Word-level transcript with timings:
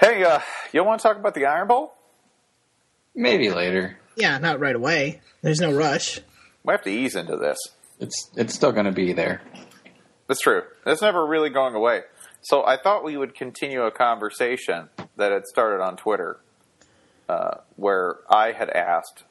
Hey, 0.00 0.24
uh, 0.24 0.40
you 0.72 0.82
want 0.82 1.02
to 1.02 1.06
talk 1.06 1.18
about 1.18 1.34
the 1.34 1.44
Iron 1.44 1.68
Bowl? 1.68 1.92
Maybe 3.14 3.50
later. 3.50 3.98
Yeah, 4.16 4.38
not 4.38 4.58
right 4.58 4.74
away. 4.74 5.20
There's 5.42 5.60
no 5.60 5.70
rush. 5.72 6.20
We 6.64 6.72
have 6.72 6.82
to 6.84 6.90
ease 6.90 7.16
into 7.16 7.36
this. 7.36 7.58
It's 7.98 8.30
it's 8.34 8.54
still 8.54 8.72
going 8.72 8.86
to 8.86 8.92
be 8.92 9.12
there. 9.12 9.42
That's 10.26 10.40
true. 10.40 10.62
That's 10.86 11.02
never 11.02 11.26
really 11.26 11.50
going 11.50 11.74
away. 11.74 12.00
So 12.40 12.64
I 12.64 12.78
thought 12.78 13.04
we 13.04 13.18
would 13.18 13.34
continue 13.34 13.82
a 13.82 13.90
conversation 13.90 14.88
that 15.16 15.32
had 15.32 15.44
started 15.44 15.84
on 15.84 15.98
Twitter, 15.98 16.40
uh, 17.28 17.58
where 17.76 18.20
I 18.30 18.52
had 18.52 18.70
asked, 18.70 19.24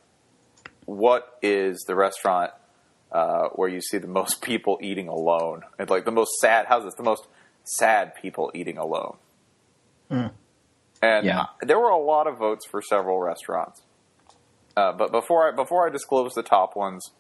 "What 0.86 1.36
is 1.42 1.84
the 1.88 1.96
restaurant 1.96 2.52
uh, 3.12 3.48
where 3.56 3.70
you 3.70 3.82
see 3.82 3.98
the 3.98 4.08
most 4.08 4.42
people 4.44 4.78
eating 4.84 5.08
alone? 5.08 5.64
And 5.80 5.90
like 5.90 6.06
the 6.06 6.12
most 6.12 6.34
sad. 6.40 6.68
How's 6.68 6.84
this? 6.84 6.94
The 6.94 7.02
most 7.02 7.26
sad 7.64 8.14
people 8.22 8.52
eating 8.54 8.78
alone." 8.78 9.18
And 11.02 11.26
Yeah. 11.26 11.46
there 11.62 11.80
were 11.80 11.90
a 11.90 11.98
lot 11.98 12.28
of 12.28 12.38
votes 12.38 12.66
for 12.66 12.82
several 12.82 13.20
restaurants. 13.20 13.82
Uh, 14.76 14.92
but 14.94 15.12
before 15.12 15.48
I 15.52 15.56
before 15.56 15.88
I 15.88 15.90
disclose 15.90 16.34
the 16.34 16.44
top 16.44 16.76
ones, 16.76 17.12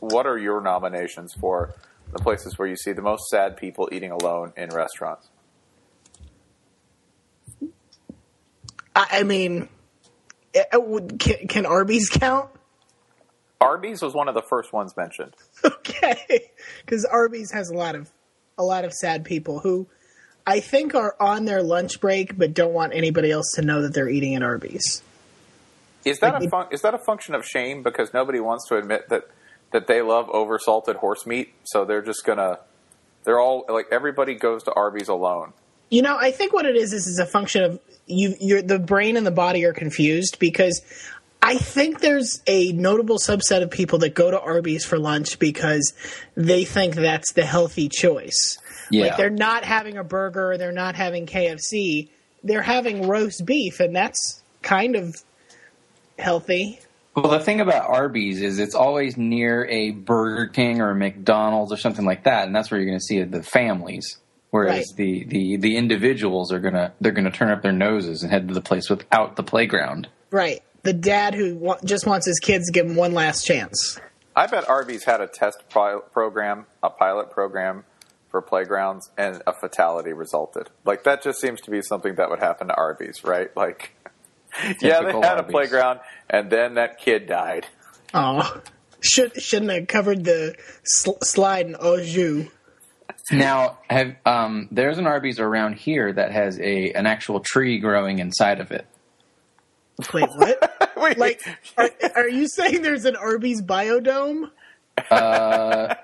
what 0.00 0.26
are 0.26 0.38
your 0.38 0.60
nominations 0.60 1.34
for 1.34 1.74
the 2.12 2.18
places 2.18 2.58
where 2.58 2.68
you 2.68 2.76
see 2.76 2.92
the 2.92 3.02
most 3.02 3.28
sad 3.28 3.56
people 3.56 3.88
eating 3.92 4.10
alone 4.10 4.52
in 4.56 4.68
restaurants? 4.70 5.28
I, 8.96 9.06
I 9.10 9.22
mean, 9.24 9.68
it- 10.52 10.66
it 10.72 10.86
would- 10.86 11.18
can, 11.18 11.48
can 11.48 11.66
Arby's 11.66 12.08
count? 12.08 12.50
Arby's 13.60 14.02
was 14.02 14.14
one 14.14 14.28
of 14.28 14.34
the 14.34 14.42
first 14.48 14.72
ones 14.72 14.96
mentioned. 14.96 15.34
Okay, 15.64 16.50
because 16.84 17.04
Arby's 17.06 17.50
has 17.52 17.70
a 17.70 17.74
lot 17.74 17.94
of 17.94 18.10
a 18.58 18.62
lot 18.62 18.84
of 18.84 18.92
sad 18.92 19.24
people 19.24 19.60
who 19.60 19.86
I 20.46 20.60
think 20.60 20.94
are 20.94 21.16
on 21.18 21.44
their 21.44 21.62
lunch 21.62 22.00
break 22.00 22.36
but 22.36 22.54
don't 22.54 22.72
want 22.72 22.94
anybody 22.94 23.30
else 23.30 23.52
to 23.54 23.62
know 23.62 23.82
that 23.82 23.94
they're 23.94 24.08
eating 24.08 24.34
at 24.34 24.42
Arby's. 24.42 25.02
Is 26.04 26.18
that 26.20 26.34
Like 26.34 26.44
a 26.44 26.50
fun- 26.50 26.66
is 26.70 26.82
that 26.82 26.94
a 26.94 26.98
function 26.98 27.34
of 27.34 27.46
shame 27.46 27.82
because 27.82 28.12
nobody 28.12 28.40
wants 28.40 28.68
to 28.68 28.76
admit 28.76 29.08
that 29.08 29.24
that 29.72 29.86
they 29.86 30.02
love 30.02 30.28
oversalted 30.28 30.96
horse 30.96 31.26
meat, 31.26 31.52
so 31.64 31.84
they're 31.84 32.02
just 32.02 32.24
gonna 32.24 32.58
they're 33.24 33.40
all 33.40 33.64
like 33.68 33.86
everybody 33.90 34.34
goes 34.34 34.62
to 34.64 34.72
Arby's 34.74 35.08
alone. 35.08 35.52
You 35.90 36.02
know, 36.02 36.16
I 36.18 36.30
think 36.30 36.52
what 36.52 36.66
it 36.66 36.76
is 36.76 36.92
is 36.92 37.06
is 37.06 37.18
a 37.18 37.26
function 37.26 37.64
of 37.64 37.80
you. 38.06 38.34
Your 38.38 38.62
the 38.62 38.78
brain 38.78 39.16
and 39.16 39.26
the 39.26 39.30
body 39.30 39.64
are 39.64 39.72
confused 39.72 40.38
because 40.38 40.82
I 41.42 41.56
think 41.56 42.00
there's 42.00 42.42
a 42.46 42.72
notable 42.72 43.18
subset 43.18 43.62
of 43.62 43.70
people 43.70 43.98
that 44.00 44.14
go 44.14 44.30
to 44.30 44.40
Arby's 44.40 44.84
for 44.84 44.98
lunch 44.98 45.38
because 45.38 45.92
they 46.34 46.64
think 46.64 46.94
that's 46.94 47.32
the 47.32 47.44
healthy 47.44 47.88
choice. 47.88 48.58
Yeah. 48.90 49.06
Like 49.06 49.16
they're 49.16 49.30
not 49.30 49.64
having 49.64 49.96
a 49.96 50.04
burger, 50.04 50.56
they're 50.58 50.72
not 50.72 50.94
having 50.96 51.26
KFC, 51.26 52.08
they're 52.42 52.62
having 52.62 53.08
roast 53.08 53.44
beef, 53.46 53.80
and 53.80 53.94
that's 53.94 54.42
kind 54.62 54.96
of 54.96 55.14
healthy. 56.18 56.80
Well, 57.14 57.28
the 57.30 57.40
thing 57.40 57.60
about 57.60 57.88
Arby's 57.88 58.42
is 58.42 58.58
it's 58.58 58.74
always 58.74 59.16
near 59.16 59.64
a 59.66 59.92
Burger 59.92 60.46
King 60.48 60.80
or 60.80 60.90
a 60.90 60.94
McDonald's 60.96 61.72
or 61.72 61.76
something 61.76 62.04
like 62.04 62.24
that, 62.24 62.46
and 62.46 62.54
that's 62.56 62.70
where 62.70 62.80
you're 62.80 62.88
going 62.88 62.98
to 62.98 63.04
see 63.04 63.22
the 63.22 63.42
families. 63.42 64.18
Whereas 64.50 64.76
Right. 64.76 64.96
the, 64.96 65.24
the, 65.24 65.56
the 65.56 65.76
individuals 65.76 66.52
are 66.52 66.60
gonna 66.60 66.92
they're 67.00 67.10
gonna 67.12 67.32
turn 67.32 67.50
up 67.50 67.62
their 67.62 67.72
noses 67.72 68.22
and 68.22 68.30
head 68.30 68.46
to 68.46 68.54
the 68.54 68.60
place 68.60 68.88
without 68.88 69.34
the 69.34 69.42
playground. 69.42 70.06
Right. 70.30 70.62
The 70.84 70.92
dad 70.92 71.34
who 71.34 71.56
wa- 71.56 71.78
just 71.84 72.06
wants 72.06 72.26
his 72.26 72.38
kids 72.38 72.66
to 72.66 72.72
give 72.72 72.86
him 72.86 72.94
one 72.94 73.14
last 73.14 73.44
chance. 73.44 73.98
I 74.36 74.46
bet 74.46 74.68
Arby's 74.68 75.02
had 75.04 75.20
a 75.20 75.26
test 75.26 75.64
pi- 75.70 75.98
program, 76.12 76.66
a 76.84 76.90
pilot 76.90 77.30
program 77.32 77.84
for 78.34 78.42
playgrounds, 78.42 79.12
and 79.16 79.40
a 79.46 79.52
fatality 79.52 80.12
resulted. 80.12 80.68
Like 80.84 81.04
that 81.04 81.22
just 81.22 81.40
seems 81.40 81.60
to 81.60 81.70
be 81.70 81.80
something 81.82 82.16
that 82.16 82.30
would 82.30 82.40
happen 82.40 82.66
to 82.66 82.74
Arby's, 82.74 83.22
right? 83.22 83.56
Like, 83.56 83.94
yeah, 84.64 84.72
they 84.72 84.88
Typical 84.88 85.22
had 85.22 85.38
a 85.38 85.44
playground, 85.44 86.00
and 86.28 86.50
then 86.50 86.74
that 86.74 86.98
kid 86.98 87.28
died. 87.28 87.68
Oh, 88.12 88.60
should 89.00 89.40
shouldn't 89.40 89.70
have 89.70 89.86
covered 89.86 90.24
the 90.24 90.56
sl- 90.82 91.22
slide 91.22 91.66
in 91.66 91.76
au 91.78 92.02
jus. 92.02 92.48
Now, 93.30 93.78
have 93.88 94.16
um, 94.26 94.66
there's 94.72 94.98
an 94.98 95.06
Arby's 95.06 95.38
around 95.38 95.76
here 95.76 96.12
that 96.12 96.32
has 96.32 96.58
a 96.58 96.90
an 96.90 97.06
actual 97.06 97.38
tree 97.38 97.78
growing 97.78 98.18
inside 98.18 98.58
of 98.58 98.72
it. 98.72 98.84
Wait, 100.12 100.28
what? 100.34 100.92
Wait, 100.96 101.18
like, 101.18 101.40
are, 101.76 101.88
are 102.16 102.28
you 102.28 102.48
saying 102.48 102.82
there's 102.82 103.04
an 103.04 103.14
Arby's 103.14 103.62
biodome? 103.62 104.50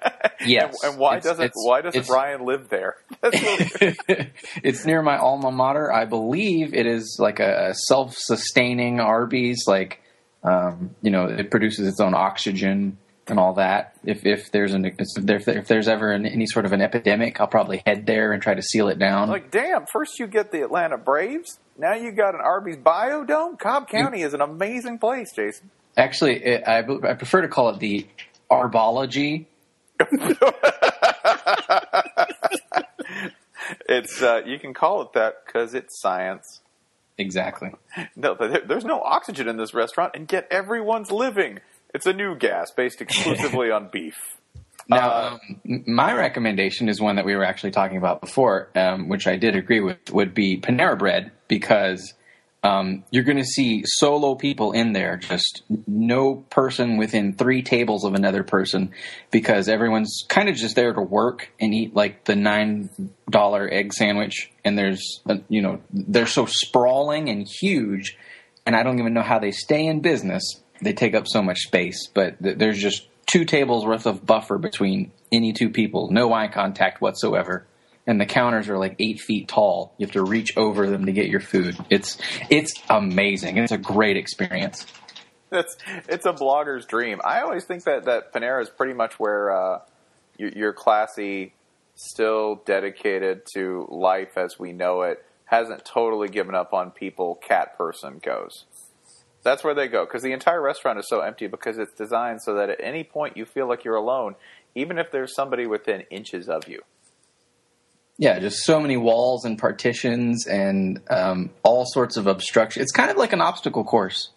Yes, 0.46 0.74
and 0.82 0.98
why 0.98 1.16
It's- 1.18 1.24
doesn't 1.24 1.44
it's- 1.44 1.66
why 1.66 1.82
doesn't 1.82 2.08
Ryan 2.08 2.44
live 2.46 2.68
there? 2.70 2.96
It's 4.62 4.84
near 4.86 5.02
my 5.02 5.18
alma 5.18 5.50
mater. 5.50 5.92
I 5.92 6.06
believe 6.06 6.72
it 6.74 6.86
is 6.86 7.16
like 7.20 7.40
a 7.40 7.74
self-sustaining 7.74 9.00
Arby's. 9.00 9.64
Like, 9.66 10.00
um, 10.42 10.94
you 11.02 11.10
know, 11.10 11.26
it 11.26 11.50
produces 11.50 11.86
its 11.88 12.00
own 12.00 12.14
oxygen 12.14 12.96
and 13.26 13.38
all 13.38 13.54
that. 13.54 13.94
If 14.04 14.24
if 14.24 14.50
there's 14.50 14.72
an 14.72 14.86
if, 14.98 15.46
if 15.48 15.68
there's 15.68 15.88
ever 15.88 16.10
an, 16.10 16.24
any 16.26 16.46
sort 16.46 16.64
of 16.64 16.72
an 16.72 16.80
epidemic, 16.80 17.38
I'll 17.40 17.46
probably 17.46 17.82
head 17.86 18.06
there 18.06 18.32
and 18.32 18.42
try 18.42 18.54
to 18.54 18.62
seal 18.62 18.88
it 18.88 18.98
down. 18.98 19.28
like, 19.28 19.50
damn! 19.50 19.84
First 19.92 20.18
you 20.18 20.26
get 20.26 20.50
the 20.52 20.62
Atlanta 20.62 20.96
Braves, 20.96 21.58
now 21.78 21.94
you 21.94 22.12
got 22.12 22.34
an 22.34 22.40
Arby's 22.42 22.78
biodome. 22.78 23.58
Cobb 23.58 23.88
County 23.88 24.22
is 24.22 24.32
an 24.34 24.40
amazing 24.40 24.98
place, 24.98 25.32
Jason. 25.36 25.70
Actually, 25.98 26.42
it, 26.42 26.62
I 26.66 26.78
I 26.78 27.14
prefer 27.14 27.42
to 27.42 27.48
call 27.48 27.68
it 27.70 27.78
the 27.78 28.06
Arbology. 28.50 29.46
It's 33.88 34.22
uh, 34.22 34.42
you 34.46 34.58
can 34.58 34.74
call 34.74 35.02
it 35.02 35.12
that 35.14 35.44
because 35.44 35.74
it's 35.74 36.00
science. 36.00 36.60
Exactly. 37.18 37.70
No, 38.16 38.36
there's 38.66 38.84
no 38.84 39.00
oxygen 39.02 39.48
in 39.48 39.56
this 39.56 39.74
restaurant, 39.74 40.12
and 40.14 40.30
yet 40.32 40.46
everyone's 40.50 41.10
living. 41.10 41.60
It's 41.92 42.06
a 42.06 42.12
new 42.12 42.34
gas 42.34 42.70
based 42.70 43.00
exclusively 43.00 43.70
on 43.70 43.88
beef. 43.92 44.16
Now, 44.88 45.10
Uh, 45.10 45.38
um, 45.68 45.84
my 45.86 46.12
recommendation 46.14 46.88
is 46.88 47.00
one 47.00 47.14
that 47.16 47.24
we 47.24 47.36
were 47.36 47.44
actually 47.44 47.70
talking 47.70 47.96
about 47.96 48.20
before, 48.20 48.70
um, 48.74 49.08
which 49.08 49.28
I 49.28 49.36
did 49.36 49.54
agree 49.54 49.78
with, 49.78 49.98
would 50.10 50.34
be 50.34 50.58
Panera 50.58 50.98
Bread 50.98 51.30
because 51.46 52.14
um, 52.62 53.04
you're 53.10 53.24
going 53.24 53.38
to 53.38 53.44
see 53.44 53.84
solo 53.86 54.34
people 54.34 54.72
in 54.72 54.92
there, 54.92 55.16
just 55.16 55.62
no 55.86 56.36
person 56.50 56.98
within 56.98 57.32
three 57.32 57.62
tables 57.62 58.04
of 58.04 58.14
another 58.14 58.42
person, 58.42 58.92
because 59.30 59.68
everyone's 59.68 60.24
kind 60.28 60.48
of 60.48 60.56
just 60.56 60.76
there 60.76 60.92
to 60.92 61.00
work 61.00 61.50
and 61.58 61.74
eat 61.74 61.94
like 61.94 62.24
the 62.24 62.36
nine 62.36 62.90
dollar 63.30 63.68
egg 63.72 63.94
sandwich, 63.94 64.50
and 64.62 64.76
there's 64.76 65.20
uh, 65.28 65.36
you 65.48 65.62
know 65.62 65.80
they're 65.90 66.26
so 66.26 66.46
sprawling 66.46 67.30
and 67.30 67.48
huge, 67.48 68.18
and 68.66 68.76
I 68.76 68.82
don't 68.82 68.98
even 68.98 69.14
know 69.14 69.22
how 69.22 69.38
they 69.38 69.52
stay 69.52 69.86
in 69.86 70.00
business. 70.00 70.42
They 70.82 70.92
take 70.92 71.14
up 71.14 71.26
so 71.28 71.42
much 71.42 71.60
space, 71.60 72.08
but 72.12 72.42
th- 72.42 72.58
there's 72.58 72.78
just 72.78 73.06
two 73.26 73.44
tables 73.46 73.86
worth 73.86 74.06
of 74.06 74.26
buffer 74.26 74.58
between 74.58 75.12
any 75.32 75.52
two 75.52 75.70
people, 75.70 76.10
no 76.10 76.32
eye 76.32 76.48
contact 76.48 77.00
whatsoever. 77.00 77.66
And 78.06 78.20
the 78.20 78.26
counters 78.26 78.68
are 78.68 78.78
like 78.78 78.96
eight 78.98 79.20
feet 79.20 79.48
tall. 79.48 79.94
You 79.98 80.06
have 80.06 80.14
to 80.14 80.24
reach 80.24 80.56
over 80.56 80.88
them 80.88 81.06
to 81.06 81.12
get 81.12 81.28
your 81.28 81.40
food. 81.40 81.76
It's 81.90 82.18
it's 82.48 82.72
amazing. 82.88 83.58
It's 83.58 83.72
a 83.72 83.78
great 83.78 84.16
experience. 84.16 84.86
It's 85.52 85.76
it's 86.08 86.26
a 86.26 86.32
blogger's 86.32 86.86
dream. 86.86 87.20
I 87.24 87.42
always 87.42 87.64
think 87.64 87.84
that 87.84 88.04
that 88.04 88.32
Panera 88.32 88.62
is 88.62 88.70
pretty 88.70 88.94
much 88.94 89.18
where 89.18 89.50
uh, 89.50 89.80
your, 90.38 90.50
your 90.50 90.72
classy, 90.72 91.52
still 91.94 92.62
dedicated 92.64 93.42
to 93.54 93.86
life 93.90 94.36
as 94.36 94.58
we 94.58 94.72
know 94.72 95.02
it, 95.02 95.24
hasn't 95.44 95.84
totally 95.84 96.28
given 96.28 96.54
up 96.54 96.72
on 96.72 96.90
people. 96.90 97.34
Cat 97.34 97.76
person 97.76 98.20
goes. 98.22 98.64
That's 99.42 99.64
where 99.64 99.74
they 99.74 99.88
go 99.88 100.04
because 100.04 100.22
the 100.22 100.32
entire 100.32 100.60
restaurant 100.60 100.98
is 100.98 101.08
so 101.08 101.20
empty 101.20 101.46
because 101.46 101.78
it's 101.78 101.94
designed 101.94 102.42
so 102.42 102.54
that 102.54 102.70
at 102.70 102.80
any 102.80 103.04
point 103.04 103.36
you 103.36 103.44
feel 103.44 103.68
like 103.68 103.84
you're 103.84 103.96
alone, 103.96 104.36
even 104.74 104.98
if 104.98 105.10
there's 105.10 105.34
somebody 105.34 105.66
within 105.66 106.02
inches 106.10 106.48
of 106.48 106.68
you. 106.68 106.82
Yeah, 108.20 108.38
just 108.38 108.64
so 108.64 108.78
many 108.78 108.98
walls 108.98 109.46
and 109.46 109.58
partitions 109.58 110.46
and 110.46 111.00
um, 111.08 111.48
all 111.62 111.86
sorts 111.86 112.18
of 112.18 112.26
obstruction. 112.26 112.82
It's 112.82 112.92
kind 112.92 113.10
of 113.10 113.16
like 113.16 113.32
an 113.32 113.40
obstacle 113.40 113.82
course, 113.82 114.28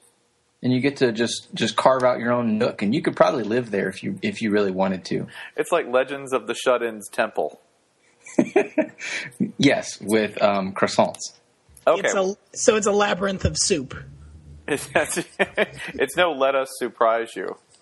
and 0.62 0.72
you 0.72 0.80
get 0.80 0.96
to 0.98 1.12
just 1.12 1.54
just 1.54 1.76
carve 1.76 2.02
out 2.02 2.20
your 2.20 2.32
own 2.32 2.58
nook, 2.58 2.82
and 2.82 2.96
you 2.96 3.02
could 3.02 3.18
probably 3.18 3.44
live 3.44 3.72
there 3.72 3.90
if 3.90 4.02
you 4.02 4.18
if 4.22 4.42
you 4.42 4.52
really 4.52 4.72
wanted 4.72 5.04
to. 5.06 5.28
It's 5.58 5.74
like 5.74 5.86
Legends 5.90 6.32
of 6.32 6.48
the 6.48 6.56
Shut-ins 6.56 7.10
Temple. 7.10 7.60
Yes, 9.58 10.00
with 10.00 10.42
um, 10.42 10.74
croissants. 10.74 11.34
Okay, 11.86 12.02
It's 12.06 12.14
a 12.16 12.36
so 12.54 12.78
it's 12.78 12.88
a 12.88 12.92
labyrinth 12.94 13.44
of 13.44 13.58
soup. 13.58 13.94
it's, 14.66 14.88
it's 15.40 16.16
no 16.16 16.32
let 16.32 16.56
us 16.56 16.70
surprise 16.80 17.36
you. 17.36 17.58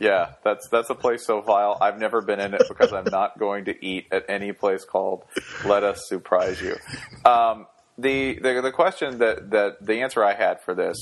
Yeah, 0.00 0.32
that's 0.44 0.68
that's 0.68 0.90
a 0.90 0.94
place 0.94 1.26
so 1.26 1.40
vile. 1.40 1.78
I've 1.80 1.98
never 1.98 2.20
been 2.20 2.40
in 2.40 2.54
it 2.54 2.62
because 2.68 2.92
I'm 2.92 3.10
not 3.10 3.38
going 3.38 3.64
to 3.66 3.86
eat 3.86 4.06
at 4.12 4.24
any 4.28 4.52
place 4.52 4.84
called 4.84 5.24
"Let 5.64 5.84
Us 5.84 6.02
Surprise 6.08 6.60
You." 6.60 6.76
Um, 7.24 7.66
the, 7.98 8.38
the 8.40 8.60
the 8.60 8.72
question 8.72 9.18
that 9.18 9.50
that 9.50 9.84
the 9.84 10.02
answer 10.02 10.22
I 10.22 10.34
had 10.34 10.60
for 10.62 10.74
this 10.74 10.98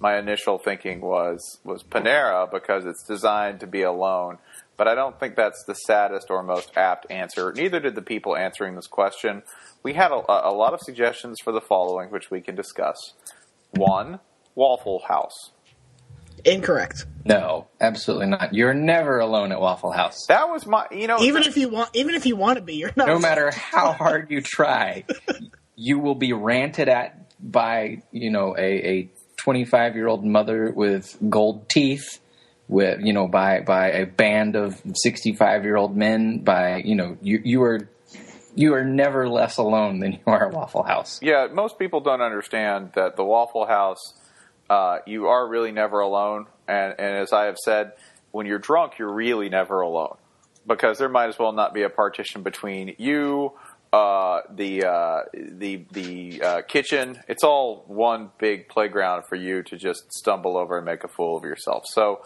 my 0.00 0.18
initial 0.18 0.58
thinking 0.58 1.00
was 1.02 1.60
was 1.62 1.82
Panera 1.82 2.50
because 2.50 2.86
it's 2.86 3.04
designed 3.04 3.60
to 3.60 3.66
be 3.66 3.82
alone. 3.82 4.38
But 4.76 4.88
I 4.88 4.94
don't 4.94 5.20
think 5.20 5.36
that's 5.36 5.62
the 5.66 5.74
saddest 5.74 6.28
or 6.30 6.42
most 6.42 6.72
apt 6.74 7.06
answer. 7.10 7.52
Neither 7.52 7.80
did 7.80 7.94
the 7.94 8.02
people 8.02 8.34
answering 8.34 8.76
this 8.76 8.86
question. 8.86 9.42
We 9.82 9.92
had 9.92 10.10
a, 10.10 10.48
a 10.48 10.54
lot 10.54 10.72
of 10.72 10.80
suggestions 10.80 11.36
for 11.44 11.52
the 11.52 11.60
following, 11.60 12.10
which 12.10 12.30
we 12.30 12.40
can 12.40 12.54
discuss. 12.54 12.96
One, 13.72 14.20
Waffle 14.54 15.02
House. 15.06 15.50
Incorrect. 16.44 17.06
No, 17.24 17.68
absolutely 17.80 18.26
not. 18.26 18.54
You're 18.54 18.74
never 18.74 19.18
alone 19.18 19.52
at 19.52 19.60
Waffle 19.60 19.92
House. 19.92 20.26
That 20.28 20.48
was 20.48 20.66
my, 20.66 20.86
you 20.90 21.06
know, 21.06 21.20
Even 21.20 21.42
if 21.42 21.56
you 21.56 21.68
want, 21.68 21.90
even 21.94 22.14
if 22.14 22.26
you 22.26 22.36
want 22.36 22.56
to 22.56 22.62
be, 22.62 22.74
you're 22.74 22.92
not. 22.96 23.08
No 23.08 23.18
matter 23.18 23.50
how 23.54 23.92
hard 23.92 24.30
you 24.30 24.40
try, 24.40 25.04
you 25.76 25.98
will 25.98 26.14
be 26.14 26.32
ranted 26.32 26.88
at 26.88 27.16
by 27.42 28.02
you 28.12 28.30
know 28.30 28.54
a, 28.56 28.88
a 28.88 29.10
25 29.38 29.96
year 29.96 30.06
old 30.06 30.24
mother 30.24 30.70
with 30.70 31.16
gold 31.28 31.68
teeth 31.68 32.20
with 32.68 33.00
you 33.00 33.12
know 33.12 33.26
by 33.26 33.60
by 33.60 33.90
a 33.90 34.06
band 34.06 34.56
of 34.56 34.80
65 34.94 35.64
year 35.64 35.76
old 35.76 35.96
men 35.96 36.38
by 36.38 36.76
you 36.84 36.94
know 36.94 37.16
you 37.22 37.40
you 37.44 37.62
are 37.62 37.88
you 38.54 38.74
are 38.74 38.84
never 38.84 39.28
less 39.28 39.56
alone 39.56 40.00
than 40.00 40.12
you 40.12 40.18
are 40.26 40.48
at 40.48 40.54
Waffle 40.54 40.82
House. 40.82 41.20
Yeah, 41.22 41.46
most 41.52 41.78
people 41.78 42.00
don't 42.00 42.20
understand 42.20 42.90
that 42.94 43.16
the 43.16 43.24
Waffle 43.24 43.66
House, 43.66 44.14
uh, 44.70 45.00
you 45.04 45.26
are 45.26 45.46
really 45.46 45.72
never 45.72 46.00
alone. 46.00 46.46
And, 46.68 46.94
and 46.98 47.16
as 47.16 47.32
I 47.32 47.46
have 47.46 47.58
said, 47.58 47.92
when 48.30 48.46
you're 48.46 48.60
drunk, 48.60 48.98
you're 48.98 49.12
really 49.12 49.48
never 49.48 49.80
alone 49.80 50.16
because 50.66 50.98
there 50.98 51.08
might 51.08 51.28
as 51.28 51.38
well 51.38 51.52
not 51.52 51.74
be 51.74 51.82
a 51.82 51.90
partition 51.90 52.42
between 52.42 52.94
you, 52.96 53.52
uh, 53.92 54.42
the 54.54 54.84
uh, 54.84 55.22
the 55.34 55.84
the 55.90 56.42
uh, 56.42 56.62
kitchen. 56.62 57.18
It's 57.26 57.42
all 57.42 57.84
one 57.88 58.30
big 58.38 58.68
playground 58.68 59.24
for 59.28 59.34
you 59.34 59.64
to 59.64 59.76
just 59.76 60.12
stumble 60.12 60.56
over 60.56 60.76
and 60.76 60.86
make 60.86 61.02
a 61.04 61.08
fool 61.08 61.36
of 61.36 61.44
yourself. 61.44 61.84
So. 61.86 62.22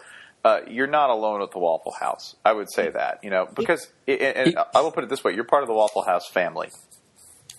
Uh, 0.46 0.60
you're 0.68 0.86
not 0.86 1.08
alone 1.08 1.40
at 1.40 1.50
the 1.52 1.58
Waffle 1.58 1.94
House. 1.98 2.36
I 2.44 2.52
would 2.52 2.70
say 2.70 2.90
that, 2.90 3.20
you 3.22 3.30
know, 3.30 3.48
because 3.56 3.90
and 4.06 4.20
and 4.20 4.58
I 4.74 4.82
will 4.82 4.92
put 4.92 5.02
it 5.02 5.08
this 5.08 5.24
way: 5.24 5.32
you're 5.34 5.44
part 5.44 5.62
of 5.62 5.68
the 5.68 5.74
Waffle 5.74 6.02
House 6.02 6.28
family. 6.28 6.68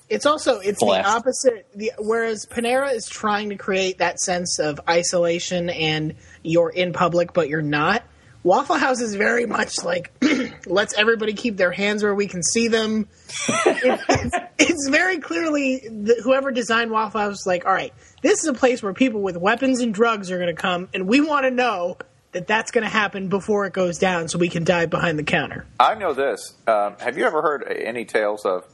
It's 0.10 0.25
also 0.25 0.60
it's 0.60 0.80
Bless. 0.84 1.04
the 1.06 1.10
opposite. 1.12 1.68
The, 1.75 1.92
whereas 1.98 2.46
Panera 2.46 2.94
is 2.94 3.07
trying 3.07 3.50
to 3.50 3.56
create 3.56 3.98
that 4.00 4.19
sense 4.19 4.60
of 4.60 4.80
isolation 4.90 5.69
and 5.69 6.16
you're 6.44 6.69
in 6.69 6.94
public 6.94 7.34
but 7.34 7.50
you're 7.50 7.62
not. 7.62 8.04
Waffle 8.44 8.75
House 8.75 9.02
is 9.02 9.16
very 9.16 9.48
much 9.48 9.84
like 9.84 10.12
let's 10.68 10.94
everybody 10.94 11.34
keep 11.34 11.57
their 11.57 11.72
hands 11.72 12.04
where 12.04 12.13
we 12.13 12.28
can 12.28 12.44
see 12.44 12.68
them. 12.68 13.07
It- 13.66 14.00
it's, 14.10 14.36
it's 14.57 14.88
very 14.90 15.18
clearly 15.18 15.80
the, 15.80 16.22
whoever 16.24 16.51
designed 16.51 16.92
Waffle 16.92 17.22
House 17.22 17.40
is 17.42 17.44
like, 17.48 17.66
all 17.66 17.74
right, 17.74 17.92
this 18.22 18.40
is 18.44 18.46
a 18.48 18.54
place 18.54 18.81
where 18.84 18.94
people 18.94 19.22
with 19.22 19.36
weapons 19.38 19.81
and 19.81 19.94
drugs 19.94 20.30
are 20.31 20.38
going 20.38 20.56
to 20.56 20.60
come, 20.62 20.88
and 20.94 21.08
we 21.08 21.19
want 21.22 21.44
to 21.46 21.51
know 21.51 21.98
that 22.31 22.48
that's 22.48 22.72
going 22.72 22.84
to 22.84 22.90
happen 22.90 23.28
before 23.30 23.66
it 23.66 23.74
goes 23.74 23.98
down, 23.98 24.28
so 24.30 24.38
we 24.38 24.50
can 24.50 24.63
dive 24.63 24.90
behind 24.90 25.18
the 25.19 25.24
counter. 25.24 25.66
I 25.80 25.96
know 25.96 26.13
this. 26.13 26.54
Um, 26.68 26.96
have 27.00 27.18
you 27.18 27.25
ever 27.25 27.42
heard 27.42 27.63
any 27.69 28.06
tales 28.06 28.46
of 28.46 28.66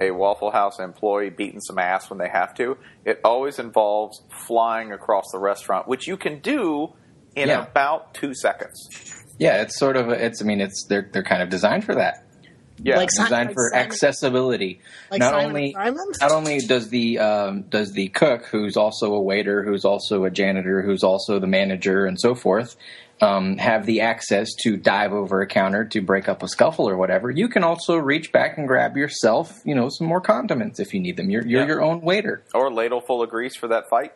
a 0.00 0.10
Waffle 0.10 0.50
House 0.50 0.78
employee 0.80 1.30
beating 1.30 1.60
some 1.60 1.78
ass 1.78 2.08
when 2.10 2.18
they 2.18 2.28
have 2.28 2.54
to? 2.54 2.76
It 3.04 3.20
always 3.24 3.58
involves 3.58 4.22
flying 4.46 4.92
across 4.92 5.26
the 5.32 5.38
restaurant, 5.38 5.86
which 5.88 6.06
you 6.06 6.16
can 6.16 6.40
do 6.40 6.94
in 7.36 7.48
Yeah. 7.48 7.62
about 7.62 8.14
two 8.14 8.34
seconds. 8.34 8.88
Yeah, 9.38 9.62
it's 9.62 9.78
sort 9.78 9.96
of 9.96 10.08
a, 10.08 10.24
it's 10.24 10.42
I 10.42 10.44
mean 10.44 10.60
it's 10.60 10.84
they're 10.88 11.08
they're 11.12 11.22
kind 11.24 11.42
of 11.42 11.48
designed 11.48 11.84
for 11.84 11.94
that. 11.94 12.24
Yeah, 12.82 12.96
Like 12.96 13.10
designed 13.10 13.48
like 13.48 13.54
for 13.54 13.70
Simon- 13.72 13.86
accessibility. 13.86 14.80
Like 15.10 15.20
not 15.20 15.32
Simon 15.32 15.46
only 15.46 15.72
Simon? 15.72 16.06
not 16.20 16.30
only 16.32 16.58
does 16.60 16.88
the 16.88 17.18
um, 17.18 17.62
does 17.68 17.92
the 17.92 18.08
cook, 18.08 18.46
who's 18.46 18.76
also 18.78 19.12
a 19.14 19.20
waiter, 19.20 19.62
who's 19.62 19.84
also 19.84 20.24
a 20.24 20.30
janitor, 20.30 20.80
who's 20.82 21.02
also 21.04 21.38
the 21.38 21.46
manager, 21.46 22.06
and 22.06 22.18
so 22.18 22.34
forth, 22.34 22.76
um, 23.20 23.58
have 23.58 23.86
the 23.86 24.00
access 24.00 24.48
to 24.62 24.76
dive 24.76 25.12
over 25.12 25.40
a 25.42 25.46
counter 25.46 25.84
to 25.86 26.00
break 26.00 26.28
up 26.28 26.42
a 26.42 26.48
scuffle 26.48 26.88
or 26.88 26.96
whatever. 26.96 27.30
You 27.30 27.48
can 27.48 27.62
also 27.64 27.96
reach 27.96 28.32
back 28.32 28.56
and 28.56 28.66
grab 28.66 28.96
yourself, 28.96 29.60
you 29.64 29.74
know, 29.74 29.88
some 29.90 30.06
more 30.06 30.20
condiments 30.20 30.80
if 30.80 30.94
you 30.94 31.00
need 31.00 31.16
them. 31.16 31.28
You're 31.30 31.46
you're 31.46 31.60
Yeah. 31.62 31.66
your 31.66 31.82
own 31.82 32.00
waiter. 32.00 32.42
or 32.54 32.66
a 32.66 32.70
ladle 32.74 33.00
full 33.00 33.22
of 33.22 33.28
grease 33.30 33.56
for 33.56 33.68
that 33.68 33.88
fight. 33.90 34.12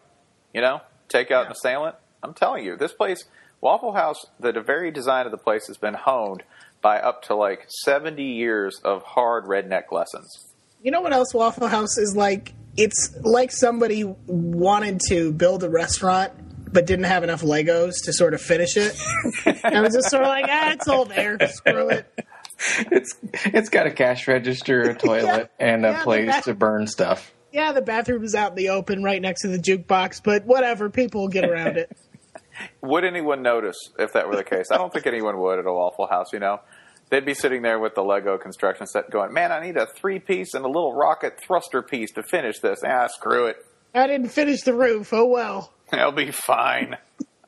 You 0.54 0.60
know, 0.60 0.80
take 1.08 1.30
out 1.30 1.46
an 1.46 1.52
assailant. 1.52 1.96
I'm 2.22 2.32
telling 2.34 2.64
you, 2.64 2.76
this 2.76 2.92
place, 2.92 3.24
Waffle 3.60 3.92
House, 3.92 4.24
the 4.40 4.52
very 4.60 4.90
design 4.90 5.26
of 5.26 5.32
the 5.32 5.38
place 5.38 5.66
has 5.66 5.76
been 5.76 5.94
honed 5.94 6.42
by 6.80 6.98
up 7.00 7.22
to 7.24 7.34
like 7.34 7.66
70 7.84 8.22
years 8.22 8.80
of 8.84 9.02
hard 9.02 9.44
redneck 9.44 9.90
lessons. 9.92 10.52
You 10.82 10.90
know 10.90 11.00
what 11.00 11.12
else 11.12 11.32
Waffle 11.34 11.66
House 11.68 11.96
is 11.98 12.14
like? 12.16 12.52
It's 12.76 13.14
like 13.22 13.50
somebody 13.52 14.04
wanted 14.26 15.00
to 15.08 15.32
build 15.32 15.62
a 15.64 15.68
restaurant 15.70 16.32
but 16.74 16.84
didn't 16.86 17.06
have 17.06 17.22
enough 17.24 17.40
Legos 17.40 17.94
to 18.04 18.12
sort 18.12 18.34
of 18.34 18.42
finish 18.42 18.76
it. 18.76 18.94
I 19.64 19.80
was 19.80 19.94
just 19.94 20.10
sort 20.10 20.22
of 20.24 20.28
like, 20.28 20.44
ah, 20.48 20.72
it's 20.72 20.88
all 20.88 21.06
there. 21.06 21.38
Screw 21.48 21.88
it. 21.88 22.06
It's 22.90 23.14
it's 23.46 23.68
got 23.68 23.86
a 23.86 23.90
cash 23.90 24.28
register, 24.28 24.82
a 24.82 24.94
toilet, 24.98 25.50
and 25.58 25.86
a 25.86 25.90
Yeah, 25.90 26.02
place 26.04 26.26
back- 26.28 26.44
to 26.44 26.54
burn 26.54 26.86
stuff. 26.86 27.32
Yeah, 27.52 27.72
the 27.72 27.82
bathroom 27.82 28.24
is 28.24 28.34
out 28.34 28.50
in 28.50 28.56
the 28.56 28.70
open 28.70 29.02
right 29.04 29.22
next 29.22 29.42
to 29.42 29.48
the 29.48 29.58
jukebox, 29.58 30.20
but 30.24 30.44
whatever, 30.44 30.90
people 30.90 31.22
will 31.22 31.28
get 31.28 31.48
around 31.48 31.76
it. 31.76 31.96
Would 32.82 33.04
anyone 33.04 33.42
notice 33.42 33.76
if 33.98 34.12
that 34.12 34.28
were 34.28 34.36
the 34.36 34.44
case? 34.44 34.66
I 34.72 34.76
don't 34.76 34.92
think 34.92 35.06
anyone 35.06 35.38
would 35.40 35.58
at 35.58 35.66
a 35.66 35.72
Waffle 35.72 36.06
House, 36.08 36.32
you 36.32 36.38
know? 36.38 36.60
They'd 37.10 37.24
be 37.24 37.34
sitting 37.34 37.62
there 37.62 37.78
with 37.80 37.94
the 37.94 38.02
Lego 38.02 38.38
construction 38.38 38.86
set 38.86 39.10
going, 39.10 39.32
man, 39.32 39.50
I 39.52 39.64
need 39.64 39.76
a 39.76 39.86
three 39.86 40.18
piece 40.20 40.54
and 40.54 40.64
a 40.64 40.68
little 40.68 40.92
rocket 40.94 41.38
thruster 41.40 41.82
piece 41.82 42.12
to 42.12 42.22
finish 42.22 42.58
this. 42.60 42.80
Ah, 42.84 43.06
screw 43.08 43.46
it. 43.46 43.56
I 43.94 44.06
didn't 44.08 44.28
finish 44.30 44.62
the 44.62 44.74
roof. 44.74 45.12
Oh 45.12 45.26
well. 45.26 45.72
It'll 45.94 46.12
be 46.12 46.30
fine. 46.30 46.96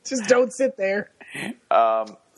Just 0.05 0.27
don't 0.27 0.51
sit 0.53 0.77
there. 0.77 1.09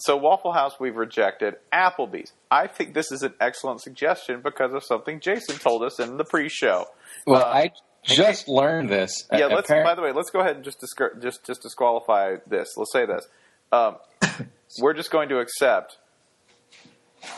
So 0.01 0.15
Waffle 0.15 0.53
House 0.53 0.79
we've 0.79 0.95
rejected. 0.95 1.55
Applebee's. 1.73 2.31
I 2.49 2.67
think 2.67 2.93
this 2.93 3.11
is 3.11 3.21
an 3.21 3.33
excellent 3.41 3.81
suggestion 3.81 4.41
because 4.41 4.73
of 4.73 4.83
something 4.83 5.19
Jason 5.19 5.57
told 5.57 5.83
us 5.83 5.99
in 5.99 6.17
the 6.17 6.23
pre-show. 6.23 6.85
Well, 7.27 7.41
Uh, 7.43 7.49
I 7.49 7.71
just 8.03 8.47
learned 8.47 8.89
this. 8.89 9.25
Yeah, 9.31 9.47
let's. 9.47 9.67
By 9.67 9.93
the 9.95 10.01
way, 10.01 10.13
let's 10.13 10.29
go 10.29 10.39
ahead 10.39 10.55
and 10.55 10.63
just 10.63 10.79
discur- 10.81 11.21
just 11.21 11.45
just 11.45 11.61
disqualify 11.61 12.37
this. 12.47 12.69
Let's 12.77 12.93
say 12.93 13.05
this. 13.05 13.27
Um, 13.73 13.97
we're 14.81 14.93
just 14.93 15.11
going 15.11 15.27
to 15.29 15.39
accept 15.39 15.97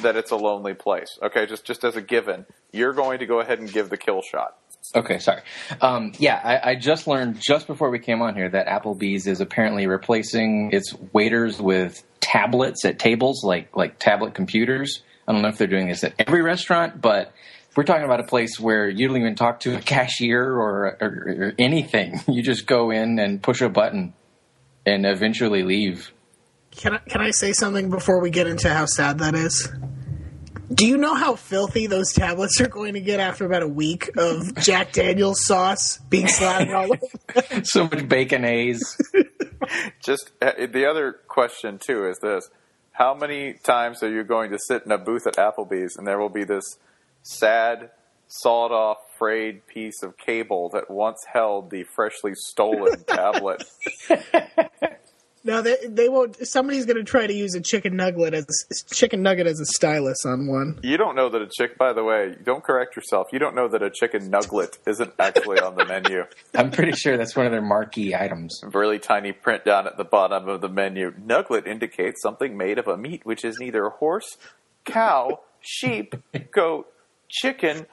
that 0.02 0.16
it's 0.16 0.30
a 0.30 0.36
lonely 0.36 0.76
place. 0.76 1.18
Okay, 1.24 1.48
just 1.48 1.66
just 1.66 1.84
as 1.84 1.96
a 1.96 2.02
given, 2.02 2.46
you're 2.72 2.94
going 2.94 3.20
to 3.20 3.26
go 3.26 3.40
ahead 3.40 3.58
and 3.60 3.72
give 3.72 3.90
the 3.90 3.98
kill 3.98 4.22
shot. 4.22 4.56
Okay, 4.94 5.20
sorry. 5.20 5.42
Um, 5.80 6.12
yeah, 6.18 6.42
I, 6.44 6.72
I 6.72 6.76
just 6.76 7.08
learned 7.08 7.40
just 7.40 7.66
before 7.66 7.90
we 7.90 8.00
came 8.00 8.22
on 8.22 8.36
here 8.36 8.50
that 8.50 8.68
Applebee's 8.68 9.26
is 9.26 9.40
apparently 9.40 9.88
replacing 9.88 10.72
its 10.74 10.94
waiters 11.14 11.62
with 11.62 12.04
tablets 12.20 12.84
at 12.84 13.00
tables, 13.00 13.44
like 13.44 13.76
like 13.76 14.00
tablet 14.00 14.34
computers. 14.34 15.02
I 15.28 15.32
don't 15.32 15.42
know 15.42 15.48
if 15.48 15.58
they're 15.58 15.68
doing 15.68 15.88
this 15.88 16.04
at 16.04 16.14
every 16.20 16.42
restaurant, 16.42 17.00
but 17.00 17.34
we're 17.76 17.84
talking 17.84 18.04
about 18.04 18.20
a 18.20 18.26
place 18.26 18.60
where 18.60 18.90
you 18.90 19.08
don't 19.08 19.18
even 19.18 19.36
talk 19.36 19.62
to 19.62 19.78
a 19.78 19.82
cashier 19.82 20.44
or, 20.44 20.98
or, 21.00 21.08
or 21.40 21.54
anything. 21.58 22.20
You 22.28 22.44
just 22.44 22.66
go 22.66 22.92
in 22.92 23.20
and 23.20 23.42
push 23.42 23.62
a 23.62 23.70
button 23.70 24.14
and 24.86 25.06
eventually 25.06 25.64
leave. 25.64 26.12
Can 26.72 26.94
I, 26.94 26.98
can 26.98 27.22
I 27.22 27.32
say 27.32 27.54
something 27.54 27.90
before 27.90 28.22
we 28.22 28.30
get 28.30 28.48
into 28.48 28.74
how 28.74 28.86
sad 28.86 29.20
that 29.20 29.36
is? 29.36 29.70
Do 30.74 30.88
you 30.88 30.98
know 30.98 31.16
how 31.16 31.36
filthy 31.36 31.88
those 31.88 32.14
tablets 32.14 32.62
are 32.62 32.68
going 32.68 32.94
to 32.94 33.02
get 33.02 33.20
after 33.20 33.46
about 33.46 33.62
a 33.62 33.68
week 33.68 34.10
of 34.16 34.56
Jack 34.56 34.94
Daniels 34.94 35.46
sauce 35.46 35.98
being 36.10 36.28
slathered 36.28 36.70
all 36.70 36.94
over? 36.94 37.64
So 37.64 37.84
much 37.84 38.08
bacon 38.08 38.46
A's. 38.46 38.98
Just 40.04 40.32
uh, 40.42 40.52
the 40.72 40.86
other 40.90 41.14
question 41.28 41.78
too 41.78 42.08
is 42.08 42.18
this: 42.22 42.50
How 42.94 43.14
many 43.14 43.56
times 43.64 44.02
are 44.02 44.10
you 44.10 44.24
going 44.24 44.52
to 44.52 44.60
sit 44.60 44.84
in 44.86 44.92
a 44.92 44.98
booth 44.98 45.28
at 45.28 45.36
Applebee's 45.36 45.98
and 45.98 46.08
there 46.08 46.20
will 46.20 46.30
be 46.30 46.44
this 46.44 46.78
sad, 47.22 47.92
sawed-off, 48.28 48.98
frayed 49.18 49.68
piece 49.68 50.02
of 50.04 50.18
cable 50.18 50.70
that 50.70 50.90
once 50.90 51.20
held 51.32 51.70
the 51.70 51.84
freshly 51.96 52.34
stolen 52.36 53.04
tablet? 53.06 53.64
No, 55.44 55.62
they 55.62 55.78
they 55.88 56.08
won't. 56.08 56.46
Somebody's 56.46 56.86
going 56.86 56.98
to 56.98 57.04
try 57.04 57.26
to 57.26 57.34
use 57.34 57.56
a 57.56 57.62
chicken 57.62 57.96
nugget 57.96 58.34
as 58.34 58.46
a, 58.70 58.94
chicken 58.94 59.24
nugget 59.24 59.48
as 59.48 59.60
a 59.60 59.66
stylus 59.66 60.24
on 60.26 60.48
one. 60.48 60.80
You 60.84 60.98
don't 60.98 61.16
know 61.16 61.30
that 61.30 61.42
a 61.42 61.48
chick. 61.48 61.78
By 61.80 61.94
the 61.94 62.04
way, 62.04 62.36
don't 62.44 62.64
correct 62.64 62.96
yourself. 62.96 63.28
You 63.32 63.40
don't 63.40 63.56
know 63.56 63.68
that 63.68 63.82
a 63.82 63.90
chicken 63.90 64.30
nugget 64.30 64.78
isn't 64.86 65.14
actually 65.18 65.60
on 65.60 65.76
the 65.76 65.86
menu. 65.86 66.26
I'm 66.54 66.70
pretty 66.70 66.92
sure 66.92 67.18
that's 67.18 67.36
one 67.36 67.48
of 67.48 67.52
their 67.52 67.62
marquee 67.62 68.14
items. 68.14 68.62
Really 68.72 69.00
tiny 69.00 69.32
print 69.32 69.66
down 69.66 69.88
at 69.88 69.98
the 69.98 70.04
bottom 70.04 70.48
of 70.48 70.62
the 70.62 70.70
menu. 70.70 71.12
Nugget 71.18 71.66
indicates 71.66 72.22
something 72.22 72.56
made 72.56 72.78
of 72.78 72.88
a 72.88 72.96
meat 72.98 73.26
which 73.26 73.44
is 73.44 73.58
neither 73.60 73.90
horse, 73.90 74.38
cow, 74.86 75.40
sheep, 75.60 76.14
goat, 76.52 76.92
chicken, 77.30 77.88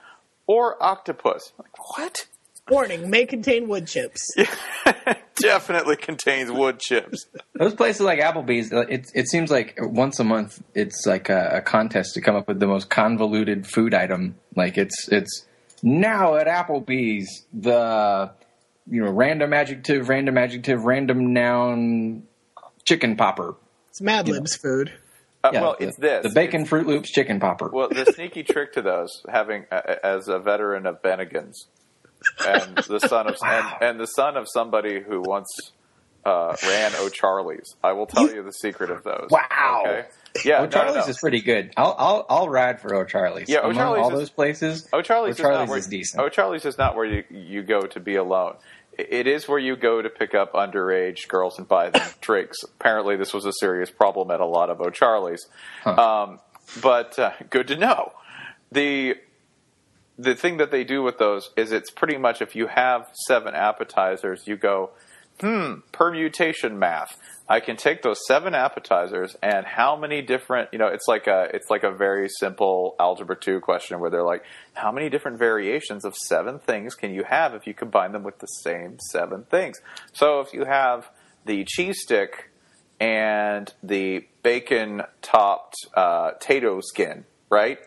or 0.46 0.82
octopus. 0.82 1.52
Like, 1.58 1.96
what? 1.96 2.26
Warning: 2.68 3.08
may 3.08 3.24
contain 3.24 3.68
wood 3.68 3.86
chips. 3.86 4.20
Definitely 5.40 5.96
contains 5.96 6.50
wood 6.50 6.78
chips. 6.80 7.26
Those 7.54 7.74
places 7.74 8.02
like 8.02 8.20
Applebee's, 8.20 8.72
uh, 8.72 8.80
it 8.88 9.06
it 9.14 9.28
seems 9.28 9.50
like 9.50 9.78
once 9.80 10.18
a 10.18 10.24
month 10.24 10.62
it's 10.74 11.06
like 11.06 11.28
a, 11.28 11.50
a 11.54 11.60
contest 11.60 12.14
to 12.14 12.20
come 12.20 12.36
up 12.36 12.48
with 12.48 12.60
the 12.60 12.66
most 12.66 12.90
convoluted 12.90 13.66
food 13.66 13.94
item. 13.94 14.36
Like 14.54 14.78
it's 14.78 15.08
it's 15.08 15.46
now 15.82 16.36
at 16.36 16.46
Applebee's 16.46 17.46
the 17.52 18.30
you 18.90 19.04
know, 19.04 19.10
random 19.10 19.52
adjective, 19.52 20.08
random 20.08 20.38
adjective, 20.38 20.84
random 20.84 21.32
noun, 21.32 22.22
chicken 22.86 23.16
popper. 23.16 23.54
It's 23.90 24.00
Mad 24.00 24.28
Libs 24.28 24.56
food. 24.56 24.92
Uh, 25.44 25.50
Yeah, 25.52 25.60
well, 25.60 25.76
the, 25.78 25.88
it's 25.88 25.96
this. 25.98 26.22
the 26.22 26.30
bacon 26.30 26.64
Froot 26.66 26.86
Loops 26.86 27.10
chicken 27.10 27.38
popper. 27.38 27.68
Well, 27.72 27.88
the 27.88 28.06
sneaky 28.06 28.42
trick 28.42 28.72
to 28.72 28.82
those, 28.82 29.22
having 29.28 29.66
uh, 29.70 29.96
as 30.02 30.28
a 30.28 30.38
veteran 30.38 30.86
of 30.86 31.02
Bennigan's, 31.02 31.66
and 32.46 32.76
the 32.76 33.00
son 33.00 33.28
of 33.28 33.36
and, 33.44 33.66
and 33.80 34.00
the 34.00 34.06
son 34.06 34.36
of 34.36 34.46
somebody 34.52 35.00
who 35.00 35.20
once 35.22 35.48
uh, 36.24 36.54
ran 36.64 36.92
O'Charley's, 36.96 37.74
I 37.82 37.92
will 37.92 38.06
tell 38.06 38.30
you 38.30 38.42
the 38.42 38.52
secret 38.52 38.90
of 38.90 39.02
those. 39.04 39.28
Wow. 39.30 39.84
Okay? 39.86 40.06
Yeah, 40.44 40.56
no, 40.56 40.58
no, 40.60 40.64
O'Charley's 40.66 41.06
no. 41.06 41.10
is 41.10 41.18
pretty 41.18 41.40
good. 41.40 41.72
I'll 41.76 41.94
I'll 41.98 42.26
I'll 42.28 42.48
ride 42.48 42.80
for 42.80 42.94
O'Charley's. 42.94 43.48
Yeah, 43.48 43.60
Among 43.60 43.72
O'Charley's 43.72 44.02
all 44.02 44.12
is- 44.12 44.18
those 44.18 44.30
places. 44.30 44.88
O'Charley's, 44.92 45.38
O'Charley's 45.38 45.38
is, 45.38 45.40
not 45.60 45.68
where, 45.68 45.78
is 45.78 45.86
decent. 45.86 46.22
O'Charley's 46.22 46.64
is 46.64 46.78
not 46.78 46.96
where 46.96 47.06
you, 47.06 47.24
you 47.30 47.62
go 47.62 47.82
to 47.82 48.00
be 48.00 48.16
alone. 48.16 48.56
It 48.98 49.28
is 49.28 49.46
where 49.48 49.60
you 49.60 49.76
go 49.76 50.02
to 50.02 50.10
pick 50.10 50.34
up 50.34 50.54
underage 50.54 51.28
girls 51.28 51.56
and 51.58 51.68
buy 51.68 51.90
them 51.90 52.06
drinks. 52.20 52.58
Apparently, 52.64 53.16
this 53.16 53.32
was 53.32 53.44
a 53.46 53.52
serious 53.60 53.90
problem 53.90 54.30
at 54.32 54.40
a 54.40 54.46
lot 54.46 54.70
of 54.70 54.80
O'Charley's. 54.80 55.46
Um, 55.84 56.40
but 56.82 57.16
uh, 57.18 57.30
good 57.48 57.68
to 57.68 57.76
know. 57.76 58.12
The 58.72 59.14
the 60.18 60.34
thing 60.34 60.56
that 60.56 60.70
they 60.70 60.84
do 60.84 61.02
with 61.02 61.18
those 61.18 61.50
is 61.56 61.70
it's 61.70 61.90
pretty 61.90 62.18
much 62.18 62.42
if 62.42 62.56
you 62.56 62.66
have 62.66 63.08
seven 63.26 63.54
appetizers, 63.54 64.46
you 64.46 64.56
go, 64.56 64.90
hmm, 65.40 65.74
permutation 65.92 66.78
math. 66.78 67.16
I 67.48 67.60
can 67.60 67.76
take 67.76 68.02
those 68.02 68.18
seven 68.26 68.54
appetizers 68.54 69.36
and 69.42 69.64
how 69.64 69.96
many 69.96 70.20
different, 70.20 70.70
you 70.72 70.78
know, 70.78 70.88
it's 70.88 71.06
like 71.08 71.26
a 71.28 71.48
it's 71.54 71.70
like 71.70 71.84
a 71.84 71.92
very 71.92 72.28
simple 72.28 72.94
algebra 72.98 73.36
2 73.36 73.60
question 73.60 74.00
where 74.00 74.10
they're 74.10 74.24
like, 74.24 74.42
how 74.74 74.92
many 74.92 75.08
different 75.08 75.38
variations 75.38 76.04
of 76.04 76.14
seven 76.16 76.58
things 76.58 76.94
can 76.94 77.14
you 77.14 77.24
have 77.24 77.54
if 77.54 77.66
you 77.66 77.72
combine 77.72 78.12
them 78.12 78.24
with 78.24 78.40
the 78.40 78.46
same 78.46 78.98
seven 79.10 79.44
things? 79.44 79.80
So 80.12 80.40
if 80.40 80.52
you 80.52 80.64
have 80.64 81.08
the 81.46 81.64
cheese 81.64 82.00
stick 82.02 82.50
and 83.00 83.72
the 83.82 84.26
bacon 84.42 85.02
topped 85.22 85.76
uh, 85.94 86.32
tato 86.40 86.80
skin, 86.82 87.24
right? 87.48 87.78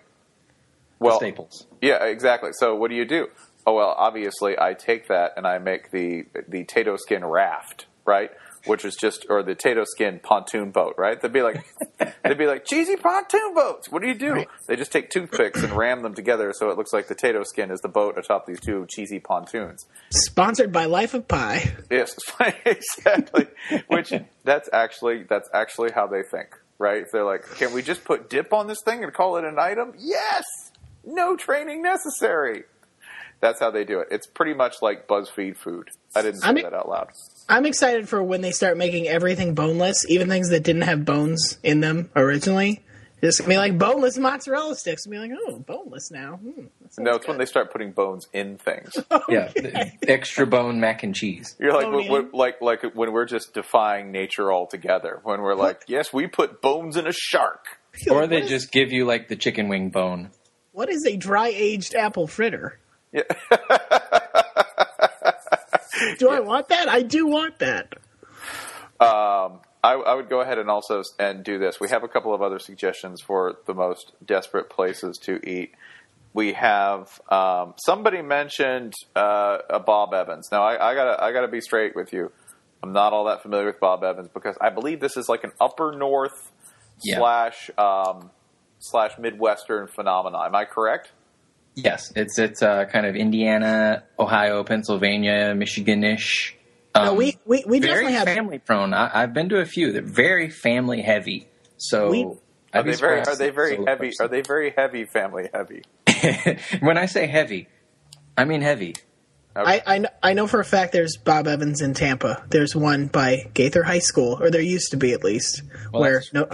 Well, 1.01 1.17
Staples. 1.17 1.67
yeah, 1.81 2.05
exactly. 2.05 2.51
So 2.53 2.75
what 2.75 2.89
do 2.89 2.95
you 2.95 3.05
do? 3.05 3.27
Oh 3.65 3.73
well, 3.75 3.93
obviously 3.97 4.57
I 4.57 4.73
take 4.73 5.07
that 5.09 5.33
and 5.35 5.45
I 5.45 5.57
make 5.57 5.91
the 5.91 6.23
the 6.47 6.63
tato 6.63 6.95
skin 6.97 7.25
raft, 7.25 7.87
right? 8.05 8.31
Which 8.65 8.85
is 8.85 8.95
just 8.95 9.25
or 9.27 9.41
the 9.41 9.55
tato 9.55 9.83
skin 9.85 10.19
pontoon 10.21 10.69
boat, 10.69 10.93
right? 10.97 11.19
They'd 11.19 11.33
be 11.33 11.41
like 11.41 11.63
they'd 12.23 12.37
be 12.37 12.45
like 12.45 12.65
cheesy 12.65 12.95
pontoon 12.95 13.55
boats. 13.55 13.91
What 13.91 14.03
do 14.03 14.07
you 14.07 14.13
do? 14.13 14.45
They 14.67 14.75
just 14.75 14.91
take 14.91 15.09
toothpicks 15.09 15.63
and 15.63 15.73
ram 15.73 16.03
them 16.03 16.13
together 16.13 16.53
so 16.55 16.69
it 16.69 16.77
looks 16.77 16.93
like 16.93 17.07
the 17.07 17.15
tato 17.15 17.43
skin 17.43 17.71
is 17.71 17.81
the 17.81 17.89
boat 17.89 18.19
atop 18.19 18.45
these 18.45 18.59
two 18.59 18.85
cheesy 18.87 19.19
pontoons. 19.19 19.87
Sponsored 20.11 20.71
by 20.71 20.85
Life 20.85 21.15
of 21.15 21.27
Pie. 21.27 21.73
Yes, 21.89 22.13
exactly. 22.65 23.47
Which 23.87 24.13
that's 24.43 24.69
actually 24.71 25.23
that's 25.27 25.49
actually 25.53 25.91
how 25.93 26.05
they 26.05 26.21
think, 26.21 26.49
right? 26.77 27.05
They're 27.11 27.25
like, 27.25 27.43
can 27.55 27.73
we 27.73 27.81
just 27.81 28.03
put 28.03 28.29
dip 28.29 28.53
on 28.53 28.67
this 28.67 28.81
thing 28.85 29.03
and 29.03 29.11
call 29.11 29.37
it 29.37 29.43
an 29.45 29.57
item? 29.59 29.93
Yes. 29.97 30.43
No 31.05 31.35
training 31.35 31.81
necessary. 31.81 32.63
That's 33.39 33.59
how 33.59 33.71
they 33.71 33.83
do 33.85 33.99
it. 34.01 34.09
It's 34.11 34.27
pretty 34.27 34.53
much 34.53 34.75
like 34.83 35.07
BuzzFeed 35.07 35.57
food. 35.57 35.89
I 36.15 36.21
didn't 36.21 36.41
say 36.41 36.47
I 36.47 36.51
mean- 36.51 36.63
that 36.63 36.73
out 36.73 36.87
loud. 36.87 37.09
I'm 37.49 37.65
excited 37.65 38.07
for 38.07 38.21
when 38.23 38.41
they 38.41 38.51
start 38.51 38.77
making 38.77 39.07
everything 39.07 39.55
boneless, 39.55 40.05
even 40.09 40.29
things 40.29 40.49
that 40.49 40.63
didn't 40.63 40.83
have 40.83 41.03
bones 41.03 41.57
in 41.63 41.81
them 41.81 42.09
originally. 42.15 42.83
Just 43.21 43.39
gonna 43.39 43.49
be 43.49 43.57
like 43.57 43.77
boneless 43.77 44.17
mozzarella 44.17 44.75
sticks. 44.75 45.05
And 45.05 45.11
be 45.11 45.17
like, 45.19 45.31
oh, 45.47 45.59
boneless 45.59 46.09
now. 46.11 46.37
Hmm, 46.37 46.65
No, 46.97 47.15
it's 47.15 47.27
when 47.27 47.37
they 47.37 47.45
start 47.45 47.71
putting 47.71 47.91
bones 47.91 48.27
in 48.33 48.57
things. 48.57 48.93
Yeah, 49.29 49.51
extra 50.07 50.47
bone 50.47 50.79
mac 50.79 51.03
and 51.03 51.13
cheese. 51.15 51.55
You're 51.59 51.73
like, 51.73 51.85
Oh, 51.87 51.91
when- 51.97 52.05
yeah. 52.05 52.11
when- 52.11 52.29
like, 52.31 52.61
like 52.61 52.83
when 52.95 53.11
we're 53.11 53.25
just 53.25 53.53
defying 53.53 54.11
nature 54.11 54.51
altogether. 54.51 55.19
When 55.23 55.41
we're 55.41 55.55
like, 55.55 55.81
yes, 55.87 56.11
we 56.13 56.27
put 56.27 56.61
bones 56.61 56.95
in 56.95 57.05
a 57.07 57.11
shark. 57.13 57.65
Or 58.09 58.25
they 58.27 58.41
just 58.41 58.71
give 58.71 58.91
you 58.91 59.05
like 59.05 59.27
the 59.27 59.35
chicken 59.35 59.67
wing 59.67 59.89
bone. 59.89 60.29
What 60.71 60.89
is 60.89 61.05
a 61.05 61.15
dry 61.17 61.49
aged 61.53 61.95
apple 61.95 62.27
fritter? 62.27 62.79
Yeah. 63.11 63.23
Do 66.17 66.29
I 66.29 66.39
want 66.39 66.69
that? 66.69 66.87
I 66.89 67.01
do 67.03 67.27
want 67.27 67.59
that. 67.59 67.93
Um, 68.99 69.59
I, 69.83 69.93
I 69.93 70.13
would 70.15 70.29
go 70.29 70.41
ahead 70.41 70.57
and 70.57 70.69
also 70.69 71.03
and 71.19 71.43
do 71.43 71.59
this. 71.59 71.79
We 71.79 71.89
have 71.89 72.03
a 72.03 72.07
couple 72.07 72.33
of 72.33 72.41
other 72.41 72.59
suggestions 72.59 73.21
for 73.21 73.57
the 73.67 73.73
most 73.73 74.11
desperate 74.25 74.69
places 74.69 75.17
to 75.23 75.39
eat. 75.47 75.73
We 76.33 76.53
have 76.53 77.19
um, 77.29 77.73
somebody 77.85 78.21
mentioned 78.21 78.93
uh, 79.15 79.57
a 79.69 79.79
Bob 79.79 80.13
Evans. 80.13 80.49
Now 80.51 80.63
I, 80.63 80.91
I 80.91 80.95
gotta 80.95 81.21
I 81.23 81.31
gotta 81.33 81.47
be 81.49 81.61
straight 81.61 81.95
with 81.95 82.13
you. 82.13 82.31
I'm 82.81 82.93
not 82.93 83.13
all 83.13 83.25
that 83.25 83.41
familiar 83.43 83.65
with 83.67 83.79
Bob 83.79 84.03
Evans 84.03 84.29
because 84.33 84.55
I 84.61 84.69
believe 84.69 84.99
this 85.01 85.17
is 85.17 85.27
like 85.29 85.43
an 85.43 85.51
upper 85.59 85.91
north 85.91 86.51
Yeah. 87.03 87.17
slash 87.17 87.69
um, 87.77 88.31
slash 88.81 89.17
midwestern 89.17 89.87
phenomenon. 89.87 90.45
Am 90.47 90.55
I 90.55 90.65
correct? 90.65 91.11
Yes, 91.75 92.11
it's 92.15 92.37
it's 92.37 92.61
uh, 92.61 92.83
kind 92.85 93.05
of 93.05 93.15
Indiana, 93.15 94.03
Ohio, 94.19 94.63
Pennsylvania, 94.65 95.55
Michigan-ish. 95.55 96.55
Um, 96.93 97.05
No, 97.05 97.13
we, 97.13 97.37
we, 97.45 97.63
we 97.65 97.79
very 97.79 98.03
definitely 98.03 98.13
have. 98.13 98.25
family 98.27 98.59
prone. 98.59 98.93
I, 98.93 99.09
I've 99.23 99.33
been 99.33 99.47
to 99.49 99.59
a 99.59 99.65
few. 99.65 99.93
They're 99.93 100.01
very 100.01 100.49
family 100.49 101.01
heavy. 101.01 101.47
So 101.77 102.09
We- 102.09 102.27
Are 102.73 102.83
they 102.83 102.95
very 102.95 103.21
are 103.21 103.35
they 103.37 103.49
very 103.51 103.77
heavy? 103.85 104.07
person. 104.07 104.25
Are 104.25 104.27
they 104.27 104.41
very 104.41 104.73
heavy 104.75 105.05
family 105.05 105.49
heavy? 105.53 105.83
when 106.81 106.97
I 106.97 107.05
say 107.05 107.27
heavy, 107.27 107.67
I 108.37 108.43
mean 108.45 108.61
heavy. 108.61 108.95
I, 109.55 109.81
I, 109.85 110.05
I 110.23 110.33
know 110.33 110.47
for 110.47 110.59
a 110.59 110.65
fact 110.65 110.93
there's 110.93 111.17
Bob 111.17 111.47
Evans 111.47 111.81
in 111.81 111.93
Tampa. 111.93 112.43
There's 112.49 112.75
one 112.75 113.07
by 113.07 113.49
Gaither 113.53 113.83
High 113.83 113.99
School, 113.99 114.37
or 114.41 114.49
there 114.49 114.61
used 114.61 114.91
to 114.91 114.97
be 114.97 115.13
at 115.13 115.23
least, 115.23 115.63
Well, 115.91 116.01
where 116.01 116.23
no, 116.33 116.47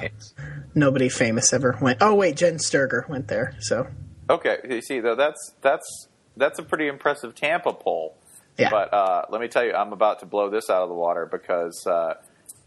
nobody 0.74 1.10
famous 1.10 1.54
ever 1.54 1.78
went. 1.82 2.00
Oh 2.02 2.16
wait, 2.16 2.36
Jenn 2.38 2.60
Sterger 2.60 3.06
went 3.08 3.28
there. 3.28 3.56
So 3.60 3.88
Okay, 4.30 4.58
you 4.70 4.82
see 4.82 5.00
though 5.00 5.16
that's 5.16 5.54
that's 5.62 6.08
that's 6.36 6.60
a 6.60 6.64
pretty 6.64 6.88
impressive 6.88 7.36
Tampa 7.36 7.74
poll. 7.74 8.18
yeah, 8.58 8.70
But 8.70 8.94
uh, 8.94 9.26
let 9.30 9.42
me 9.42 9.48
tell 9.48 9.64
you, 9.64 9.74
I'm 9.74 9.94
about 9.94 10.20
to 10.20 10.26
blow 10.26 10.50
this 10.50 10.70
out 10.70 10.84
of 10.84 10.90
the 10.90 10.96
water 10.96 11.26
because 11.26 11.86
uh, 11.88 12.16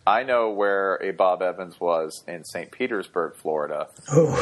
I 0.07 0.23
know 0.23 0.51
where 0.51 0.97
a 1.03 1.11
Bob 1.13 1.43
Evans 1.43 1.79
was 1.81 2.25
in 2.27 2.45
St. 2.45 2.71
Petersburg, 2.71 3.35
Florida. 3.37 3.89
Ooh. 4.17 4.37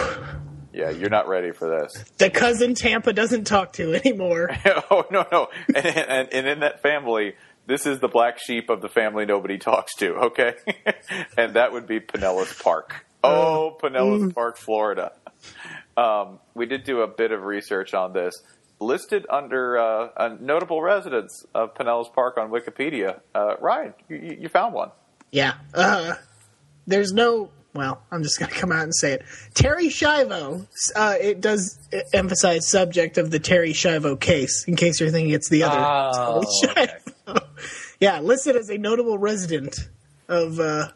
Yeah, 0.79 0.91
you're 0.91 1.11
not 1.11 1.27
ready 1.27 1.51
for 1.51 1.69
this. 1.69 2.05
the 2.19 2.31
cousin 2.31 2.75
Tampa 2.75 3.13
doesn't 3.13 3.49
talk 3.49 3.73
to 3.75 3.95
anymore. 3.95 4.51
oh 4.91 5.07
no, 5.11 5.27
no, 5.33 5.49
and, 5.75 5.87
and, 5.87 6.29
and 6.33 6.47
in 6.47 6.61
that 6.61 6.83
family, 6.83 7.35
this 7.67 7.85
is 7.85 7.99
the 7.99 8.07
black 8.07 8.39
sheep 8.39 8.71
of 8.71 8.81
the 8.81 8.89
family 8.89 9.27
nobody 9.27 9.59
talks 9.59 9.97
to. 9.97 10.15
Okay, 10.15 10.55
and 11.37 11.55
that 11.55 11.73
would 11.73 11.89
be 11.89 11.99
Pinellas 11.99 12.63
Park. 12.63 13.05
Oh, 13.25 13.77
Pinellas 13.83 14.33
Park, 14.33 14.57
Florida. 14.57 15.11
Um, 15.97 16.39
we 16.55 16.67
did 16.67 16.85
do 16.85 17.01
a 17.01 17.09
bit 17.09 17.33
of 17.33 17.43
research 17.43 17.93
on 17.93 18.13
this. 18.13 18.41
Listed 18.79 19.27
under 19.29 19.77
uh, 19.79 20.09
uh, 20.17 20.37
notable 20.41 20.81
residents 20.81 21.45
of 21.57 21.75
Pinellas 21.75 22.15
Park 22.15 22.39
on 22.39 22.51
Wikipedia. 22.51 23.19
Uh, 23.35 23.57
Ryan, 23.61 23.95
you, 24.09 24.17
you 24.17 24.37
you 24.43 24.49
found 24.49 24.75
one. 24.75 24.93
Yeah. 25.33 25.55
Uh, 25.75 26.15
there's 26.87 27.13
no. 27.13 27.51
Well, 27.75 28.03
I'm 28.11 28.23
just 28.23 28.39
going 28.39 28.51
to 28.53 28.57
come 28.59 28.73
out 28.73 28.83
and 28.85 28.95
say 28.95 29.13
it. 29.13 29.23
Terri 29.55 29.87
Schiavo. 29.89 30.67
Uh, 30.97 31.15
it 31.21 31.41
does 31.41 31.79
emphasize 32.13 32.69
subject 32.69 33.19
of 33.19 33.31
the 33.31 33.39
Terri 33.41 33.71
Schiavo 33.71 34.19
case, 34.19 34.65
in 34.67 34.77
case 34.77 35.01
you're 35.01 35.11
thinking 35.11 35.35
it's 35.35 35.49
the 35.49 35.63
other. 35.65 35.79
Oh, 35.79 36.43
Terri 36.65 36.89
Schiavo. 37.27 37.43
yeah, 38.01 38.21
listed 38.21 38.57
as 38.57 38.71
a 38.71 38.79
notable 38.79 39.19
resident 39.19 39.89
of 40.29 40.59
uh, 40.61 40.89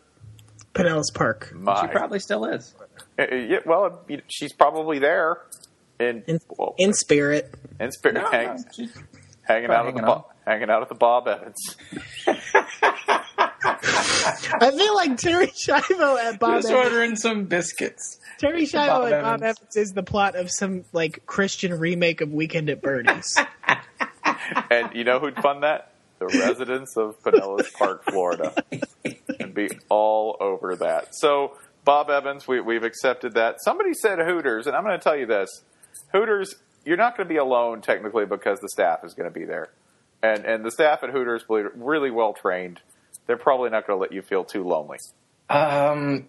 Pinellas 0.74 1.12
Park. 1.14 1.52
My. 1.54 1.80
She 1.82 1.86
probably 1.88 2.18
still 2.18 2.44
is. 2.46 2.74
Uh, 3.18 3.22
uh, 3.30 3.34
yeah, 3.34 3.58
well, 3.66 4.00
she's 4.28 4.52
probably 4.52 4.98
there 4.98 5.38
in 6.00 6.22
In, 6.26 6.38
well, 6.58 6.74
in 6.78 6.92
spirit. 6.94 7.54
in 7.78 7.92
spirit, 7.92 8.14
No, 8.14 8.30
hang- 8.30 8.64
no, 8.78 8.88
hanging 9.44 9.70
out 9.70 9.86
at 9.86 9.94
the 9.94 10.00
hanging 10.00 10.22
hanging 10.46 10.70
out 10.70 10.82
at 10.82 10.88
the 10.88 10.94
Bob 10.94 11.28
Evans. 11.28 11.76
I 13.64 14.70
feel 14.76 14.94
like 14.94 15.12
Terri 15.12 15.48
Schiavo 15.52 16.18
at 16.18 16.38
Bob 16.38 16.62
just 16.62 16.70
Evans. 16.70 16.86
ordering 16.86 17.16
some 17.16 17.44
biscuits. 17.44 18.18
Terri 18.40 18.62
Schiavo 18.62 18.86
Bob 18.86 19.12
at 19.12 19.22
Bob 19.22 19.42
Evans. 19.42 19.58
Evans 19.60 19.76
is 19.76 19.92
the 19.92 20.02
plot 20.02 20.36
of 20.36 20.50
some 20.50 20.84
like 20.92 21.24
Christian 21.26 21.78
remake 21.78 22.20
of 22.20 22.32
Weekend 22.32 22.70
at 22.70 22.82
Bernie's. 22.82 23.36
And 24.70 24.94
you 24.94 25.04
know 25.04 25.18
who'd 25.20 25.36
fund 25.36 25.62
that? 25.62 25.92
The 26.18 26.26
residents 26.26 26.96
of 26.96 27.20
Pinellas 27.22 27.72
Park, 27.72 28.04
Florida, 28.04 28.54
and 29.40 29.54
be 29.54 29.68
all 29.88 30.36
over 30.40 30.76
that. 30.76 31.14
So, 31.14 31.56
Bob 31.84 32.10
Evans, 32.10 32.46
we, 32.46 32.60
we've 32.60 32.82
accepted 32.84 33.34
that. 33.34 33.56
Somebody 33.62 33.92
said 33.94 34.18
Hooters, 34.18 34.66
and 34.66 34.76
I'm 34.76 34.84
going 34.84 34.98
to 34.98 35.02
tell 35.02 35.16
you 35.16 35.26
this: 35.26 35.62
Hooters, 36.12 36.54
you're 36.84 36.96
not 36.96 37.16
going 37.16 37.28
to 37.28 37.32
be 37.32 37.38
alone 37.38 37.82
technically 37.82 38.24
because 38.24 38.60
the 38.60 38.68
staff 38.68 39.04
is 39.04 39.14
going 39.14 39.32
to 39.32 39.36
be 39.36 39.44
there, 39.44 39.70
and 40.22 40.44
and 40.44 40.64
the 40.64 40.70
staff 40.70 41.02
at 41.02 41.10
Hooters, 41.10 41.44
believe 41.44 41.66
it, 41.66 41.72
really 41.74 42.10
well 42.10 42.32
trained. 42.32 42.80
They're 43.26 43.36
probably 43.36 43.70
not 43.70 43.86
going 43.86 43.98
to 43.98 44.00
let 44.00 44.12
you 44.12 44.22
feel 44.22 44.44
too 44.44 44.64
lonely. 44.64 44.98
Um, 45.48 46.28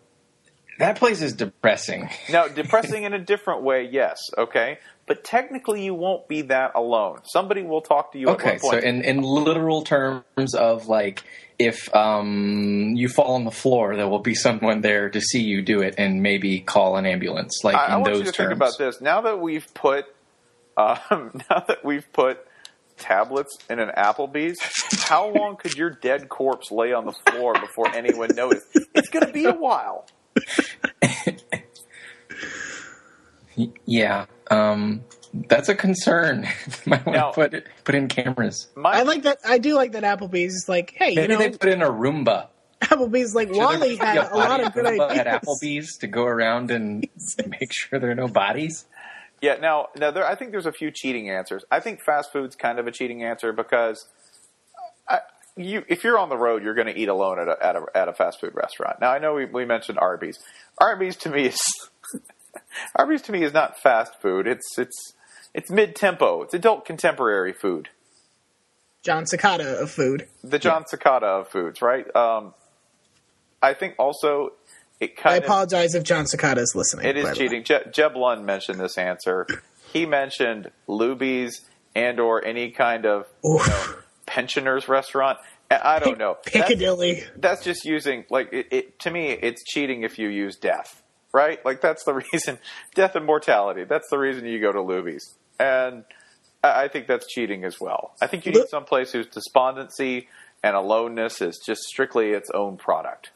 That 0.79 0.97
place 0.97 1.21
is 1.21 1.33
depressing. 1.33 2.09
Now, 2.29 2.47
depressing 2.47 3.03
in 3.03 3.13
a 3.13 3.19
different 3.19 3.61
way, 3.61 3.87
yes, 3.91 4.19
okay? 4.37 4.79
But 5.05 5.23
technically, 5.23 5.83
you 5.83 5.93
won't 5.93 6.27
be 6.27 6.43
that 6.43 6.71
alone. 6.75 7.19
Somebody 7.25 7.61
will 7.61 7.81
talk 7.81 8.13
to 8.13 8.19
you 8.19 8.29
Okay, 8.29 8.55
at 8.55 8.61
one 8.61 8.81
so 8.81 8.87
in, 8.87 9.03
in 9.03 9.21
literal 9.21 9.83
terms 9.83 10.55
of 10.55 10.87
like, 10.87 11.23
if 11.59 11.93
um, 11.93 12.93
you 12.95 13.09
fall 13.09 13.35
on 13.35 13.43
the 13.43 13.51
floor, 13.51 13.95
there 13.95 14.07
will 14.07 14.19
be 14.19 14.33
someone 14.33 14.81
there 14.81 15.09
to 15.09 15.19
see 15.19 15.41
you 15.41 15.61
do 15.61 15.81
it 15.81 15.95
and 15.97 16.23
maybe 16.23 16.61
call 16.61 16.95
an 16.95 17.05
ambulance. 17.05 17.63
Like 17.63 17.75
I, 17.75 17.87
I 17.87 17.95
want 17.97 18.05
those 18.05 18.19
you 18.19 18.25
to 18.25 18.31
terms. 18.31 18.47
think 18.49 18.51
about 18.57 18.77
this. 18.77 19.01
Now 19.01 19.21
that 19.21 19.39
we've 19.39 19.71
put, 19.73 20.05
um, 20.77 21.41
now 21.49 21.63
that 21.67 21.83
we've 21.83 22.11
put 22.13 22.45
tablets 23.03 23.57
in 23.69 23.79
an 23.79 23.89
Applebee's, 23.97 24.57
how 25.07 25.29
long 25.29 25.57
could 25.57 25.73
your 25.75 25.89
dead 25.91 26.29
corpse 26.29 26.71
lay 26.71 26.93
on 26.93 27.05
the 27.05 27.11
floor 27.11 27.53
before 27.53 27.93
anyone 27.93 28.29
noticed? 28.35 28.65
It's 28.95 29.09
going 29.09 29.25
to 29.27 29.31
be 29.33 29.45
a 29.45 29.53
while. 29.53 30.07
Yeah, 33.85 34.25
um, 34.49 35.03
that's 35.33 35.69
a 35.69 35.75
concern. 35.75 36.47
Might 36.87 37.05
want 37.05 37.15
Now- 37.17 37.29
to 37.29 37.35
put 37.35 37.53
it, 37.53 37.67
put 37.83 37.93
in 37.95 38.07
cameras. 38.07 38.67
My, 38.75 38.91
I 38.93 39.01
like 39.03 39.23
that. 39.23 39.37
I 39.45 39.59
do 39.59 39.75
like 39.75 39.91
that 39.91 40.03
Applebee's 40.03 40.53
is 40.53 40.65
like, 40.67 40.93
hey, 40.95 41.09
you 41.11 41.15
Maybe 41.17 41.33
know, 41.33 41.39
they 41.39 41.51
put 41.51 41.69
in 41.69 41.81
a 41.83 41.89
Roomba. 41.89 42.47
Applebee's 42.81 43.33
like 43.35 43.49
Should 43.49 43.57
there 43.57 43.63
Wally 43.65 43.95
had 43.95 44.17
a 44.17 44.35
lot 44.35 44.59
of 44.61 44.73
good 44.73 44.85
Roomba 44.85 45.09
ideas. 45.11 45.19
at 45.19 45.41
Applebee's 45.43 45.97
to 45.99 46.07
go 46.07 46.23
around 46.25 46.71
and 46.71 47.07
make 47.47 47.69
sure 47.71 47.99
there 47.99 48.09
are 48.11 48.15
no 48.15 48.27
bodies. 48.27 48.85
Yeah, 49.43 49.55
now, 49.55 49.89
now 49.97 50.09
there, 50.09 50.25
I 50.25 50.35
think 50.35 50.51
there's 50.51 50.67
a 50.67 50.71
few 50.71 50.89
cheating 50.89 51.29
answers. 51.29 51.65
I 51.69 51.81
think 51.81 51.99
fast 51.99 52.31
food's 52.31 52.55
kind 52.55 52.79
of 52.79 52.87
a 52.87 52.91
cheating 52.91 53.23
answer 53.23 53.51
because 53.51 54.07
I, 55.05 55.19
you, 55.57 55.83
if 55.89 56.05
you're 56.05 56.17
on 56.17 56.29
the 56.29 56.37
road, 56.37 56.63
you're 56.63 56.75
going 56.75 56.87
to 56.87 56.97
eat 56.97 57.09
alone 57.09 57.39
at 57.39 57.49
a, 57.49 57.57
at 57.61 57.75
a 57.75 57.85
at 57.93 58.07
a 58.07 58.13
fast 58.13 58.39
food 58.39 58.53
restaurant. 58.55 59.01
Now, 59.01 59.11
I 59.11 59.19
know 59.19 59.33
we, 59.33 59.43
we 59.43 59.65
mentioned 59.65 59.99
Arby's. 59.99 60.39
Arby's 60.77 61.17
to 61.17 61.29
me 61.29 61.47
is 61.47 61.59
Arby's 62.95 63.21
to 63.23 63.33
me 63.33 63.43
is 63.43 63.51
not 63.51 63.77
fast 63.81 64.13
food. 64.21 64.47
It's 64.47 64.77
it's 64.77 65.13
it's 65.53 65.69
mid 65.69 65.93
tempo. 65.93 66.43
It's 66.43 66.53
adult 66.53 66.85
contemporary 66.85 67.51
food. 67.51 67.89
Jon 69.01 69.25
Secada 69.25 69.81
of 69.81 69.91
food. 69.91 70.29
The 70.41 70.57
Jon 70.57 70.85
Secada 70.85 71.41
of 71.41 71.49
foods, 71.49 71.81
right? 71.81 72.05
Um, 72.15 72.53
I 73.61 73.73
think 73.73 73.95
also 73.99 74.53
it 75.03 75.25
I 75.25 75.35
of 75.37 75.43
apologize 75.43 75.95
if 75.95 76.03
Jon 76.03 76.25
Secada 76.25 76.59
is 76.59 76.73
listening. 76.75 77.05
It 77.05 77.17
is 77.17 77.37
cheating. 77.37 77.63
Je- 77.63 77.89
Jeb 77.91 78.15
Lund 78.15 78.45
mentioned 78.45 78.79
this 78.79 78.97
answer. 78.97 79.47
He 79.91 80.05
mentioned 80.05 80.71
Luby's 80.87 81.61
and 81.95 82.19
or 82.19 82.43
any 82.43 82.71
kind 82.71 83.05
of 83.05 83.27
you 83.43 83.57
know, 83.57 83.95
pensioners 84.25 84.87
restaurant. 84.87 85.37
I 85.69 85.99
don't 85.99 86.19
know. 86.19 86.37
Piccadilly. 86.45 87.23
that's 87.37 87.63
just 87.63 87.85
using 87.85 88.25
like 88.29 88.51
it, 88.53 88.67
it. 88.71 88.99
To 88.99 89.11
me, 89.11 89.31
it's 89.31 89.63
cheating 89.63 90.03
if 90.03 90.19
you 90.19 90.29
use 90.29 90.55
death, 90.55 91.01
right? 91.33 91.63
Like 91.65 91.81
that's 91.81 92.03
the 92.03 92.13
reason. 92.33 92.59
Death 92.95 93.15
and 93.15 93.25
mortality. 93.25 93.83
That's 93.83 94.07
the 94.09 94.19
reason 94.19 94.45
you 94.45 94.59
go 94.59 94.71
to 94.71 94.79
Luby's, 94.79 95.35
and 95.59 96.03
I, 96.63 96.83
I 96.83 96.87
think 96.87 97.07
that's 97.07 97.27
cheating 97.27 97.63
as 97.63 97.79
well. 97.79 98.13
I 98.21 98.27
think 98.27 98.45
you 98.45 98.51
need 98.51 98.67
someplace 98.69 99.11
whose 99.11 99.27
despondency 99.27 100.27
and 100.63 100.75
aloneness 100.75 101.41
is 101.41 101.59
just 101.65 101.81
strictly 101.83 102.31
its 102.31 102.49
own 102.53 102.77
product. 102.77 103.31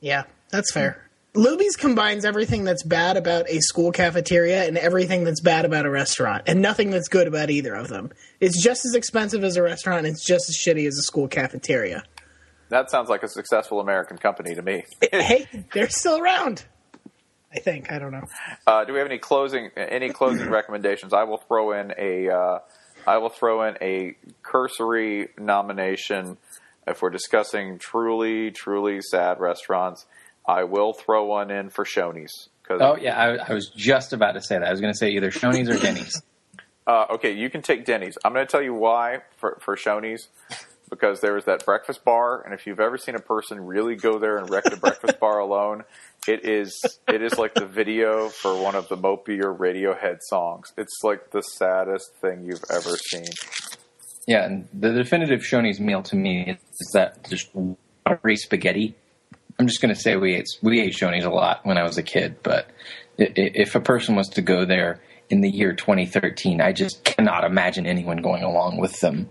Yeah, 0.00 0.24
that's 0.50 0.72
fair. 0.72 1.08
Luby's 1.34 1.76
combines 1.76 2.24
everything 2.24 2.64
that's 2.64 2.82
bad 2.82 3.16
about 3.16 3.48
a 3.48 3.60
school 3.60 3.92
cafeteria 3.92 4.66
and 4.66 4.76
everything 4.76 5.24
that's 5.24 5.40
bad 5.40 5.64
about 5.64 5.86
a 5.86 5.90
restaurant, 5.90 6.44
and 6.46 6.60
nothing 6.60 6.90
that's 6.90 7.08
good 7.08 7.28
about 7.28 7.50
either 7.50 7.74
of 7.74 7.88
them. 7.88 8.10
It's 8.40 8.60
just 8.60 8.84
as 8.84 8.94
expensive 8.94 9.44
as 9.44 9.56
a 9.56 9.62
restaurant. 9.62 10.06
And 10.06 10.14
it's 10.14 10.24
just 10.24 10.48
as 10.48 10.56
shitty 10.56 10.86
as 10.86 10.98
a 10.98 11.02
school 11.02 11.28
cafeteria. 11.28 12.02
That 12.70 12.90
sounds 12.90 13.08
like 13.08 13.22
a 13.22 13.28
successful 13.28 13.80
American 13.80 14.18
company 14.18 14.54
to 14.54 14.62
me. 14.62 14.84
hey, 15.12 15.46
they're 15.72 15.88
still 15.88 16.18
around. 16.20 16.64
I 17.52 17.60
think. 17.60 17.90
I 17.90 17.98
don't 17.98 18.12
know. 18.12 18.24
Uh, 18.66 18.84
do 18.84 18.92
we 18.92 18.98
have 18.98 19.08
any 19.08 19.18
closing 19.18 19.70
any 19.76 20.10
closing 20.10 20.50
recommendations? 20.50 21.12
I 21.14 21.24
will 21.24 21.38
throw 21.38 21.72
in 21.72 21.94
a 21.96 22.28
uh, 22.28 22.58
I 23.06 23.18
will 23.18 23.30
throw 23.30 23.62
in 23.62 23.76
a 23.80 24.16
cursory 24.42 25.28
nomination 25.38 26.36
if 26.90 27.02
we're 27.02 27.10
discussing 27.10 27.78
truly 27.78 28.50
truly 28.50 29.00
sad 29.00 29.40
restaurants. 29.40 30.06
I 30.46 30.64
will 30.64 30.94
throw 30.94 31.26
one 31.26 31.50
in 31.50 31.68
for 31.68 31.84
Shoney's 31.84 32.48
because 32.62 32.80
Oh 32.80 32.96
yeah, 32.96 33.18
I, 33.18 33.50
I 33.50 33.52
was 33.52 33.68
just 33.68 34.12
about 34.12 34.32
to 34.32 34.40
say 34.40 34.58
that. 34.58 34.66
I 34.66 34.70
was 34.70 34.80
going 34.80 34.92
to 34.92 34.98
say 34.98 35.10
either 35.10 35.30
Shoney's 35.30 35.68
or 35.68 35.78
Denny's. 35.78 36.22
uh, 36.86 37.06
okay, 37.10 37.32
you 37.32 37.50
can 37.50 37.62
take 37.62 37.84
Denny's. 37.84 38.16
I'm 38.24 38.32
going 38.32 38.46
to 38.46 38.50
tell 38.50 38.62
you 38.62 38.74
why 38.74 39.18
for 39.36 39.58
for 39.60 39.76
Shoney's 39.76 40.28
because 40.90 41.20
there 41.20 41.34
was 41.34 41.44
that 41.44 41.64
breakfast 41.64 42.04
bar, 42.04 42.42
and 42.42 42.54
if 42.54 42.66
you've 42.66 42.80
ever 42.80 42.96
seen 42.96 43.14
a 43.14 43.20
person 43.20 43.64
really 43.66 43.94
go 43.94 44.18
there 44.18 44.38
and 44.38 44.48
wreck 44.48 44.64
the 44.64 44.76
breakfast 44.76 45.20
bar 45.20 45.38
alone, 45.48 45.84
it 46.26 46.44
is 46.44 46.80
it 47.06 47.22
is 47.22 47.38
like 47.38 47.54
the 47.54 47.66
video 47.66 48.28
for 48.28 48.60
one 48.60 48.74
of 48.74 48.88
the 48.88 48.96
Mopey 48.96 49.42
or 49.42 49.54
Radiohead 49.54 50.18
songs. 50.22 50.72
It's 50.76 51.00
like 51.02 51.30
the 51.30 51.42
saddest 51.42 52.14
thing 52.20 52.44
you've 52.44 52.64
ever 52.70 52.96
seen. 52.96 53.26
Yeah, 54.28 54.44
and 54.44 54.68
the 54.74 54.92
definitive 54.92 55.40
Shoney's 55.40 55.80
meal 55.80 56.02
to 56.02 56.14
me 56.14 56.42
is 56.50 56.90
that 56.92 57.26
just 57.30 57.48
watery 58.04 58.36
spaghetti. 58.36 58.94
I'm 59.58 59.66
just 59.66 59.80
going 59.80 59.92
to 59.94 59.98
say 59.98 60.16
we 60.16 60.34
ate 60.34 60.44
we 60.62 60.80
ate 60.82 60.92
Shoney's 60.92 61.24
a 61.24 61.30
lot 61.30 61.64
when 61.64 61.78
I 61.78 61.82
was 61.82 61.96
a 61.96 62.02
kid, 62.02 62.36
but 62.42 62.68
i- 63.18 63.22
i- 63.24 63.32
if 63.54 63.74
a 63.74 63.80
person 63.80 64.16
was 64.16 64.28
to 64.30 64.42
go 64.42 64.66
there 64.66 65.00
in 65.30 65.40
the 65.40 65.48
year 65.48 65.72
2013, 65.72 66.60
I 66.60 66.72
just 66.72 67.04
cannot 67.04 67.44
imagine 67.44 67.86
anyone 67.86 68.18
going 68.18 68.42
along 68.42 68.76
with 68.76 69.00
them. 69.00 69.30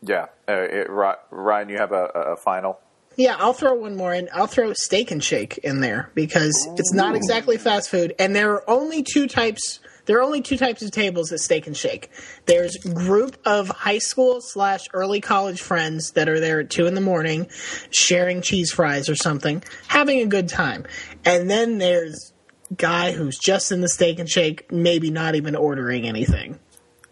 Yeah, 0.00 0.26
uh, 0.48 0.52
it, 0.52 0.86
Ryan, 0.88 1.68
you 1.68 1.78
have 1.78 1.90
a, 1.92 2.10
a 2.14 2.20
a 2.32 2.36
final. 2.36 2.78
Yeah, 3.16 3.36
I'll 3.38 3.52
throw 3.52 3.74
one 3.74 3.96
more 3.96 4.14
in. 4.14 4.28
I'll 4.32 4.46
throw 4.46 4.72
Steak 4.74 5.10
and 5.10 5.22
Shake 5.22 5.58
in 5.58 5.80
there 5.80 6.10
because 6.14 6.54
it's 6.78 6.94
not 6.94 7.14
exactly 7.16 7.58
fast 7.58 7.90
food, 7.90 8.14
and 8.18 8.34
there 8.34 8.52
are 8.52 8.70
only 8.70 9.02
two 9.02 9.26
types. 9.26 9.80
There 10.06 10.18
are 10.18 10.22
only 10.22 10.40
two 10.42 10.56
types 10.56 10.82
of 10.82 10.90
tables 10.90 11.32
at 11.32 11.40
Steak 11.40 11.66
and 11.66 11.76
Shake. 11.76 12.10
There's 12.46 12.76
group 12.76 13.36
of 13.44 13.68
high 13.68 13.98
school 13.98 14.40
slash 14.40 14.84
early 14.92 15.20
college 15.20 15.60
friends 15.60 16.12
that 16.12 16.28
are 16.28 16.40
there 16.40 16.60
at 16.60 16.70
two 16.70 16.86
in 16.86 16.94
the 16.94 17.00
morning, 17.00 17.48
sharing 17.90 18.42
cheese 18.42 18.72
fries 18.72 19.08
or 19.08 19.14
something, 19.14 19.62
having 19.88 20.20
a 20.20 20.26
good 20.26 20.48
time, 20.48 20.84
and 21.24 21.50
then 21.50 21.78
there's 21.78 22.32
guy 22.76 23.12
who's 23.12 23.38
just 23.38 23.70
in 23.70 23.80
the 23.80 23.88
Steak 23.88 24.18
and 24.18 24.28
Shake, 24.28 24.70
maybe 24.72 25.10
not 25.10 25.34
even 25.34 25.54
ordering 25.54 26.06
anything. 26.06 26.58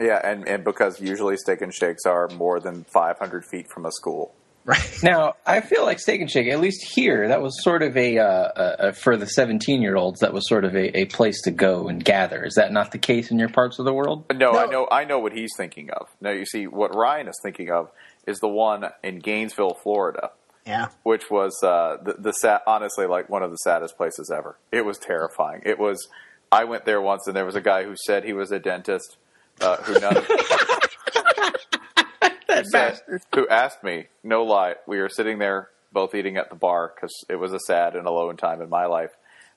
Yeah, 0.00 0.18
and, 0.24 0.48
and 0.48 0.64
because 0.64 0.98
usually 0.98 1.36
steak 1.36 1.60
and 1.60 1.74
shakes 1.74 2.06
are 2.06 2.28
more 2.28 2.58
than 2.58 2.84
500 2.84 3.44
feet 3.44 3.68
from 3.68 3.84
a 3.84 3.92
school. 3.92 4.34
Right. 4.64 4.98
Now, 5.02 5.34
I 5.46 5.60
feel 5.62 5.84
like 5.84 5.98
Steak 5.98 6.20
and 6.20 6.30
Shake, 6.30 6.48
at 6.48 6.60
least 6.60 6.84
here, 6.94 7.28
that 7.28 7.40
was 7.40 7.62
sort 7.64 7.82
of 7.82 7.96
a, 7.96 8.18
uh, 8.18 8.48
a, 8.54 8.88
a 8.88 8.92
for 8.92 9.16
the 9.16 9.26
17 9.26 9.80
year 9.80 9.96
olds, 9.96 10.20
that 10.20 10.32
was 10.34 10.46
sort 10.48 10.64
of 10.64 10.74
a, 10.76 10.98
a 11.00 11.04
place 11.06 11.40
to 11.42 11.50
go 11.50 11.88
and 11.88 12.04
gather. 12.04 12.44
Is 12.44 12.54
that 12.56 12.70
not 12.72 12.92
the 12.92 12.98
case 12.98 13.30
in 13.30 13.38
your 13.38 13.48
parts 13.48 13.78
of 13.78 13.86
the 13.86 13.94
world? 13.94 14.24
No, 14.34 14.52
I 14.52 14.66
know 14.66 14.86
I 14.90 15.04
know 15.04 15.18
what 15.18 15.32
he's 15.32 15.50
thinking 15.56 15.90
of. 15.90 16.08
Now 16.20 16.30
you 16.30 16.44
see 16.44 16.66
what 16.66 16.94
Ryan 16.94 17.26
is 17.28 17.40
thinking 17.42 17.70
of 17.70 17.90
is 18.26 18.38
the 18.40 18.48
one 18.48 18.84
in 19.02 19.18
Gainesville, 19.20 19.78
Florida, 19.82 20.30
Yeah. 20.66 20.88
which 21.04 21.30
was 21.30 21.58
uh, 21.64 21.96
the 22.04 22.14
the 22.18 22.32
sad, 22.32 22.60
honestly 22.66 23.06
like 23.06 23.30
one 23.30 23.42
of 23.42 23.50
the 23.50 23.56
saddest 23.56 23.96
places 23.96 24.30
ever. 24.30 24.56
It 24.70 24.84
was 24.84 24.98
terrifying. 24.98 25.62
It 25.64 25.78
was. 25.78 26.06
I 26.52 26.64
went 26.64 26.84
there 26.84 27.00
once, 27.00 27.26
and 27.26 27.34
there 27.34 27.46
was 27.46 27.54
a 27.56 27.60
guy 27.62 27.84
who 27.84 27.94
said 28.06 28.24
he 28.24 28.34
was 28.34 28.52
a 28.52 28.58
dentist. 28.58 29.16
Uh, 29.60 29.76
who 29.78 29.98
none, 30.00 30.14
That 32.72 32.96
said- 33.06 33.20
who 33.34 33.48
asked 33.48 33.82
me, 33.84 34.06
no 34.22 34.44
lie, 34.44 34.76
we 34.86 34.98
were 34.98 35.08
sitting 35.08 35.38
there 35.38 35.70
both 35.92 36.14
eating 36.14 36.36
at 36.36 36.50
the 36.50 36.56
bar 36.56 36.92
because 36.94 37.12
it 37.28 37.36
was 37.36 37.52
a 37.52 37.58
sad 37.66 37.96
and 37.96 38.06
alone 38.06 38.36
time 38.36 38.62
in 38.62 38.68
my 38.68 38.86
life. 38.86 39.10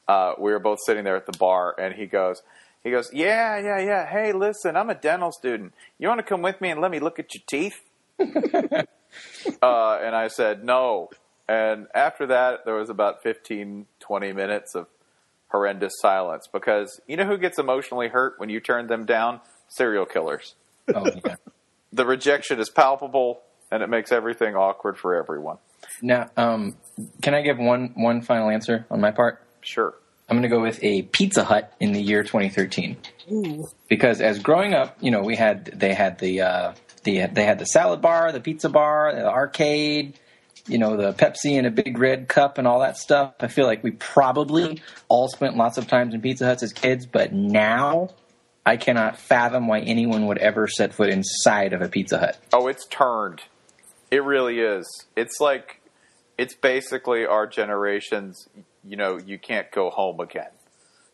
Uh, 0.08 0.34
we 0.38 0.52
were 0.52 0.60
both 0.60 0.80
sitting 0.86 1.04
there 1.04 1.16
at 1.16 1.26
the 1.26 1.38
bar, 1.38 1.76
and 1.80 1.94
he 1.94 2.06
goes, 2.06 2.42
he 2.84 2.92
goes, 2.92 3.10
yeah, 3.14 3.58
yeah, 3.58 3.80
yeah. 3.80 4.06
Hey, 4.06 4.34
listen, 4.34 4.76
I'm 4.76 4.90
a 4.90 4.96
dental 4.96 5.32
student. 5.32 5.74
You 5.98 6.08
want 6.10 6.20
to 6.20 6.24
come 6.24 6.42
with 6.42 6.60
me 6.60 6.70
and 6.70 6.82
let 6.82 6.92
me 6.92 7.00
look 7.00 7.20
at 7.20 7.34
your 7.34 7.44
teeth? 7.48 7.80
uh, 8.20 8.84
and 9.62 10.16
I 10.16 10.28
said 10.28 10.64
no. 10.64 11.10
And 11.48 11.88
after 11.94 12.28
that, 12.28 12.66
there 12.66 12.76
was 12.76 12.90
about 12.90 13.22
15, 13.24 13.86
20 14.00 14.34
minutes 14.34 14.76
of 14.76 14.88
horrendous 15.50 15.94
silence 16.00 16.48
because 16.52 17.00
you 17.08 17.16
know 17.16 17.26
who 17.26 17.38
gets 17.38 17.60
emotionally 17.60 18.08
hurt 18.08 18.34
when 18.38 18.50
you 18.50 18.60
turn 18.60 18.88
them 18.88 19.06
down? 19.06 19.40
Serial 19.70 20.06
killers 20.06 20.56
Oh, 20.94 21.06
yeah. 21.26 21.36
The 21.94 22.06
rejection 22.06 22.60
is 22.60 22.70
palpable 22.70 23.42
and 23.72 23.82
it 23.82 23.88
makes 23.88 24.12
everything 24.12 24.56
awkward 24.56 24.98
for 24.98 25.16
everyone. 25.16 25.58
Now, 26.02 26.30
um, 26.36 26.76
can 27.22 27.34
I 27.34 27.42
give 27.42 27.58
one 27.58 27.94
one 27.96 28.22
final 28.22 28.50
answer 28.50 28.86
on 28.90 29.00
my 29.00 29.12
part? 29.12 29.42
Sure. 29.62 29.94
I'm 30.30 30.38
going 30.38 30.50
to 30.50 30.56
go 30.56 30.62
with 30.62 30.80
a 30.84 31.04
Pizza 31.04 31.44
Hut 31.44 31.74
in 31.80 31.92
the 31.92 32.02
year 32.02 32.24
2013 32.24 32.98
Ooh. 33.32 33.68
because 33.90 34.22
as 34.22 34.40
growing 34.40 34.74
up, 34.74 34.98
you 35.02 35.12
know, 35.12 35.22
we 35.22 35.36
had 35.36 35.66
they 35.66 35.94
had 35.94 36.20
the 36.20 36.42
uh, 36.42 36.74
the 37.04 37.28
they 37.28 37.44
had 37.44 37.60
the 37.60 37.66
salad 37.66 38.02
bar, 38.02 38.32
the 38.32 38.40
pizza 38.40 38.70
bar, 38.70 39.14
the 39.14 39.30
arcade, 39.30 40.18
you 40.68 40.78
know, 40.78 40.96
the 40.96 41.14
Pepsi 41.14 41.58
in 41.58 41.66
a 41.66 41.72
big 41.72 41.98
red 41.98 42.28
cup 42.28 42.58
and 42.58 42.68
all 42.68 42.80
that 42.80 42.98
stuff. 42.98 43.34
I 43.40 43.48
feel 43.48 43.66
like 43.66 43.84
we 43.84 43.92
probably 43.92 44.82
all 45.08 45.28
spent 45.28 45.58
lots 45.58 45.78
of 45.78 45.88
times 45.88 46.14
in 46.14 46.22
Pizza 46.22 46.46
Huts 46.46 46.64
as 46.64 46.74
kids, 46.74 47.06
but 47.06 47.34
now 47.34 48.12
I 48.66 48.78
cannot 48.78 49.18
fathom 49.18 49.68
why 49.68 49.80
anyone 49.80 50.28
would 50.28 50.38
ever 50.38 50.68
set 50.68 50.94
foot 50.94 51.10
inside 51.10 51.74
of 51.74 51.82
a 51.82 51.90
Pizza 51.90 52.18
Hut. 52.18 52.40
Oh, 52.54 52.68
it's 52.68 52.86
turned. 52.88 53.42
It 54.10 54.24
really 54.24 54.60
is. 54.60 54.88
It's 55.16 55.40
like 55.40 55.82
it's 56.38 56.56
basically 56.56 57.26
our 57.26 57.46
generation's 57.48 58.48
you 58.84 58.96
know 58.96 59.18
you 59.18 59.38
can't 59.38 59.72
go 59.72 59.90
home 59.90 60.20
again 60.20 60.52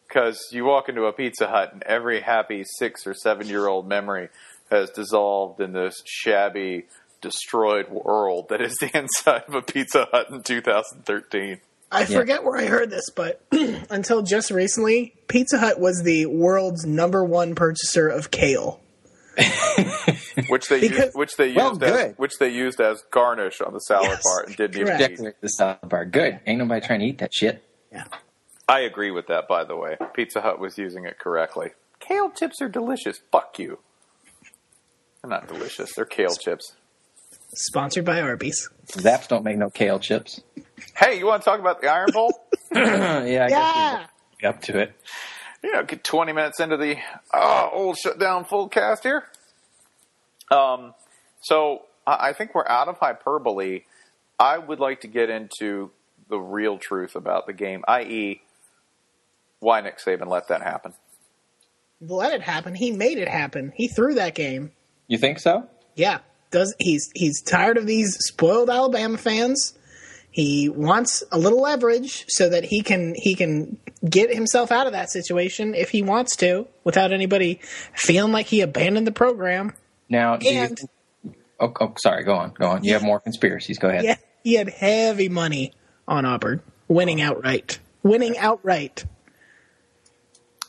because 0.08 0.40
you 0.52 0.66
walk 0.66 0.90
into 0.90 1.06
a 1.06 1.14
Pizza 1.14 1.48
Hut 1.48 1.74
and 1.74 1.84
every 1.84 2.22
happy 2.22 2.64
six 2.78 3.08
or 3.08 3.14
seven 3.14 3.48
year 3.48 3.68
old 3.68 3.88
memory 3.88 4.30
has 4.70 4.90
dissolved 4.92 5.62
in 5.62 5.74
this 5.74 6.02
shabby, 6.06 6.86
destroyed 7.22 7.90
world 7.90 8.50
that 8.50 8.62
is 8.62 8.76
the 8.80 8.96
inside 8.96 9.44
of 9.48 9.56
a 9.56 9.62
Pizza 9.62 10.08
Hut 10.12 10.30
in 10.30 10.44
2013. 10.44 11.60
I 11.92 12.06
forget 12.06 12.44
where 12.44 12.58
I 12.58 12.66
heard 12.66 12.90
this, 12.92 13.10
but 13.10 13.42
until 13.90 14.22
just 14.22 14.52
recently, 14.52 15.16
Pizza 15.28 15.58
Hut 15.58 15.80
was 15.80 16.04
the 16.04 16.28
world's 16.28 16.86
number 16.86 17.24
one 17.24 17.56
purchaser 17.56 18.08
of 18.08 18.30
kale. 18.32 18.80
which 20.50 20.68
they 20.68 20.80
Because- 20.82 21.06
used, 21.06 21.16
which 21.18 21.36
they 21.38 21.48
used 21.48 21.58
Well, 21.82 21.84
as, 21.84 22.14
which 22.18 22.34
they 22.40 22.50
used 22.50 22.80
as 22.82 23.02
garnish 23.12 23.62
on 23.62 23.74
the 23.74 23.80
salad 23.80 24.06
Yes, 24.10 24.22
part 24.24 24.48
and 24.48 24.56
didn't 24.58 24.86
correct. 24.86 25.12
even 25.14 25.28
eat. 25.28 25.34
The 25.42 25.48
salad 25.50 25.78
bar. 25.88 26.06
Good. 26.06 26.40
Ain't 26.46 26.60
nobody 26.60 26.86
trying 26.86 27.00
to 27.00 27.06
eat 27.06 27.18
that 27.20 27.34
shit. 27.34 27.64
Yeah. 27.92 28.04
I 28.68 28.82
agree 28.82 29.10
with 29.12 29.28
that, 29.28 29.48
by 29.48 29.64
the 29.64 29.76
way. 29.76 29.98
Pizza 30.14 30.42
Hut 30.42 30.60
was 30.60 30.78
using 30.78 31.06
it 31.06 31.18
correctly. 31.18 31.70
Kale 32.00 32.30
chips 32.30 32.62
are 32.62 32.70
delicious. 32.70 33.20
Fuck 33.32 33.58
you. 33.58 33.80
They're 35.24 35.30
not 35.30 35.48
delicious. 35.48 35.94
They're 35.96 36.06
kale 36.06 36.36
chips. 36.36 36.74
Sponsored 37.56 38.06
by 38.06 38.22
Arby's. 38.22 38.70
Zaps 38.92 39.28
don't 39.28 39.44
make 39.44 39.58
no 39.58 39.70
kale 39.70 40.00
chips. 40.00 40.42
Hey, 40.96 41.18
you 41.18 41.26
want 41.26 41.42
to 41.44 41.50
talk 41.50 41.60
about 41.60 41.82
the 41.82 41.88
Iron 41.88 42.12
Bowl? 42.12 42.32
yeah, 42.72 43.20
I 43.22 43.26
Yeah. 43.26 44.06
guess 44.42 44.50
up 44.56 44.62
to 44.64 44.80
it. 44.80 44.94
you 45.64 45.72
know, 45.74 45.84
get 45.84 46.04
20 46.04 46.32
minutes 46.34 46.60
into 46.60 46.78
the 46.78 46.98
oh, 47.34 47.70
old 47.74 47.98
Shutdown 47.98 48.46
Fullcast 48.46 49.04
here. 49.04 49.24
Um, 50.52 50.94
so 51.42 51.84
I 52.08 52.30
I 52.30 52.34
think 52.34 52.56
we're 52.56 52.68
out 52.68 52.88
of 52.88 52.98
hyperbole. 52.98 53.82
I 54.40 54.58
would 54.58 54.80
like 54.80 55.02
to 55.02 55.08
get 55.08 55.30
into 55.30 55.92
the 56.30 56.38
real 56.40 56.78
truth 56.78 57.16
about 57.16 57.46
the 57.48 57.54
game, 57.54 57.84
i.e., 57.88 58.42
why 59.60 59.82
Nick 59.82 59.98
Saban 60.00 60.28
let 60.28 60.48
that 60.48 60.62
happen. 60.62 60.94
Let 62.00 62.34
it 62.34 62.42
happen. 62.42 62.76
He 62.76 62.92
made 62.92 63.18
it 63.18 63.28
happen. 63.28 63.74
He 63.76 63.90
threw 63.90 64.14
that 64.14 64.34
game. 64.36 64.72
You 65.08 65.18
think 65.18 65.40
so? 65.40 65.68
Yeah. 65.96 66.20
Does 66.52 66.74
he's 66.80 67.10
he's 67.14 67.42
tired 67.42 67.78
of 67.78 67.86
these 67.86 68.16
spoiled 68.22 68.70
Alabama 68.70 69.18
fans. 69.18 69.74
He 70.32 70.70
wants 70.70 71.24
a 71.32 71.40
little 71.40 71.62
leverage 71.62 72.26
so 72.28 72.50
that 72.50 72.64
he 72.66 72.82
can 72.82 73.14
he 73.18 73.34
can 73.36 73.78
get 74.08 74.34
himself 74.34 74.72
out 74.72 74.86
of 74.88 74.94
that 74.94 75.10
situation 75.10 75.74
if 75.74 75.90
he 75.90 76.02
wants 76.04 76.36
to 76.38 76.68
without 76.84 77.12
anybody 77.12 77.60
feeling 77.94 78.32
like 78.32 78.46
he 78.46 78.62
abandoned 78.62 79.08
the 79.08 79.12
program. 79.12 79.74
Now, 80.08 80.38
do 80.38 80.48
you 80.48 80.60
And- 80.60 80.78
think- 80.78 81.36
oh, 81.60 81.74
oh, 81.82 81.94
sorry. 81.98 82.24
Go 82.24 82.34
on. 82.36 82.54
Go 82.58 82.68
on. 82.68 82.84
You 82.84 82.94
have 82.94 83.04
more 83.04 83.20
conspiracies. 83.20 83.80
Go 83.80 83.90
ahead. 83.90 84.04
Yeah, 84.04 84.16
he 84.44 84.54
had 84.54 84.70
heavy 84.70 85.30
money 85.30 85.74
on 86.08 86.26
Auburn, 86.26 86.62
winning 86.88 87.22
outright. 87.22 87.80
Winning 88.04 88.38
outright. 88.38 89.06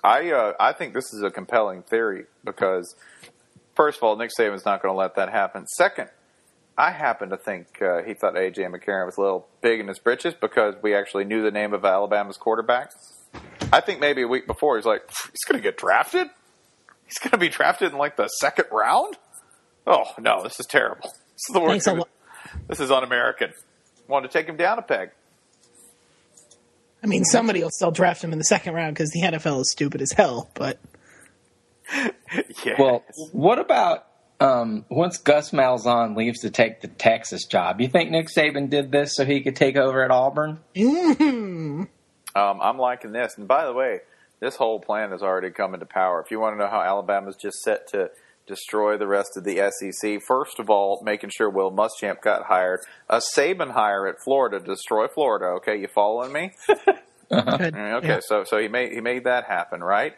I 0.03 0.31
uh, 0.33 0.53
I 0.59 0.73
think 0.73 0.95
this 0.95 1.13
is 1.13 1.23
a 1.23 1.31
compelling 1.31 1.83
theory 1.83 2.25
because, 2.45 2.95
first 3.77 3.99
of 3.99 4.03
all, 4.05 4.17
Nick 4.17 4.31
Saban's 4.39 4.65
not 4.65 4.83
going 4.83 4.93
to 4.95 4.99
let 4.99 5.17
that 5.17 5.29
happen. 5.31 5.67
Second, 5.67 6.09
I 6.81 6.93
happen 6.93 7.29
to 7.29 7.37
think 7.37 7.83
uh, 7.83 8.03
he 8.03 8.15
thought 8.15 8.37
AJ 8.37 8.75
McCarron 8.75 9.05
was 9.05 9.19
a 9.19 9.21
little 9.21 9.47
big 9.61 9.81
in 9.81 9.89
his 9.89 9.99
britches 9.99 10.33
because 10.33 10.77
we 10.81 10.95
actually 10.95 11.25
knew 11.27 11.43
the 11.43 11.51
name 11.51 11.75
of 11.75 11.85
Alabama's 11.85 12.39
quarterback. 12.39 12.93
I 13.71 13.83
think 13.83 14.01
maybe 14.01 14.23
a 14.23 14.27
week 14.27 14.47
before 14.47 14.77
he's 14.77 14.87
like, 14.87 15.03
he's 15.31 15.45
going 15.47 15.59
to 15.59 15.63
get 15.63 15.77
drafted. 15.77 16.29
He's 17.05 17.19
going 17.19 17.33
to 17.33 17.37
be 17.37 17.51
drafted 17.51 17.93
in 17.93 17.99
like 17.99 18.17
the 18.17 18.29
second 18.29 18.65
round. 18.73 19.19
Oh 19.87 20.05
no, 20.19 20.43
this 20.43 20.59
is 20.59 20.67
terrible. 20.67 21.13
This 21.41 21.49
is 21.49 21.55
the 21.55 21.61
worst. 21.61 21.87
Thanks 21.87 22.05
a. 22.53 22.59
This 22.69 22.81
is 22.81 22.91
un-American. 22.91 23.55
Wanted 24.09 24.31
to 24.31 24.33
take 24.39 24.47
him 24.47 24.59
down 24.59 24.79
a 24.79 24.83
peg. 24.83 25.09
I 27.03 27.07
mean, 27.07 27.25
somebody 27.25 27.63
will 27.63 27.71
still 27.71 27.91
draft 27.91 28.23
him 28.23 28.33
in 28.35 28.39
the 28.39 28.45
second 28.45 28.75
round 28.75 28.95
because 28.95 29.11
the 29.13 29.23
NFL 29.23 29.63
is 29.63 29.71
stupid 29.71 30.03
as 30.03 30.13
hell. 30.13 30.51
But 30.53 30.79
Yeah. 32.65 32.75
Well, 32.79 33.05
what 33.33 33.59
about 33.59 34.07
um, 34.41 34.85
once 34.89 35.19
Gus 35.19 35.51
Malzahn 35.53 36.17
leaves 36.17 36.41
to 36.41 36.51
take 36.51 36.81
the 36.81 36.89
Texas 36.89 37.45
job? 37.47 37.81
You 37.81 37.89
think 37.89 38.11
Nick 38.11 38.29
Saban 38.29 38.71
did 38.71 38.91
this 38.91 39.15
so 39.15 39.25
he 39.25 39.41
could 39.43 39.57
take 39.57 39.77
over 39.77 40.03
at 40.05 40.11
Auburn? 40.11 40.59
Um, 40.77 41.89
I'm 42.35 42.79
liking 42.79 43.13
this. 43.13 43.37
And 43.37 43.47
by 43.49 43.65
the 43.67 43.73
way, 43.73 44.01
this 44.41 44.57
whole 44.57 44.81
plan 44.81 45.11
has 45.11 45.23
already 45.23 45.51
come 45.51 45.75
into 45.75 45.87
power. 45.87 46.23
If 46.25 46.31
you 46.31 46.41
want 46.41 46.55
to 46.55 46.59
know 46.59 46.71
how 46.71 46.81
Alabama's 46.81 47.37
just 47.37 47.59
set 47.63 47.89
to 47.89 48.11
destroy 48.47 48.97
the 48.97 49.07
rest 49.07 49.37
of 49.37 49.45
the 49.45 49.57
SEC, 49.71 50.21
first 50.27 50.59
of 50.59 50.71
all, 50.71 51.01
making 51.05 51.31
sure 51.31 51.51
Will 51.51 51.71
Muschamp 51.73 52.21
got 52.23 52.45
hired, 52.47 52.81
a 53.09 53.21
Saban 53.37 53.73
hire 53.73 54.07
at 54.09 54.17
Florida 54.25 54.59
to 54.61 54.65
destroy 54.65 55.07
Florida. 55.09 55.47
Okay, 55.57 55.77
you 55.81 55.89
following 55.89 56.33
me? 56.33 56.53
good. 57.31 57.75
Okay, 57.77 58.09
Yeah. 58.09 58.21
so 58.23 58.45
so 58.45 58.59
he 58.59 58.69
made 58.69 58.93
he 58.93 59.01
made 59.01 59.25
that 59.25 59.45
happen, 59.45 59.81
right? 59.83 60.15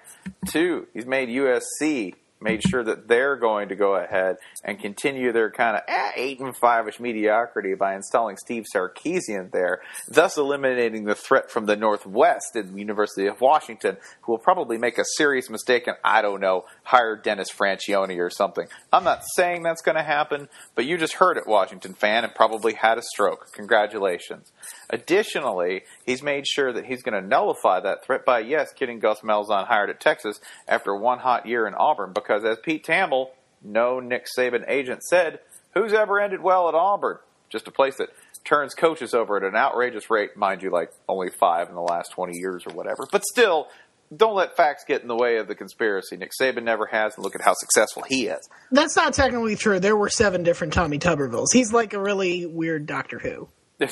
Two, 0.48 0.86
he's 0.94 1.04
made 1.06 1.28
USC 1.28 2.14
made 2.42 2.62
sure 2.62 2.82
that 2.84 3.08
they're 3.08 3.36
going 3.36 3.68
to 3.68 3.76
go 3.76 3.94
ahead 3.94 4.36
and 4.64 4.78
continue 4.78 5.32
their 5.32 5.50
kind 5.50 5.76
of 5.76 5.82
eh, 5.88 6.10
eight 6.16 6.40
and 6.40 6.56
five 6.56 6.88
ish 6.88 7.00
mediocrity 7.00 7.74
by 7.74 7.94
installing 7.94 8.36
Steve 8.36 8.64
Sarkisian 8.74 9.50
there, 9.52 9.80
thus 10.08 10.36
eliminating 10.36 11.04
the 11.04 11.14
threat 11.14 11.50
from 11.50 11.66
the 11.66 11.76
Northwest 11.76 12.56
in 12.56 12.72
the 12.72 12.78
University 12.78 13.26
of 13.26 13.40
Washington, 13.40 13.96
who 14.22 14.32
will 14.32 14.38
probably 14.38 14.78
make 14.78 14.98
a 14.98 15.04
serious 15.16 15.48
mistake 15.50 15.86
and 15.86 15.96
I 16.04 16.22
don't 16.22 16.40
know 16.40 16.64
hire 16.84 17.16
Dennis 17.16 17.50
Franchione 17.50 18.18
or 18.18 18.30
something. 18.30 18.66
I'm 18.92 19.04
not 19.04 19.22
saying 19.34 19.62
that's 19.62 19.82
going 19.82 19.96
to 19.96 20.02
happen, 20.02 20.48
but 20.74 20.84
you 20.84 20.98
just 20.98 21.14
heard 21.14 21.36
it, 21.36 21.46
Washington 21.46 21.94
fan, 21.94 22.24
and 22.24 22.34
probably 22.34 22.74
had 22.74 22.98
a 22.98 23.02
stroke. 23.02 23.52
Congratulations. 23.52 24.52
Additionally, 24.90 25.82
he's 26.04 26.22
made 26.22 26.46
sure 26.46 26.72
that 26.72 26.86
he's 26.86 27.02
going 27.02 27.20
to 27.20 27.26
nullify 27.26 27.80
that 27.80 28.04
threat 28.04 28.24
by, 28.24 28.40
yes, 28.40 28.72
getting 28.72 28.98
Gus 28.98 29.20
Malzahn 29.20 29.66
hired 29.66 29.90
at 29.90 30.00
Texas 30.00 30.40
after 30.68 30.94
one 30.94 31.18
hot 31.18 31.46
year 31.46 31.66
in 31.66 31.74
Auburn, 31.74 32.12
because 32.12 32.31
as 32.32 32.58
Pete 32.62 32.84
Tamble, 32.84 33.32
no 33.62 34.00
Nick 34.00 34.26
Saban 34.36 34.68
agent, 34.68 35.02
said, 35.02 35.40
who's 35.74 35.92
ever 35.92 36.20
ended 36.20 36.42
well 36.42 36.68
at 36.68 36.74
Auburn? 36.74 37.18
Just 37.50 37.68
a 37.68 37.70
place 37.70 37.96
that 37.96 38.08
turns 38.44 38.74
coaches 38.74 39.14
over 39.14 39.36
at 39.36 39.42
an 39.42 39.54
outrageous 39.54 40.10
rate, 40.10 40.36
mind 40.36 40.62
you, 40.62 40.70
like 40.70 40.90
only 41.08 41.28
five 41.38 41.68
in 41.68 41.74
the 41.74 41.82
last 41.82 42.12
20 42.12 42.36
years 42.36 42.64
or 42.66 42.74
whatever. 42.74 43.06
But 43.10 43.24
still, 43.24 43.68
don't 44.14 44.34
let 44.34 44.56
facts 44.56 44.84
get 44.86 45.02
in 45.02 45.08
the 45.08 45.16
way 45.16 45.36
of 45.36 45.48
the 45.48 45.54
conspiracy. 45.54 46.16
Nick 46.16 46.32
Saban 46.40 46.64
never 46.64 46.86
has, 46.86 47.14
and 47.14 47.24
look 47.24 47.34
at 47.34 47.40
how 47.40 47.54
successful 47.54 48.04
he 48.08 48.26
is. 48.26 48.48
That's 48.70 48.96
not 48.96 49.14
technically 49.14 49.56
true. 49.56 49.80
There 49.80 49.96
were 49.96 50.08
seven 50.08 50.42
different 50.42 50.72
Tommy 50.72 50.98
Tubervilles. 50.98 51.52
He's 51.52 51.72
like 51.72 51.92
a 51.92 52.00
really 52.00 52.46
weird 52.46 52.86
Doctor 52.86 53.18
Who. 53.18 53.48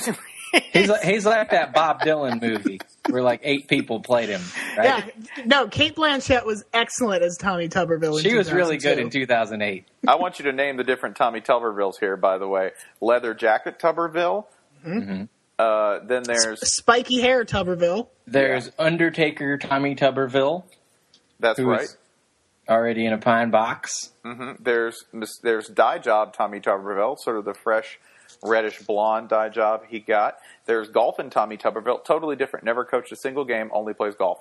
He's 0.73 0.89
like, 0.89 1.03
he's 1.03 1.27
like 1.27 1.51
that 1.51 1.73
Bob 1.73 2.01
Dylan 2.01 2.41
movie 2.43 2.81
where 3.09 3.23
like 3.23 3.41
eight 3.45 3.69
people 3.69 4.01
played 4.01 4.29
him. 4.29 4.41
Right? 4.77 4.85
Yeah, 4.85 5.45
no, 5.45 5.69
Cate 5.69 5.95
Blanchett 5.95 6.45
was 6.45 6.65
excellent 6.73 7.23
as 7.23 7.37
Tommy 7.37 7.69
Tuberville. 7.69 8.17
in 8.19 8.23
She 8.23 8.37
was 8.37 8.53
really 8.53 8.77
good 8.79 8.99
in 8.99 9.11
2008. 9.11 9.85
I 10.09 10.15
want 10.17 10.39
you 10.39 10.47
to 10.47 10.53
name 10.53 10.77
the 10.77 10.85
different 10.85 11.17
Tommy 11.17 11.41
Tubervilles 11.41 11.99
here, 12.01 12.17
by 12.17 12.39
the 12.39 12.49
way. 12.49 12.71
Leather 13.01 13.35
Jacket 13.35 13.79
Tuberville. 13.79 14.47
Uh, 15.59 15.99
then 16.07 16.23
there's 16.23 16.75
Spiky 16.77 17.21
hair 17.21 17.45
Tuberville. 17.45 18.09
There's 18.27 18.71
Undertaker 18.79 19.59
Tommy 19.59 19.95
Tuberville, 19.95 20.65
that's 21.39 21.61
right. 21.61 21.89
already 22.69 23.05
in 23.05 23.13
a 23.13 23.19
pine 23.19 23.51
box. 23.51 24.13
hmm 24.25 24.53
There's 24.59 25.05
there's 25.43 25.69
dye 25.69 25.99
job 25.99 26.33
Tommy 26.33 26.61
Tuberville, 26.61 27.19
sort 27.19 27.37
of 27.37 27.45
the 27.45 27.55
fresh 27.55 27.99
reddish 28.43 28.79
blonde 28.81 29.29
dye 29.29 29.49
job 29.49 29.83
he 29.89 30.01
got. 30.01 30.37
There's 30.67 30.89
golf 30.89 31.17
golfing 31.17 31.31
Tommy 31.31 31.57
Tuberville, 31.57 32.05
totally 32.05 32.37
different. 32.37 32.65
Never 32.65 32.85
coached 32.85 33.11
a 33.13 33.17
single 33.17 33.45
game, 33.45 33.71
only 33.73 33.95
plays 33.95 34.15
golf. 34.15 34.39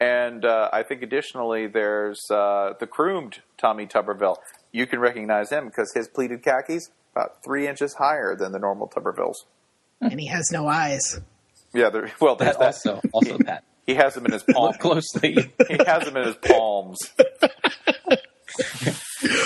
And 0.00 0.44
uh, 0.44 0.68
I 0.72 0.82
think 0.82 1.02
additionally 1.02 1.66
there's 1.68 2.20
uh, 2.30 2.74
the 2.78 2.86
groomed 2.86 3.42
Tommy 3.56 3.86
Tuberville. 3.86 4.36
You 4.72 4.86
can 4.86 4.98
recognize 5.00 5.50
him 5.50 5.66
because 5.66 5.92
his 5.94 6.08
pleated 6.08 6.42
khakis 6.42 6.90
about 7.12 7.42
three 7.44 7.66
inches 7.66 7.94
higher 7.94 8.36
than 8.36 8.52
the 8.52 8.58
normal 8.58 8.88
Tubervilles. 8.88 9.36
and 10.00 10.20
he 10.20 10.26
has 10.26 10.50
no 10.52 10.66
eyes. 10.66 11.20
Yeah, 11.72 11.90
well, 12.20 12.36
there's 12.36 12.56
That 12.56 12.58
that. 12.58 12.66
also, 12.66 13.00
also 13.12 13.38
that. 13.46 13.64
He 13.86 13.94
has 13.94 14.14
them 14.14 14.26
in 14.26 14.32
his 14.32 14.42
palm. 14.42 14.66
Look 14.72 14.78
closely. 14.80 15.52
he 15.68 15.78
has 15.86 16.04
them 16.04 16.16
in 16.16 16.26
his 16.26 16.36
palms. 16.36 16.98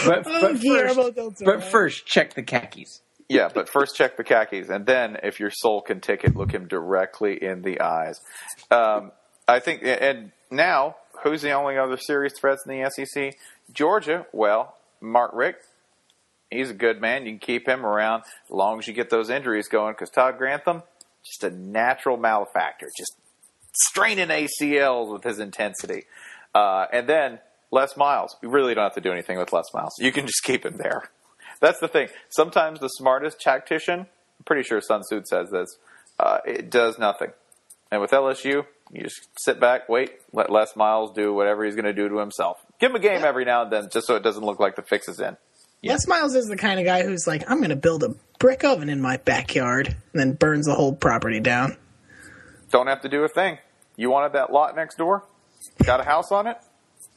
But, 0.07 0.27
Oh, 0.27 0.41
but, 0.41 0.59
first, 0.61 1.43
but 1.45 1.65
first, 1.65 2.07
check 2.07 2.35
the 2.35 2.43
khakis. 2.43 3.01
Yeah, 3.31 3.49
but 3.55 3.69
first 3.69 3.95
check 3.95 4.17
the 4.17 4.25
khakis, 4.25 4.71
and 4.71 4.85
then 4.85 5.17
if 5.23 5.39
your 5.39 5.53
soul 5.53 5.83
can 5.83 6.01
take 6.01 6.25
it, 6.25 6.35
look 6.35 6.51
him 6.51 6.67
directly 6.67 7.41
in 7.41 7.63
the 7.63 7.81
eyes. 7.81 8.21
Um, 8.73 9.13
I 9.47 9.61
think, 9.61 9.83
and 9.85 10.33
now 10.51 10.97
who's 11.23 11.41
the 11.41 11.53
only 11.53 11.79
other 11.79 11.97
serious 11.97 12.33
threats 12.37 12.65
in 12.67 12.83
the 12.83 12.91
SEC? 12.91 13.37
Georgia. 13.73 14.27
Well, 14.33 14.77
Mark 15.01 15.31
Richt. 15.33 15.65
He's 16.51 16.71
a 16.71 16.75
good 16.75 17.01
man. 17.01 17.25
You 17.25 17.33
can 17.33 17.39
keep 17.39 17.69
him 17.69 17.87
around 17.87 18.23
as 18.23 18.51
long 18.51 18.81
as 18.81 18.89
you 18.89 18.95
get 18.95 19.11
those 19.11 19.31
injuries 19.31 19.69
going. 19.69 19.93
Because 19.93 20.11
Todd 20.11 20.37
Grantham, 20.37 20.83
just 21.25 21.45
a 21.45 21.57
natural 21.57 22.17
malefactor, 22.17 22.89
just 22.99 23.13
straining 23.73 24.27
ACLs 24.27 25.13
with 25.13 25.23
his 25.23 25.39
intensity. 25.39 26.07
Uh, 26.53 26.87
and 26.93 27.09
then 27.09 27.39
Les 27.71 27.97
Miles. 27.97 28.35
We 28.43 28.49
really 28.49 28.75
don't 28.75 28.83
have 28.83 28.95
to 28.95 29.01
do 29.01 29.13
anything 29.13 29.39
with 29.39 29.53
Les 29.53 29.67
Miles. 29.73 29.95
You 30.01 30.11
can 30.11 30.27
just 30.27 30.43
keep 30.43 30.67
him 30.67 30.79
there. 30.79 31.11
That's 31.61 31.79
the 31.79 31.89
thing. 31.89 32.09
Sometimes 32.29 32.81
the 32.81 32.89
smartest 32.89 33.41
tactician, 33.41 34.01
I'm 34.01 34.45
pretty 34.45 34.63
sure 34.63 34.81
Sun 34.81 35.03
Tzu 35.03 35.23
says 35.25 35.51
this, 35.51 35.77
uh, 36.19 36.39
it 36.47 36.71
does 36.71 36.99
nothing. 36.99 37.33
And 37.91 38.01
with 38.01 38.11
LSU, 38.11 38.65
you 38.93 39.03
just 39.03 39.29
sit 39.39 39.61
back, 39.61 39.89
wait, 39.89 40.13
let 40.33 40.51
Les 40.51 40.75
Miles 40.77 41.13
do 41.13 41.33
whatever 41.35 41.65
he's 41.65 41.75
going 41.75 41.85
to 41.85 41.93
do 41.93 42.09
to 42.09 42.19
himself. 42.19 42.59
Give 42.79 42.91
him 42.91 42.97
a 42.97 43.01
game 43.01 43.25
every 43.25 43.45
now 43.45 43.63
and 43.63 43.73
then, 43.73 43.89
just 43.93 44.07
so 44.07 44.17
it 44.17 44.23
doesn't 44.23 44.45
look 44.45 44.59
like 44.59 44.77
the 44.77 44.83
fix 44.83 45.09
is 45.09 45.21
in. 45.21 45.37
Les 45.83 46.07
Miles 46.07 46.35
is 46.35 46.47
the 46.47 46.57
kind 46.57 46.79
of 46.79 46.87
guy 46.87 47.03
who's 47.03 47.27
like, 47.27 47.51
I'm 47.51 47.59
going 47.59 47.71
to 47.71 47.77
build 47.77 48.03
a 48.03 48.15
brick 48.39 48.65
oven 48.65 48.89
in 48.89 49.01
my 49.01 49.17
backyard, 49.19 49.89
and 49.89 49.97
then 50.21 50.33
burns 50.33 50.67
the 50.67 50.75
whole 50.75 50.95
property 50.95 51.41
down. 51.41 51.77
Don't 52.71 52.87
have 52.87 53.01
to 53.03 53.09
do 53.09 53.25
a 53.25 53.29
thing. 53.29 53.59
You 53.97 54.11
wanted 54.11 54.33
that 54.35 54.53
lot 54.53 54.77
next 54.77 54.97
door? 54.97 55.25
Got 55.85 56.01
a 56.01 56.05
house 56.05 56.31
on 56.33 56.47
it? 56.47 56.57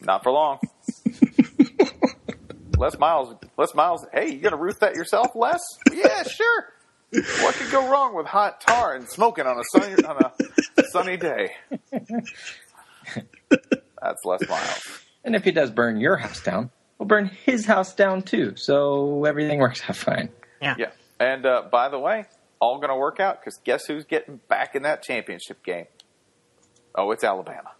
Not 0.01 0.23
for 0.23 0.31
long. 0.31 0.59
Les 2.83 2.99
Miles, 2.99 3.33
Les 3.57 3.75
Miles, 3.75 4.05
hey, 4.13 4.33
you 4.33 4.39
gonna 4.39 4.57
roof 4.57 4.77
that 4.81 4.93
yourself, 4.93 5.27
Les? 5.35 5.57
Yeah, 5.93 6.23
sure. 6.23 6.65
What 7.41 7.55
could 7.55 7.71
go 7.71 7.89
wrong 7.89 8.13
with 8.13 8.25
hot 8.25 8.59
tar 8.59 8.95
and 8.95 9.07
smoking 9.07 9.45
on 9.45 9.57
a 9.57 9.63
sunny 9.71 10.03
on 10.03 10.17
a 10.17 10.33
sunny 10.91 11.15
day? 11.15 11.51
That's 11.91 12.25
Les 14.25 14.49
Miles. 14.49 14.81
And 15.23 15.33
if 15.33 15.45
he 15.45 15.51
does 15.51 15.71
burn 15.71 15.97
your 15.97 16.17
house 16.17 16.43
down, 16.43 16.71
we'll 16.99 17.07
burn 17.07 17.31
his 17.45 17.65
house 17.65 17.95
down 17.95 18.21
too. 18.21 18.57
So 18.57 19.23
everything 19.23 19.59
works 19.59 19.81
out 19.87 19.95
fine. 19.95 20.27
Yeah. 20.61 20.75
Yeah. 20.77 20.91
And 21.21 21.45
uh, 21.45 21.63
by 21.71 21.87
the 21.87 21.99
way, 21.99 22.25
all 22.59 22.79
gonna 22.79 22.97
work 22.97 23.21
out 23.21 23.39
because 23.39 23.61
guess 23.63 23.85
who's 23.85 24.03
getting 24.03 24.41
back 24.49 24.75
in 24.75 24.83
that 24.83 25.03
championship 25.03 25.63
game? 25.63 25.85
Oh, 26.95 27.11
it's 27.11 27.23
Alabama. 27.23 27.71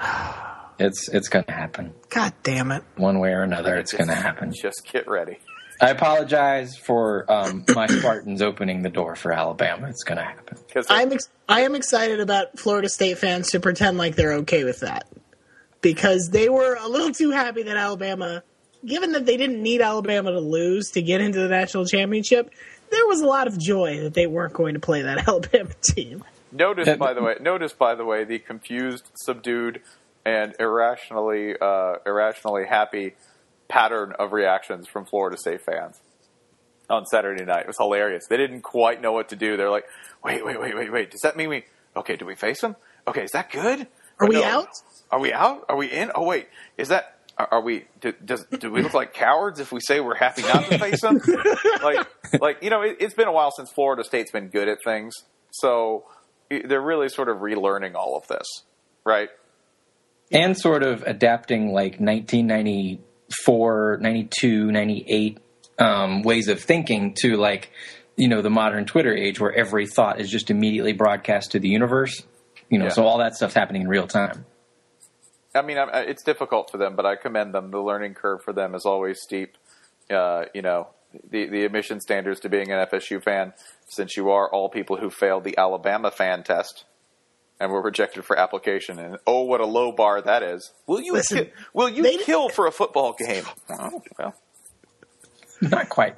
It's 0.78 1.08
it's 1.08 1.28
going 1.28 1.44
to 1.46 1.52
happen 1.52 1.94
God 2.10 2.32
damn 2.42 2.70
it. 2.72 2.82
one 2.96 3.18
way 3.18 3.30
or 3.30 3.42
another. 3.42 3.76
It's 3.76 3.92
going 3.92 4.08
to 4.08 4.14
happen. 4.14 4.52
Just 4.52 4.86
get 4.90 5.08
ready. 5.08 5.38
I 5.80 5.90
apologize 5.90 6.76
for 6.76 7.30
um, 7.30 7.64
my 7.74 7.86
Spartans 7.86 8.40
opening 8.40 8.82
the 8.82 8.88
door 8.88 9.14
for 9.14 9.32
Alabama. 9.32 9.88
It's 9.88 10.04
going 10.04 10.16
to 10.18 10.24
happen. 10.24 10.56
Because 10.66 10.86
I'm 10.88 11.12
ex- 11.12 11.28
I 11.48 11.62
am 11.62 11.74
excited 11.74 12.20
about 12.20 12.58
Florida 12.58 12.88
State 12.88 13.18
fans 13.18 13.50
to 13.50 13.60
pretend 13.60 13.98
like 13.98 14.16
they're 14.16 14.34
okay 14.34 14.64
with 14.64 14.80
that 14.80 15.06
because 15.82 16.30
they 16.30 16.48
were 16.48 16.76
a 16.80 16.88
little 16.88 17.12
too 17.12 17.30
happy 17.30 17.62
that 17.64 17.76
Alabama, 17.76 18.42
given 18.84 19.12
that 19.12 19.26
they 19.26 19.36
didn't 19.36 19.62
need 19.62 19.82
Alabama 19.82 20.32
to 20.32 20.40
lose 20.40 20.90
to 20.92 21.02
get 21.02 21.20
into 21.20 21.40
the 21.40 21.48
national 21.48 21.84
championship, 21.84 22.50
there 22.90 23.06
was 23.06 23.20
a 23.20 23.26
lot 23.26 23.46
of 23.46 23.58
joy 23.58 24.00
that 24.00 24.14
they 24.14 24.26
weren't 24.26 24.54
going 24.54 24.74
to 24.74 24.80
play 24.80 25.02
that 25.02 25.28
Alabama 25.28 25.70
team. 25.82 26.24
Notice, 26.52 26.96
by 26.96 27.12
the 27.12 27.22
way, 27.22 27.36
notice 27.40 27.74
by 27.74 27.94
the 27.94 28.04
way, 28.04 28.24
the 28.24 28.38
confused, 28.38 29.10
subdued, 29.14 29.82
and 30.26 30.56
irrationally, 30.58 31.54
uh, 31.58 31.94
irrationally 32.04 32.66
happy 32.66 33.14
pattern 33.68 34.12
of 34.18 34.32
reactions 34.32 34.88
from 34.88 35.06
Florida 35.06 35.36
State 35.38 35.62
fans 35.62 36.00
on 36.90 37.06
Saturday 37.06 37.44
night. 37.44 37.60
It 37.60 37.68
was 37.68 37.78
hilarious. 37.78 38.26
They 38.28 38.36
didn't 38.36 38.62
quite 38.62 39.00
know 39.00 39.12
what 39.12 39.28
to 39.28 39.36
do. 39.36 39.56
They're 39.56 39.70
like, 39.70 39.86
"Wait, 40.24 40.44
wait, 40.44 40.60
wait, 40.60 40.76
wait, 40.76 40.92
wait. 40.92 41.10
Does 41.12 41.20
that 41.20 41.36
mean 41.36 41.48
we? 41.48 41.64
Okay, 41.96 42.16
do 42.16 42.26
we 42.26 42.34
face 42.34 42.60
them? 42.60 42.74
Okay, 43.06 43.22
is 43.22 43.30
that 43.30 43.52
good? 43.52 43.86
Are 44.18 44.28
we 44.28 44.34
no? 44.34 44.42
out? 44.42 44.68
Are 45.12 45.20
we 45.20 45.32
out? 45.32 45.64
Are 45.68 45.76
we 45.76 45.90
in? 45.90 46.10
Oh 46.14 46.24
wait, 46.24 46.48
is 46.76 46.88
that? 46.88 47.20
Are, 47.38 47.48
are 47.52 47.60
we? 47.60 47.84
Do, 48.00 48.12
does 48.24 48.44
do 48.46 48.72
we 48.72 48.82
look 48.82 48.94
like 48.94 49.14
cowards 49.14 49.60
if 49.60 49.70
we 49.70 49.80
say 49.80 50.00
we're 50.00 50.16
happy 50.16 50.42
not 50.42 50.64
to 50.70 50.78
face 50.78 51.02
them? 51.02 51.20
like, 51.84 52.06
like 52.40 52.62
you 52.62 52.70
know, 52.70 52.82
it, 52.82 52.96
it's 52.98 53.14
been 53.14 53.28
a 53.28 53.32
while 53.32 53.52
since 53.52 53.70
Florida 53.70 54.02
State's 54.02 54.32
been 54.32 54.48
good 54.48 54.68
at 54.68 54.78
things, 54.82 55.14
so 55.52 56.04
they're 56.50 56.80
really 56.80 57.08
sort 57.08 57.28
of 57.28 57.38
relearning 57.38 57.94
all 57.94 58.16
of 58.16 58.26
this, 58.26 58.46
right? 59.04 59.28
And 60.32 60.56
sort 60.58 60.82
of 60.82 61.02
adapting 61.04 61.72
like 61.72 62.00
1994, 62.00 63.98
92, 64.00 64.72
98 64.72 65.38
um, 65.78 66.22
ways 66.22 66.48
of 66.48 66.60
thinking 66.60 67.14
to 67.20 67.36
like, 67.36 67.70
you 68.16 68.28
know, 68.28 68.42
the 68.42 68.50
modern 68.50 68.86
Twitter 68.86 69.14
age 69.14 69.38
where 69.40 69.52
every 69.52 69.86
thought 69.86 70.20
is 70.20 70.28
just 70.30 70.50
immediately 70.50 70.92
broadcast 70.92 71.52
to 71.52 71.58
the 71.60 71.68
universe. 71.68 72.22
You 72.68 72.78
know, 72.78 72.86
Yeah. 72.86 72.90
so 72.92 73.06
all 73.06 73.18
that 73.18 73.36
stuff's 73.36 73.54
happening 73.54 73.82
in 73.82 73.88
real 73.88 74.08
time. 74.08 74.44
I 75.54 75.62
mean, 75.62 75.76
it's 75.78 76.22
difficult 76.22 76.70
for 76.70 76.76
them, 76.78 76.96
but 76.96 77.06
I 77.06 77.16
commend 77.16 77.54
them. 77.54 77.70
The 77.70 77.80
learning 77.80 78.14
curve 78.14 78.42
for 78.42 78.52
them 78.52 78.74
is 78.74 78.84
always 78.84 79.20
steep. 79.22 79.56
Uh, 80.10 80.46
you 80.54 80.60
know, 80.62 80.88
the 81.30 81.48
the 81.48 81.64
admission 81.64 82.00
standards 82.00 82.40
to 82.40 82.48
being 82.48 82.70
an 82.72 82.86
FSU 82.86 83.22
fan, 83.22 83.54
since 83.88 84.16
you 84.16 84.30
are 84.30 84.50
all 84.52 84.68
people 84.68 84.96
who 84.98 85.08
failed 85.08 85.44
the 85.44 85.56
Alabama 85.56 86.10
fan 86.10 86.42
test 86.42 86.84
and 87.60 87.70
were 87.72 87.82
rejected 87.82 88.24
for 88.24 88.38
application. 88.38 88.98
And 88.98 89.18
oh, 89.26 89.42
what 89.42 89.60
a 89.60 89.66
low 89.66 89.92
bar 89.92 90.20
that 90.22 90.42
is! 90.42 90.72
Will 90.86 91.00
you 91.00 91.12
Listen, 91.14 91.46
ki- 91.46 91.50
will 91.72 91.88
you 91.88 92.20
kill 92.24 92.48
for 92.48 92.66
a 92.66 92.72
football 92.72 93.14
game? 93.18 93.44
Oh, 93.70 94.02
well, 94.18 94.34
Not 95.62 95.88
quite. 95.88 96.16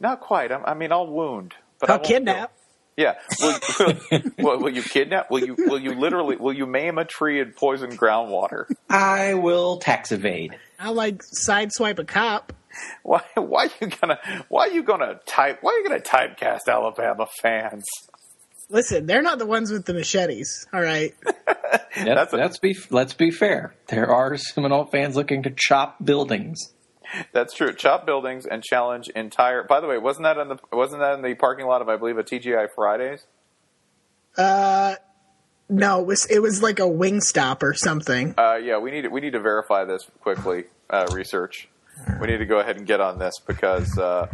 not 0.00 0.20
quite. 0.20 0.52
I, 0.52 0.56
I 0.64 0.74
mean, 0.74 0.92
I'll 0.92 1.06
wound, 1.06 1.54
but 1.80 1.90
I 1.90 1.94
I'll 1.94 1.98
won't 1.98 2.06
kidnap. 2.08 2.36
kill. 2.36 2.50
Yeah. 2.96 3.14
Will, 3.40 3.58
will, 3.80 4.22
will, 4.38 4.58
will 4.60 4.70
you 4.72 4.82
kidnap? 4.82 5.28
Will 5.28 5.44
you 5.44 5.56
will 5.58 5.80
you 5.80 5.94
literally 5.94 6.36
will 6.36 6.52
you 6.52 6.64
maim 6.66 6.96
a 6.98 7.04
tree 7.04 7.40
and 7.40 7.54
poison 7.56 7.90
groundwater? 7.96 8.66
I 8.88 9.34
will 9.34 9.78
tax 9.78 10.12
evade. 10.12 10.56
I'll 10.78 10.94
like 10.94 11.20
sideswipe 11.44 11.98
a 11.98 12.04
cop. 12.04 12.52
Why? 13.02 13.22
Why 13.34 13.64
are 13.66 13.70
you 13.80 13.88
gonna? 13.88 14.18
Why 14.48 14.68
are 14.68 14.70
you 14.70 14.84
gonna 14.84 15.18
type? 15.26 15.58
Why 15.60 15.72
are 15.72 15.78
you 15.78 15.88
gonna 15.88 16.00
typecast 16.02 16.68
Alabama 16.68 17.26
fans? 17.42 17.84
Listen, 18.70 19.06
they're 19.06 19.22
not 19.22 19.38
the 19.38 19.46
ones 19.46 19.70
with 19.70 19.84
the 19.84 19.94
machetes. 19.94 20.66
All 20.72 20.80
right. 20.80 21.14
Let's, 21.96 22.04
That's 22.04 22.32
a- 22.32 22.36
let's 22.36 22.58
be 22.58 22.76
let's 22.90 23.14
be 23.14 23.30
fair. 23.30 23.74
There 23.86 24.10
are 24.10 24.36
Seminole 24.36 24.86
fans 24.86 25.14
looking 25.14 25.44
to 25.44 25.50
chop 25.56 26.04
buildings. 26.04 26.58
That's 27.32 27.54
true. 27.54 27.72
Chop 27.72 28.04
buildings 28.04 28.46
and 28.46 28.64
challenge 28.64 29.08
entire. 29.10 29.62
By 29.62 29.80
the 29.80 29.86
way, 29.86 29.98
wasn't 29.98 30.24
that 30.24 30.36
in 30.38 30.48
the 30.48 30.58
wasn't 30.72 31.00
that 31.02 31.14
in 31.14 31.22
the 31.22 31.34
parking 31.36 31.66
lot 31.66 31.82
of 31.82 31.88
I 31.88 31.96
believe 31.96 32.18
a 32.18 32.24
TGI 32.24 32.68
Fridays? 32.74 33.26
Uh, 34.36 34.96
no, 35.68 36.00
it 36.00 36.06
was 36.06 36.26
it 36.26 36.40
was 36.40 36.62
like 36.62 36.80
a 36.80 36.88
wing 36.88 37.20
stop 37.20 37.62
or 37.62 37.74
something. 37.74 38.34
Uh, 38.36 38.56
yeah, 38.56 38.78
we 38.78 38.90
need 38.90 39.06
we 39.12 39.20
need 39.20 39.32
to 39.34 39.40
verify 39.40 39.84
this 39.84 40.08
quickly. 40.20 40.64
Uh, 40.90 41.06
research. 41.12 41.68
We 42.20 42.26
need 42.26 42.38
to 42.38 42.46
go 42.46 42.58
ahead 42.58 42.76
and 42.76 42.86
get 42.86 43.00
on 43.00 43.18
this 43.20 43.34
because 43.46 43.96
uh, 43.98 44.26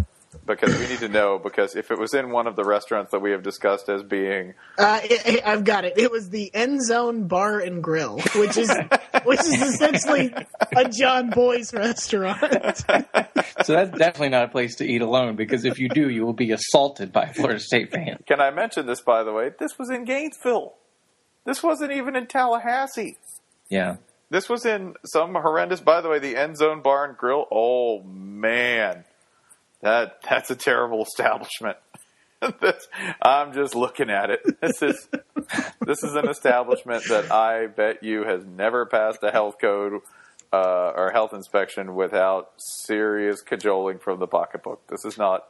because 0.47 0.77
we 0.79 0.87
need 0.89 0.99
to 1.01 1.09
know 1.09 1.39
because 1.39 1.77
if 1.77 1.91
it 1.91 1.99
was 1.99 2.15
in 2.15 2.31
one 2.31 2.47
of 2.47 2.57
the 2.57 2.65
restaurants 2.65 3.11
that 3.13 3.21
we 3.21 3.31
have 3.33 3.43
discussed 3.43 3.89
as 3.89 4.03
being 4.03 4.55
Uh, 4.79 5.01
it, 5.05 5.27
it- 5.27 5.47
I've 5.47 5.65
got 5.65 5.85
it. 5.85 5.95
It 5.97 6.11
was 6.11 6.31
the 6.31 6.51
End 6.55 6.83
Zone 6.85 7.29
Bar 7.29 7.61
and 7.61 7.83
Grill, 7.83 8.19
which 8.37 8.57
is 8.57 8.71
which 9.25 9.41
is 9.41 9.63
essentially 9.63 10.35
a 10.77 10.89
John 10.89 11.31
Boy's 11.31 11.73
restaurant. 11.73 12.85
So 13.65 13.75
that's 13.75 13.91
definitely 13.99 14.31
not 14.31 14.45
a 14.45 14.49
place 14.49 14.77
to 14.77 14.87
eat 14.87 15.03
alone 15.03 15.37
because 15.37 15.67
if 15.67 15.79
you 15.79 15.91
do, 15.91 16.09
you 16.09 16.25
will 16.25 16.33
be 16.33 16.51
assaulted 16.53 17.13
by 17.13 17.25
a 17.25 17.35
Florida 17.35 17.59
State 17.61 17.91
fan. 17.93 18.19
Can 18.27 18.41
I 18.41 18.51
mention 18.51 18.87
this, 18.87 19.03
by 19.03 19.23
the 19.23 19.33
way? 19.35 19.51
This 19.59 19.79
was 19.79 19.91
in 19.91 20.05
Gainesville. 20.05 20.75
This 21.45 21.63
wasn't 21.63 21.93
even 21.93 22.17
in 22.17 22.27
Tallahassee. 22.27 23.19
Yeah. 23.69 23.97
This 24.31 24.49
was 24.49 24.65
in 24.65 24.95
some 25.05 25.35
horrendous. 25.35 25.81
By 25.81 26.01
the 26.01 26.09
way, 26.09 26.19
the 26.19 26.37
End 26.37 26.57
Zone 26.57 26.81
Bar 26.81 27.05
and 27.05 27.17
Grill. 27.19 27.47
Oh 27.53 28.03
man, 28.03 29.05
that 29.83 30.21
that's 30.29 30.51
a 30.51 30.57
terrible 30.57 31.03
establishment. 31.03 31.77
this, 32.61 32.89
I'm 33.21 33.53
just 33.53 33.75
looking 33.75 34.11
at 34.11 34.31
it. 34.31 34.61
This 34.61 34.83
is 34.83 35.09
this 35.87 36.03
is 36.03 36.15
an 36.15 36.29
establishment 36.29 37.05
that 37.09 37.31
I 37.31 37.67
bet 37.67 38.03
you 38.03 38.25
has 38.25 38.45
never 38.45 38.87
passed 38.87 39.19
a 39.23 39.31
health 39.31 39.57
code 39.61 40.01
uh, 40.53 40.93
or 40.97 41.11
health 41.13 41.33
inspection 41.33 41.95
without 41.95 42.53
serious 42.87 43.43
cajoling 43.43 43.99
from 43.99 44.19
the 44.19 44.27
pocketbook. 44.27 44.87
This 44.89 45.05
is 45.05 45.19
not. 45.19 45.45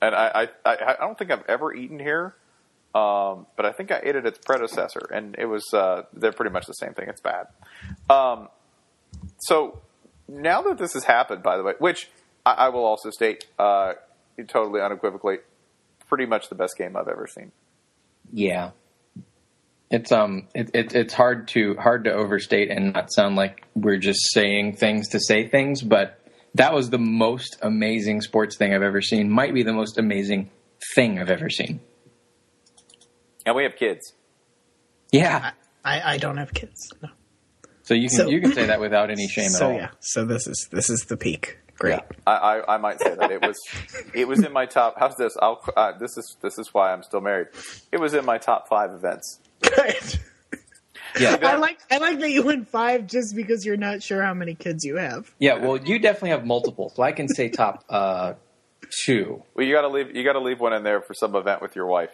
And 0.00 0.14
I, 0.14 0.48
I, 0.64 0.70
I 0.70 0.94
I 0.94 0.96
don't 1.00 1.18
think 1.18 1.30
I've 1.30 1.44
ever 1.48 1.74
eaten 1.74 1.98
here. 1.98 2.34
Um, 2.94 3.46
but 3.56 3.66
I 3.66 3.72
think 3.72 3.90
I 3.90 4.00
ate 4.04 4.14
at 4.14 4.24
its 4.24 4.38
predecessor, 4.38 5.00
and 5.12 5.34
it 5.36 5.46
was 5.46 5.64
uh, 5.72 6.02
they're 6.12 6.32
pretty 6.32 6.52
much 6.52 6.66
the 6.66 6.74
same 6.74 6.94
thing. 6.94 7.08
It's 7.08 7.20
bad. 7.20 7.48
Um, 8.08 8.48
so 9.38 9.80
now 10.28 10.62
that 10.62 10.78
this 10.78 10.92
has 10.94 11.02
happened, 11.02 11.42
by 11.42 11.56
the 11.56 11.64
way, 11.64 11.72
which 11.80 12.08
I, 12.46 12.52
I 12.52 12.68
will 12.68 12.84
also 12.84 13.10
state 13.10 13.46
uh, 13.58 13.94
totally 14.48 14.80
unequivocally, 14.80 15.38
pretty 16.08 16.26
much 16.26 16.48
the 16.48 16.54
best 16.54 16.76
game 16.76 16.96
I've 16.96 17.08
ever 17.08 17.26
seen. 17.26 17.52
Yeah. 18.32 18.70
It's 19.90 20.10
um 20.10 20.48
it, 20.54 20.70
it 20.74 20.94
it's 20.94 21.14
hard 21.14 21.46
to 21.48 21.76
hard 21.76 22.04
to 22.04 22.12
overstate 22.12 22.70
and 22.70 22.92
not 22.94 23.12
sound 23.12 23.36
like 23.36 23.64
we're 23.74 23.98
just 23.98 24.32
saying 24.32 24.76
things 24.76 25.08
to 25.10 25.20
say 25.20 25.46
things, 25.46 25.82
but 25.82 26.18
that 26.54 26.72
was 26.72 26.90
the 26.90 26.98
most 26.98 27.58
amazing 27.62 28.20
sports 28.22 28.56
thing 28.56 28.74
I've 28.74 28.82
ever 28.82 29.00
seen. 29.02 29.30
Might 29.30 29.54
be 29.54 29.62
the 29.62 29.72
most 29.72 29.98
amazing 29.98 30.50
thing 30.96 31.20
I've 31.20 31.30
ever 31.30 31.48
seen. 31.50 31.80
And 33.46 33.54
we 33.54 33.62
have 33.64 33.76
kids. 33.76 34.14
Yeah. 35.12 35.52
I, 35.84 36.14
I 36.14 36.18
don't 36.18 36.38
have 36.38 36.54
kids. 36.54 36.90
No. 37.02 37.10
So 37.82 37.94
you 37.94 38.08
can 38.08 38.16
So- 38.18 38.28
you 38.28 38.40
can 38.40 38.52
say 38.52 38.66
that 38.66 38.80
without 38.80 39.10
any 39.10 39.28
shame 39.28 39.48
so 39.50 39.66
at 39.66 39.70
all. 39.70 39.76
yeah, 39.76 39.90
so 40.00 40.24
this 40.24 40.46
is 40.46 40.66
this 40.72 40.88
is 40.90 41.02
the 41.02 41.16
peak. 41.16 41.58
Great. 41.78 42.00
I, 42.26 42.32
I, 42.32 42.74
I 42.74 42.78
might 42.78 43.00
say 43.00 43.14
that 43.14 43.30
it 43.30 43.42
was 43.42 43.56
it 44.14 44.28
was 44.28 44.44
in 44.44 44.52
my 44.52 44.66
top. 44.66 44.94
How's 44.98 45.16
this? 45.16 45.36
I'll, 45.40 45.62
uh, 45.76 45.92
this 45.98 46.16
is 46.16 46.36
this 46.40 46.58
is 46.58 46.72
why 46.72 46.92
I'm 46.92 47.02
still 47.02 47.20
married. 47.20 47.48
It 47.92 47.98
was 47.98 48.14
in 48.14 48.24
my 48.24 48.38
top 48.38 48.68
five 48.68 48.92
events. 48.92 49.40
Good. 49.60 50.18
Yeah. 51.16 51.38
I 51.42 51.56
like 51.56 51.78
I 51.92 51.98
like 51.98 52.18
that 52.18 52.30
you 52.32 52.42
went 52.42 52.66
five 52.68 53.06
just 53.06 53.36
because 53.36 53.64
you're 53.64 53.76
not 53.76 54.02
sure 54.02 54.20
how 54.20 54.34
many 54.34 54.54
kids 54.54 54.84
you 54.84 54.96
have. 54.96 55.32
Yeah, 55.38 55.58
well 55.58 55.76
you 55.76 56.00
definitely 56.00 56.30
have 56.30 56.44
multiple. 56.44 56.90
So 56.92 57.04
I 57.04 57.12
can 57.12 57.28
say 57.28 57.48
top 57.50 57.84
uh 57.88 58.32
two. 59.04 59.44
Well, 59.54 59.64
you 59.64 59.72
got 59.72 59.82
to 59.82 59.88
leave 59.88 60.16
you 60.16 60.24
got 60.24 60.32
to 60.32 60.40
leave 60.40 60.58
one 60.58 60.72
in 60.72 60.82
there 60.82 61.00
for 61.00 61.14
some 61.14 61.36
event 61.36 61.62
with 61.62 61.76
your 61.76 61.86
wife. 61.86 62.10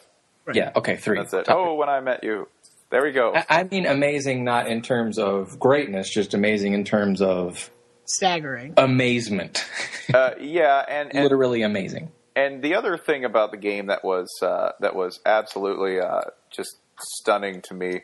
Yeah, 0.53 0.73
okay, 0.77 0.97
three. 0.97 1.17
That's 1.17 1.33
it. 1.33 1.47
Top 1.47 1.57
Oh, 1.57 1.75
when 1.77 1.89
I 1.89 2.01
met 2.01 2.25
you. 2.25 2.49
There 2.91 3.03
we 3.03 3.13
go. 3.13 3.35
I 3.35 3.47
I 3.49 3.65
mean, 3.65 3.87
amazing 3.87 4.45
not 4.45 4.67
in 4.67 4.83
terms 4.83 5.19
of 5.19 5.59
greatness, 5.59 6.11
just 6.11 6.35
amazing 6.35 6.75
in 6.75 6.85
terms 6.85 7.23
of 7.23 7.71
Staggering. 8.07 8.75
amazement. 8.77 9.65
Uh, 10.13 10.33
yeah, 10.41 10.85
and, 10.89 11.11
and 11.15 11.23
Literally 11.23 11.63
amazing. 11.63 12.11
and 12.35 12.63
the 12.63 12.75
other 12.75 12.97
thing 12.99 13.25
about 13.25 13.51
the 13.51 13.57
game 13.57 13.87
that 13.87 14.05
was 14.05 14.29
uh, 14.43 14.73
that 14.81 14.95
was 14.97 15.21
absolutely 15.25 16.01
uh, 16.01 16.23
just 16.51 16.77
stunning 17.21 17.63
to 17.63 17.75
me 17.75 18.03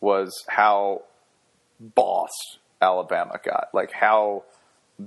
was 0.00 0.44
how 0.48 1.02
bossed 1.80 2.58
Alabama 2.82 3.38
got. 3.44 3.68
Like 3.72 3.92
how 3.92 4.44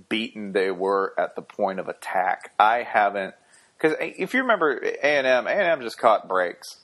beaten 0.10 0.52
they 0.52 0.72
were 0.72 1.14
at 1.18 1.36
the 1.36 1.42
point 1.42 1.80
of 1.80 1.88
attack. 1.88 2.52
I 2.60 2.84
haven't 2.84 3.34
because 3.78 3.96
if 4.00 4.34
you 4.34 4.42
remember 4.42 4.78
A 4.84 5.04
and 5.06 5.28
M, 5.28 5.48
A 5.48 5.52
and 5.52 5.62
M 5.62 5.82
just 5.82 5.98
caught 5.98 6.28
breaks 6.28 6.78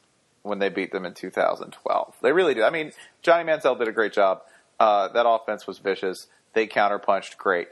when 0.44 0.60
they 0.60 0.70
beat 0.70 0.92
them 0.92 1.06
in 1.06 1.14
2012. 1.14 2.16
They 2.22 2.32
really 2.34 2.54
did. 2.54 2.64
I 2.64 2.70
mean, 2.70 2.92
Johnny 3.22 3.50
Manziel 3.50 3.80
did 3.80 3.88
a 3.88 3.94
great 3.94 4.12
job. 4.14 4.42
Uh, 4.80 5.08
that 5.10 5.26
offense 5.28 5.66
was 5.66 5.80
vicious. 5.80 6.28
They 6.54 6.68
counterpunched 6.68 7.38
great 7.38 7.68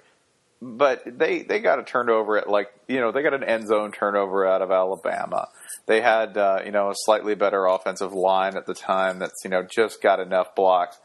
but 0.61 1.01
they 1.05 1.41
they 1.41 1.59
got 1.59 1.79
a 1.79 1.83
turnover 1.83 2.37
at 2.37 2.47
like 2.47 2.71
you 2.87 2.99
know 2.99 3.11
they 3.11 3.23
got 3.23 3.33
an 3.33 3.43
end 3.43 3.67
zone 3.67 3.91
turnover 3.91 4.45
out 4.45 4.61
of 4.61 4.71
Alabama. 4.71 5.47
They 5.87 6.01
had 6.01 6.37
uh, 6.37 6.59
you 6.63 6.71
know 6.71 6.91
a 6.91 6.93
slightly 6.95 7.33
better 7.33 7.65
offensive 7.65 8.13
line 8.13 8.55
at 8.55 8.67
the 8.67 8.75
time 8.75 9.19
that's 9.19 9.43
you 9.43 9.49
know 9.49 9.63
just 9.63 10.01
got 10.01 10.19
enough 10.19 10.53
blocks. 10.55 10.97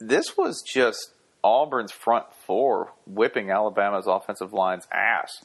This 0.00 0.36
was 0.36 0.62
just 0.62 1.12
Auburn's 1.44 1.92
front 1.92 2.26
four 2.46 2.92
whipping 3.06 3.50
Alabama's 3.50 4.08
offensive 4.08 4.52
line's 4.52 4.88
ass. 4.92 5.44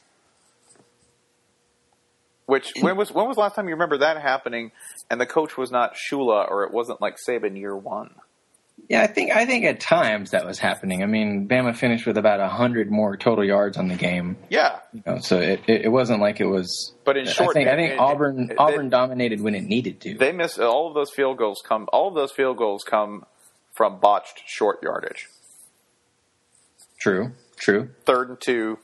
Which 2.46 2.72
when 2.80 2.96
was 2.96 3.12
when 3.12 3.28
was 3.28 3.36
the 3.36 3.42
last 3.42 3.54
time 3.54 3.68
you 3.68 3.74
remember 3.74 3.98
that 3.98 4.20
happening? 4.20 4.72
And 5.08 5.20
the 5.20 5.26
coach 5.26 5.56
was 5.56 5.70
not 5.70 5.94
Shula 5.94 6.50
or 6.50 6.64
it 6.64 6.72
wasn't 6.72 7.00
like 7.00 7.16
Saban 7.28 7.56
year 7.56 7.76
one. 7.76 8.14
Yeah, 8.88 9.02
I 9.02 9.06
think 9.06 9.32
I 9.32 9.44
think 9.44 9.64
at 9.66 9.80
times 9.80 10.30
that 10.30 10.46
was 10.46 10.58
happening. 10.58 11.02
I 11.02 11.06
mean, 11.06 11.46
Bama 11.46 11.76
finished 11.76 12.06
with 12.06 12.16
about 12.16 12.40
hundred 12.50 12.90
more 12.90 13.16
total 13.18 13.44
yards 13.44 13.76
on 13.76 13.88
the 13.88 13.96
game. 13.96 14.38
Yeah, 14.48 14.78
You 14.94 15.02
know, 15.06 15.18
so 15.18 15.38
it, 15.38 15.60
it, 15.66 15.84
it 15.86 15.88
wasn't 15.88 16.20
like 16.20 16.40
it 16.40 16.46
was. 16.46 16.94
But 17.04 17.18
in 17.18 17.26
short- 17.26 17.50
I 17.50 17.52
think, 17.52 17.68
I 17.68 17.76
think 17.76 17.92
it- 17.92 17.98
Auburn 17.98 18.50
it- 18.50 18.56
Auburn 18.58 18.88
dominated 18.88 19.42
when 19.42 19.54
it 19.54 19.64
needed 19.64 20.00
to. 20.02 20.14
they 20.16 20.32
miss 20.32 20.58
all 20.58 20.88
of 20.88 20.94
those 20.94 21.10
field 21.10 21.36
goals 21.36 21.62
come 21.66 21.86
all 21.92 22.08
of 22.08 22.14
those 22.14 22.32
field 22.32 22.56
goals 22.56 22.82
come 22.82 23.26
from 23.74 24.00
botched 24.00 24.42
short 24.46 24.82
yardage. 24.82 25.28
true, 26.98 27.32
true. 27.56 27.90
Third 28.04 28.28
and 28.30 28.40
two, 28.40 28.78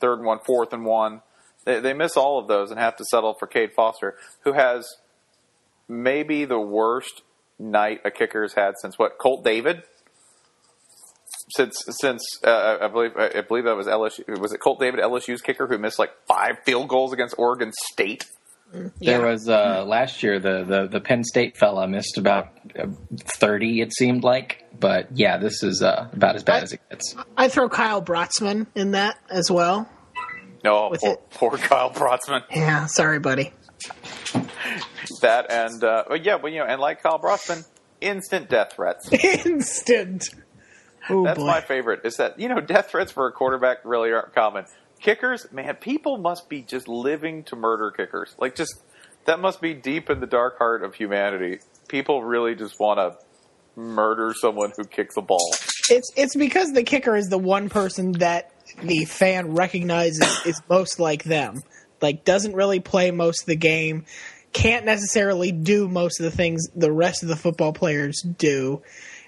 third 0.00 0.18
and 0.18 0.26
one, 0.26 0.38
fourth 0.46 0.72
and 0.72 0.84
one. 0.84 1.22
They, 1.64 1.80
they 1.80 1.92
miss 1.92 2.16
all 2.16 2.38
of 2.38 2.46
those 2.48 2.70
and 2.70 2.78
have 2.78 2.96
to 2.96 3.04
settle 3.04 3.34
for 3.34 3.46
Cade 3.46 3.72
Foster, 3.74 4.16
who 4.42 4.52
has 4.52 4.96
maybe 5.88 6.44
the 6.44 6.60
worst 6.60 7.22
night 7.58 8.00
a 8.04 8.10
kicker 8.10 8.42
has 8.42 8.52
had 8.54 8.74
since 8.80 8.98
what 8.98 9.18
Colt 9.18 9.44
David. 9.44 9.82
Since 11.56 11.76
since 12.00 12.22
uh, 12.44 12.78
I 12.80 12.88
believe 12.88 13.12
I 13.16 13.40
believe 13.42 13.64
that 13.64 13.76
was 13.76 13.86
LSU 13.86 14.38
was 14.40 14.52
it 14.52 14.58
Colt 14.58 14.80
David 14.80 15.00
LSU's 15.00 15.42
kicker 15.42 15.66
who 15.66 15.76
missed 15.78 15.98
like 15.98 16.10
five 16.26 16.56
field 16.64 16.88
goals 16.88 17.12
against 17.12 17.34
Oregon 17.38 17.70
State. 17.92 18.24
There 18.72 18.90
Yeah. 18.98 19.18
was 19.18 19.48
uh, 19.48 19.84
last 19.86 20.22
year 20.22 20.38
the, 20.40 20.64
the 20.64 20.88
the 20.88 21.00
Penn 21.00 21.22
State 21.22 21.56
fella 21.56 21.86
missed 21.86 22.18
about 22.18 22.48
uh, 22.78 22.86
thirty. 23.38 23.80
It 23.82 23.92
seemed 23.94 24.24
like, 24.24 24.64
but 24.78 25.08
yeah, 25.12 25.36
this 25.36 25.62
is 25.62 25.82
uh, 25.82 26.08
about 26.12 26.34
as 26.36 26.42
bad 26.42 26.60
I- 26.60 26.62
as 26.62 26.72
it 26.72 26.80
gets. 26.90 27.14
I 27.36 27.48
throw 27.48 27.68
Kyle 27.68 28.02
Brotzman 28.02 28.66
in 28.74 28.92
that 28.92 29.16
as 29.30 29.50
well. 29.50 29.88
No, 30.64 30.88
With 30.88 31.02
poor, 31.02 31.18
poor 31.30 31.58
Kyle 31.58 31.90
Brotzman. 31.90 32.42
Yeah, 32.50 32.86
sorry, 32.86 33.18
buddy. 33.18 33.52
That 35.20 35.50
and 35.50 35.82
uh, 35.82 36.04
yeah, 36.22 36.38
but 36.38 36.52
you 36.52 36.58
know, 36.58 36.66
and 36.66 36.80
like 36.80 37.02
Kyle 37.02 37.18
Brotzman, 37.18 37.66
instant 38.00 38.48
death 38.48 38.72
threats. 38.74 39.10
Instant. 39.12 40.28
Oh 41.10 41.24
That's 41.24 41.38
boy. 41.38 41.46
my 41.46 41.60
favorite. 41.60 42.00
Is 42.04 42.16
that 42.16 42.38
you 42.38 42.48
know 42.48 42.60
death 42.60 42.90
threats 42.90 43.12
for 43.12 43.26
a 43.26 43.32
quarterback 43.32 43.78
really 43.84 44.12
aren't 44.12 44.34
common. 44.34 44.64
Kickers, 45.00 45.46
man, 45.52 45.74
people 45.76 46.16
must 46.16 46.48
be 46.48 46.62
just 46.62 46.88
living 46.88 47.44
to 47.44 47.56
murder 47.56 47.90
kickers. 47.90 48.34
Like 48.38 48.54
just 48.54 48.74
that 49.26 49.40
must 49.40 49.60
be 49.60 49.74
deep 49.74 50.08
in 50.10 50.20
the 50.20 50.26
dark 50.26 50.58
heart 50.58 50.82
of 50.82 50.94
humanity. 50.94 51.58
People 51.88 52.22
really 52.22 52.54
just 52.54 52.78
want 52.80 52.98
to 52.98 53.18
murder 53.76 54.32
someone 54.34 54.72
who 54.76 54.84
kicks 54.84 55.16
a 55.16 55.22
ball. 55.22 55.52
It's 55.90 56.10
it's 56.16 56.36
because 56.36 56.72
the 56.72 56.84
kicker 56.84 57.16
is 57.16 57.28
the 57.28 57.38
one 57.38 57.68
person 57.68 58.12
that 58.12 58.50
the 58.82 59.04
fan 59.04 59.54
recognizes 59.54 60.46
is 60.46 60.60
most 60.68 60.98
like 60.98 61.24
them. 61.24 61.62
Like 62.00 62.24
doesn't 62.24 62.54
really 62.54 62.80
play 62.80 63.10
most 63.10 63.42
of 63.42 63.46
the 63.46 63.56
game, 63.56 64.04
can't 64.54 64.86
necessarily 64.86 65.52
do 65.52 65.88
most 65.88 66.20
of 66.20 66.24
the 66.24 66.30
things 66.30 66.68
the 66.74 66.90
rest 66.90 67.22
of 67.22 67.28
the 67.28 67.36
football 67.36 67.74
players 67.74 68.22
do, 68.22 68.80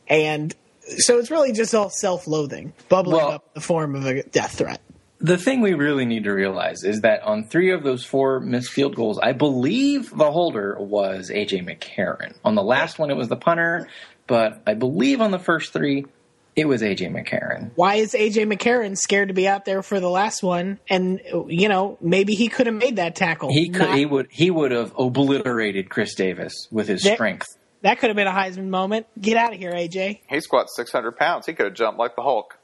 and 0.09 0.55
so 0.99 1.19
it's 1.19 1.31
really 1.31 1.53
just 1.53 1.75
all 1.75 1.91
self-loathing, 1.91 2.73
bubbling 2.89 3.17
Well- 3.17 3.33
up 3.33 3.43
in 3.45 3.51
the 3.55 3.61
form 3.61 3.95
of 3.95 4.07
a 4.07 4.23
death 4.23 4.57
threat. 4.57 4.81
The 5.19 5.39
thing 5.39 5.62
we 5.62 5.73
really 5.73 6.05
need 6.05 6.25
to 6.25 6.31
realize 6.31 6.85
is 6.85 7.01
that 7.01 7.23
on 7.23 7.45
three 7.45 7.73
of 7.73 7.83
those 7.83 8.05
four 8.05 8.39
missed 8.39 8.71
field 8.71 8.95
goals, 8.95 9.19
I 9.19 9.33
believe 9.33 10.11
the 10.15 10.31
holder 10.31 10.77
was 10.79 11.31
AJ 11.31 11.62
McCarron. 11.62 12.35
On 12.45 12.55
the 12.55 12.62
last 12.62 12.99
one, 12.99 13.11
it 13.11 13.17
was 13.17 13.29
the 13.29 13.37
punter, 13.37 13.89
but 14.27 14.61
I 14.67 14.75
believe 14.75 15.23
on 15.23 15.31
the 15.31 15.39
first 15.39 15.73
three, 15.73 16.05
it 16.57 16.66
was 16.66 16.83
AJ 16.83 17.11
McCarron. 17.12 17.71
Why 17.77 17.97
is 17.97 18.14
AJ 18.14 18.51
McCarron 18.53 18.97
scared 18.97 19.29
to 19.29 19.35
be 19.35 19.47
out 19.47 19.64
there 19.66 19.83
for 19.83 20.01
the 20.01 20.09
last 20.11 20.42
one? 20.42 20.79
And 20.88 21.21
you 21.49 21.69
know 21.69 21.99
maybe 22.01 22.35
he 22.35 22.49
could 22.49 22.66
have 22.66 22.75
made 22.77 22.97
that 22.97 23.14
tackle. 23.14 23.51
He 23.53 23.69
could, 23.69 23.83
Not- 23.88 23.99
he 23.99 24.07
would, 24.07 24.29
he 24.31 24.51
would 24.51 24.73
have 24.73 24.92
obliterated 24.99 25.90
Chris 25.90 26.14
Davis 26.14 26.66
with 26.71 26.88
his 26.88 27.03
There- 27.03 27.14
strength. 27.14 27.47
that 27.83 27.99
could 27.99 28.09
have 28.09 28.16
been 28.16 28.27
a 28.27 28.33
Heisman 28.33 28.69
moment. 28.69 29.07
Get 29.21 29.37
out 29.37 29.53
of 29.53 29.59
here, 29.59 29.73
AJ. 29.73 30.21
He 30.29 30.40
squats 30.40 30.75
six 30.75 30.90
hundred 30.90 31.16
pounds. 31.16 31.47
He 31.47 31.53
could 31.53 31.66
have 31.66 31.75
jumped 31.75 31.99
like 32.01 32.16
the 32.16 32.23
Hulk. 32.23 32.59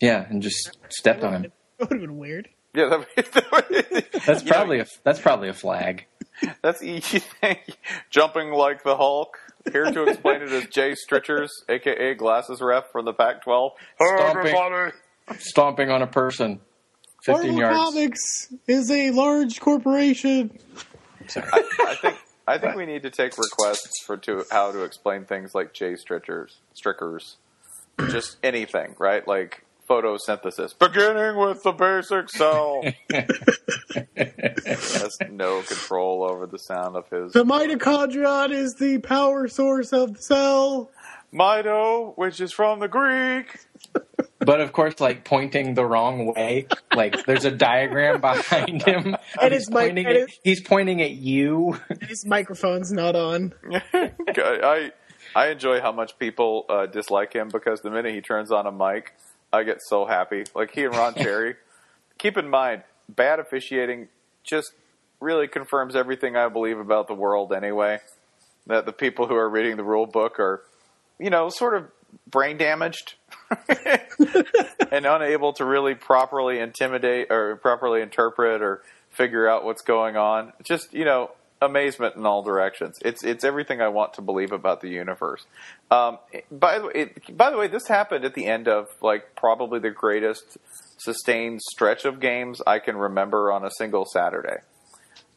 Yeah, 0.00 0.24
and 0.28 0.42
just 0.42 0.76
stepped 0.88 1.22
on 1.24 1.32
him. 1.34 1.52
That 1.78 1.90
would 1.90 2.00
have 2.00 2.08
been 2.08 2.18
weird. 2.18 2.48
Yeah, 2.74 3.02
that, 3.16 4.06
That's 4.26 4.42
you 4.42 4.50
know, 4.50 4.52
probably 4.56 4.80
a 4.80 4.86
that's 5.04 5.20
probably 5.20 5.48
a 5.48 5.54
flag. 5.54 6.06
That's 6.62 6.82
easy 6.82 7.18
thing. 7.18 7.58
Jumping 8.10 8.50
like 8.52 8.84
the 8.84 8.96
Hulk. 8.96 9.36
Here 9.72 9.90
to 9.90 10.04
explain 10.04 10.42
it 10.42 10.52
is 10.52 10.66
Jay 10.66 10.92
Stricherz, 10.92 11.48
aka 11.68 12.14
Glasses 12.14 12.60
Ref 12.60 12.90
from 12.92 13.04
the 13.04 13.12
Pac-12. 13.12 13.70
Stomping. 14.00 14.92
Stomping 15.38 15.90
on 15.90 16.02
a 16.02 16.06
person, 16.06 16.60
fifteen 17.22 17.56
Marvel 17.56 17.76
yards. 17.76 17.94
Comics 17.94 18.54
is 18.66 18.90
a 18.90 19.10
large 19.10 19.60
corporation. 19.60 20.58
I 21.36 21.94
think 22.00 22.16
I 22.46 22.56
think 22.56 22.76
we 22.76 22.86
need 22.86 23.02
to 23.02 23.10
take 23.10 23.36
requests 23.36 24.02
for 24.06 24.16
to 24.16 24.44
how 24.50 24.72
to 24.72 24.84
explain 24.84 25.26
things 25.26 25.54
like 25.54 25.74
Jay 25.74 25.94
Stricherz, 25.94 26.52
Strickers, 26.72 27.36
just 28.08 28.38
anything, 28.42 28.94
right? 28.98 29.28
Like 29.28 29.64
photosynthesis, 29.88 30.78
beginning 30.78 31.36
with 31.36 31.62
the 31.62 31.72
basic 31.72 32.28
cell. 32.30 32.82
Has 34.16 35.18
no 35.30 35.62
control 35.62 36.24
over 36.24 36.46
the 36.46 36.58
sound 36.58 36.96
of 36.96 37.08
his 37.08 37.32
The 37.32 37.44
mitochondrion 37.44 38.50
is 38.52 38.74
the 38.74 38.98
power 38.98 39.48
source 39.48 39.92
of 39.92 40.14
the 40.14 40.22
cell. 40.22 40.90
mito, 41.32 42.12
which 42.16 42.40
is 42.40 42.52
from 42.52 42.80
the 42.80 42.88
Greek. 42.88 43.58
But 44.40 44.60
of 44.60 44.72
course, 44.72 45.00
like 45.00 45.24
pointing 45.24 45.74
the 45.74 45.84
wrong 45.84 46.32
way. 46.34 46.66
Like 46.94 47.24
there's 47.26 47.44
a 47.44 47.50
diagram 47.50 48.20
behind 48.22 48.82
him. 48.82 49.16
And 49.40 49.52
he's 49.52 49.62
it's 49.62 49.70
my- 49.70 49.86
pointing. 49.86 50.06
and 50.06 50.16
at, 50.16 50.22
it's- 50.22 50.38
he's 50.44 50.60
pointing 50.60 51.02
at 51.02 51.12
you. 51.12 51.78
His 52.02 52.24
microphone's 52.26 52.92
not 52.92 53.16
on. 53.16 53.52
I 53.72 54.92
I 55.36 55.48
enjoy 55.48 55.80
how 55.80 55.92
much 55.92 56.18
people 56.18 56.64
uh, 56.68 56.86
dislike 56.86 57.32
him 57.34 57.48
because 57.48 57.80
the 57.82 57.90
minute 57.90 58.14
he 58.14 58.20
turns 58.22 58.50
on 58.50 58.66
a 58.66 58.72
mic, 58.72 59.14
I 59.52 59.62
get 59.62 59.78
so 59.80 60.04
happy. 60.04 60.44
Like 60.54 60.72
he 60.72 60.84
and 60.84 60.94
Ron 60.94 61.14
Cherry. 61.16 61.56
Keep 62.18 62.36
in 62.36 62.48
mind, 62.48 62.82
bad 63.08 63.38
officiating 63.38 64.08
just 64.44 64.72
really 65.20 65.48
confirms 65.48 65.96
everything 65.96 66.36
I 66.36 66.48
believe 66.48 66.78
about 66.78 67.08
the 67.08 67.14
world. 67.14 67.52
Anyway, 67.52 68.00
that 68.66 68.86
the 68.86 68.92
people 68.92 69.26
who 69.26 69.34
are 69.34 69.48
reading 69.48 69.76
the 69.76 69.84
rule 69.84 70.06
book 70.06 70.38
are, 70.38 70.62
you 71.18 71.30
know, 71.30 71.48
sort 71.48 71.74
of 71.76 71.88
brain 72.26 72.56
damaged 72.56 73.14
and 74.90 75.06
unable 75.06 75.52
to 75.54 75.64
really 75.64 75.94
properly 75.94 76.58
intimidate 76.58 77.30
or 77.30 77.56
properly 77.56 78.00
interpret 78.00 78.62
or 78.62 78.82
figure 79.10 79.48
out 79.48 79.64
what's 79.64 79.82
going 79.82 80.16
on. 80.16 80.52
Just 80.62 80.92
you 80.92 81.04
know, 81.04 81.30
amazement 81.60 82.16
in 82.16 82.26
all 82.26 82.42
directions. 82.42 82.98
It's 83.04 83.24
it's 83.24 83.44
everything 83.44 83.80
I 83.80 83.88
want 83.88 84.14
to 84.14 84.22
believe 84.22 84.52
about 84.52 84.80
the 84.80 84.88
universe. 84.88 85.44
Um, 85.90 86.18
by 86.50 86.78
the 86.78 86.86
way, 86.86 86.92
it, 86.94 87.36
by 87.36 87.50
the 87.50 87.56
way, 87.56 87.68
this 87.68 87.88
happened 87.88 88.24
at 88.24 88.34
the 88.34 88.46
end 88.46 88.68
of 88.68 88.88
like 89.02 89.34
probably 89.36 89.80
the 89.80 89.90
greatest 89.90 90.58
sustained 90.98 91.60
stretch 91.62 92.04
of 92.04 92.20
games 92.20 92.60
I 92.66 92.78
can 92.78 92.96
remember 92.96 93.52
on 93.52 93.64
a 93.64 93.70
single 93.70 94.04
Saturday. 94.04 94.58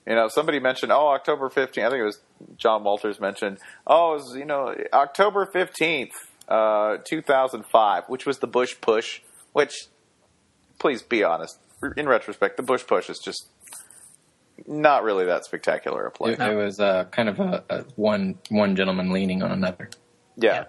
You 0.08 0.16
know, 0.16 0.28
somebody 0.30 0.60
mentioned, 0.60 0.92
oh, 0.92 1.10
October 1.10 1.50
15th. 1.50 1.86
I 1.86 1.90
think 1.90 2.02
it 2.02 2.04
was 2.04 2.20
John 2.58 2.84
Walters 2.84 3.20
mentioned, 3.20 3.60
oh, 3.86 4.14
was, 4.14 4.36
you 4.36 4.46
know, 4.46 4.76
October 4.92 5.46
15th, 5.46 6.10
uh, 6.48 6.98
2005, 7.08 8.04
which 8.08 8.26
was 8.26 8.40
the 8.40 8.48
Bush 8.48 8.76
push, 8.82 9.22
which, 9.54 9.88
please 10.80 11.04
be 11.04 11.24
honest, 11.24 11.60
in 11.96 12.08
retrospect, 12.08 12.58
the 12.58 12.64
Bush 12.64 12.86
push 12.86 13.10
is 13.10 13.20
just 13.20 13.48
not 14.68 15.04
really 15.04 15.26
that 15.26 15.46
spectacular 15.46 16.06
a 16.06 16.12
play. 16.12 16.34
It, 16.34 16.40
it 16.40 16.56
was 16.56 16.80
uh, 16.80 17.06
kind 17.06 17.30
of 17.30 17.40
a, 17.40 17.64
a 17.70 17.84
one 17.96 18.40
one 18.50 18.76
gentleman 18.76 19.12
leaning 19.12 19.44
on 19.44 19.52
another, 19.52 19.90
yeah. 20.36 20.66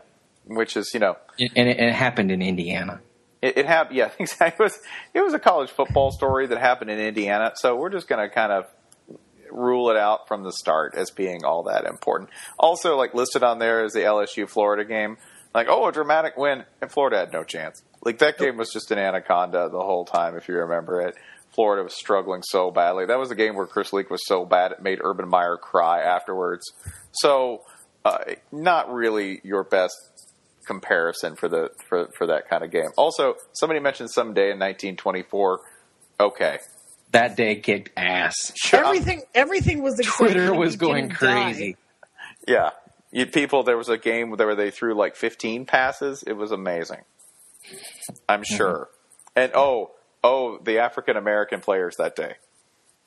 which 0.47 0.76
is 0.76 0.90
you 0.95 1.01
know 1.01 1.16
and 1.38 1.68
it, 1.68 1.78
and 1.78 1.88
it 1.88 1.95
happened 1.95 2.30
in 2.30 2.43
Indiana. 2.43 3.01
it, 3.40 3.59
it 3.59 3.66
happened. 3.66 3.97
Yeah, 3.97 4.11
exactly. 4.18 4.64
It 4.64 4.68
was 4.68 4.78
it 5.14 5.20
was 5.20 5.34
a 5.34 5.38
college 5.38 5.70
football 5.70 6.11
story 6.11 6.47
that 6.47 6.59
happened 6.59 6.90
in 6.90 6.99
Indiana. 6.99 7.53
So 7.57 7.76
we're 7.76 7.90
just 7.90 8.09
going 8.09 8.26
to 8.26 8.34
kind 8.34 8.53
of 8.53 8.66
rule 9.51 9.90
it 9.90 9.97
out 9.97 10.28
from 10.28 10.43
the 10.43 10.53
start 10.53 10.95
as 10.97 11.11
being 11.11 11.45
all 11.45 11.64
that 11.64 11.84
important. 11.84 12.30
Also, 12.59 12.97
like 12.97 13.14
listed 13.14 13.43
on 13.43 13.59
there 13.59 13.84
is 13.84 13.93
the 13.93 14.01
LSU 14.01 14.49
Florida 14.49 14.84
game. 14.84 15.18
Like, 15.55 15.66
oh, 15.68 15.86
a 15.86 15.93
dramatic 15.93 16.38
win, 16.38 16.64
and 16.80 16.90
Florida 16.90 17.18
had 17.18 17.32
no 17.32 17.45
chance. 17.45 17.82
Like 18.03 18.18
that 18.18 18.38
game 18.38 18.57
was 18.57 18.70
just 18.72 18.90
an 18.90 18.99
anaconda 18.99 19.68
the 19.70 19.80
whole 19.80 20.07
time, 20.07 20.34
if 20.34 20.49
you 20.49 20.55
remember 20.55 21.03
it. 21.03 21.14
Florida 21.55 21.83
was 21.83 21.95
struggling 21.95 22.43
so 22.43 22.71
badly. 22.71 23.07
That 23.07 23.19
was 23.19 23.31
a 23.31 23.35
game 23.35 23.55
where 23.55 23.67
Chris 23.67 23.93
Leak 23.93 24.11
was 24.11 24.21
so 24.27 24.45
bad 24.45 24.73
it 24.73 24.83
made 24.83 25.01
Urban 25.03 25.29
Meyer 25.29 25.57
cry 25.57 26.01
afterwards. 26.01 26.73
So, 27.13 27.63
uh, 28.05 28.19
not 28.51 28.93
really 28.93 29.41
your 29.45 29.65
best 29.65 29.95
comparison 30.67 31.37
for 31.37 31.49
the 31.49 31.71
for 31.89 32.09
for 32.17 32.27
that 32.29 32.49
kind 32.49 32.65
of 32.65 32.71
game. 32.71 32.91
Also, 32.97 33.35
somebody 33.53 33.81
mentioned 33.81 34.11
someday 34.11 34.51
in 34.53 34.59
1924. 34.59 35.61
Okay, 36.21 36.59
That 37.11 37.37
day 37.37 37.57
kicked 37.57 37.91
ass. 37.97 38.53
Everything, 38.73 39.23
everything 39.35 39.83
was. 39.83 40.01
Twitter 40.05 40.55
was 40.55 40.77
going 40.77 41.09
didn't 41.09 41.21
die. 41.21 41.43
crazy. 41.53 41.77
yeah, 42.47 42.71
you 43.11 43.27
people. 43.27 43.63
There 43.63 43.77
was 43.77 43.89
a 43.89 43.99
game 43.99 44.31
where 44.31 44.55
they 44.55 44.71
threw 44.71 44.95
like 44.95 45.17
15 45.17 45.67
passes. 45.67 46.23
It 46.23 46.35
was 46.35 46.53
amazing. 46.53 47.03
I'm 48.29 48.43
sure. 48.45 48.89
And 49.37 49.53
oh, 49.55 49.91
oh, 50.25 50.59
the 50.62 50.79
African 50.79 51.16
American 51.16 51.61
players 51.61 51.97
that 51.99 52.16
day. 52.16 52.35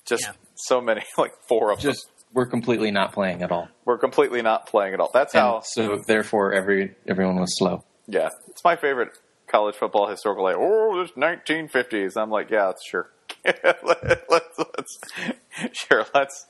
Just 0.05 0.23
Yeah. 0.23 0.33
so 0.55 0.81
many, 0.81 1.03
like 1.17 1.33
four 1.47 1.71
of 1.71 1.79
them. 1.81 1.91
Just 1.91 2.07
we're 2.33 2.45
completely 2.45 2.91
not 2.91 3.13
playing 3.13 3.41
at 3.41 3.51
all. 3.51 3.69
We're 3.85 3.97
completely 3.97 4.41
not 4.41 4.67
playing 4.67 4.93
at 4.93 4.99
all. 4.99 5.09
That's 5.13 5.33
And 5.33 5.41
how. 5.41 5.61
so 5.63 5.97
therefore, 6.05 6.53
every 6.53 6.95
everyone 7.07 7.39
was 7.39 7.57
slow. 7.57 7.83
Yeah, 8.07 8.29
it's 8.49 8.63
my 8.63 8.75
favorite 8.75 9.17
college 9.47 9.75
football 9.75 10.07
historical. 10.07 10.43
Like, 10.43 10.57
oh, 10.59 11.01
this 11.01 11.11
1950s. 11.11 12.17
I'm 12.17 12.29
like, 12.29 12.49
yeah, 12.51 12.73
sure. 12.85 13.09
let's, 13.45 14.23
let's, 14.29 14.99
sure. 15.73 16.05
Let's 16.13 16.45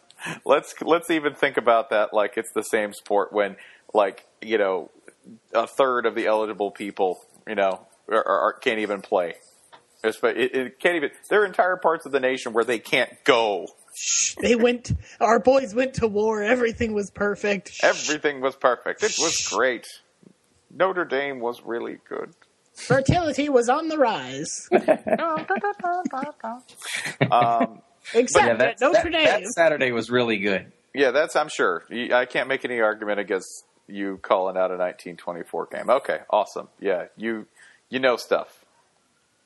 let's 0.45 0.73
let's 0.81 1.09
even 1.09 1.35
think 1.35 1.57
about 1.57 1.89
that 1.91 2.13
like 2.13 2.33
it's 2.37 2.51
the 2.53 2.63
same 2.63 2.93
sport 2.93 3.31
when 3.31 3.55
like 3.93 4.25
you 4.41 4.57
know 4.57 4.89
a 5.53 5.67
third 5.67 6.05
of 6.05 6.15
the 6.15 6.25
eligible 6.25 6.71
people 6.71 7.21
you 7.47 7.55
know 7.55 7.85
are, 8.09 8.25
are, 8.27 8.53
can't 8.53 8.79
even 8.79 9.01
play. 9.01 9.35
It's, 10.05 10.19
but 10.19 10.37
it, 10.37 10.55
it 10.55 10.79
can't 10.79 10.95
even. 10.95 11.11
There 11.29 11.41
are 11.41 11.45
entire 11.45 11.77
parts 11.77 12.05
of 12.05 12.11
the 12.11 12.19
nation 12.19 12.53
where 12.53 12.63
they 12.63 12.79
can't 12.79 13.11
go. 13.23 13.67
They 14.41 14.55
went. 14.55 14.91
Our 15.19 15.39
boys 15.39 15.73
went 15.73 15.95
to 15.95 16.07
war. 16.07 16.43
Everything 16.43 16.93
was 16.93 17.09
perfect. 17.11 17.79
Everything 17.83 18.41
was 18.41 18.55
perfect. 18.55 19.03
It 19.03 19.15
was 19.19 19.47
great. 19.51 19.87
Notre 20.71 21.05
Dame 21.05 21.39
was 21.39 21.61
really 21.63 21.97
good. 22.09 22.33
Fertility 22.73 23.47
was 23.47 23.69
on 23.69 23.87
the 23.87 23.97
rise. 23.97 24.67
Um, 27.31 27.81
Except 28.13 28.45
Yeah, 28.45 28.51
at 28.51 28.57
that, 28.59 28.81
Notre 28.81 29.03
that, 29.03 29.11
Dame. 29.11 29.25
that 29.43 29.47
Saturday 29.55 29.91
was 29.91 30.09
really 30.09 30.37
good. 30.37 30.71
Yeah, 30.93 31.11
that's 31.11 31.35
I'm 31.35 31.49
sure. 31.49 31.83
I 32.13 32.25
can't 32.25 32.47
make 32.47 32.65
any 32.65 32.79
argument 32.79 33.19
against 33.19 33.65
you 33.87 34.17
calling 34.21 34.55
out 34.57 34.71
a 34.71 34.77
1924 34.77 35.67
game. 35.67 35.89
Okay, 35.89 36.19
awesome. 36.29 36.67
Yeah, 36.79 37.05
you 37.17 37.47
you 37.89 37.99
know 37.99 38.15
stuff. 38.17 38.64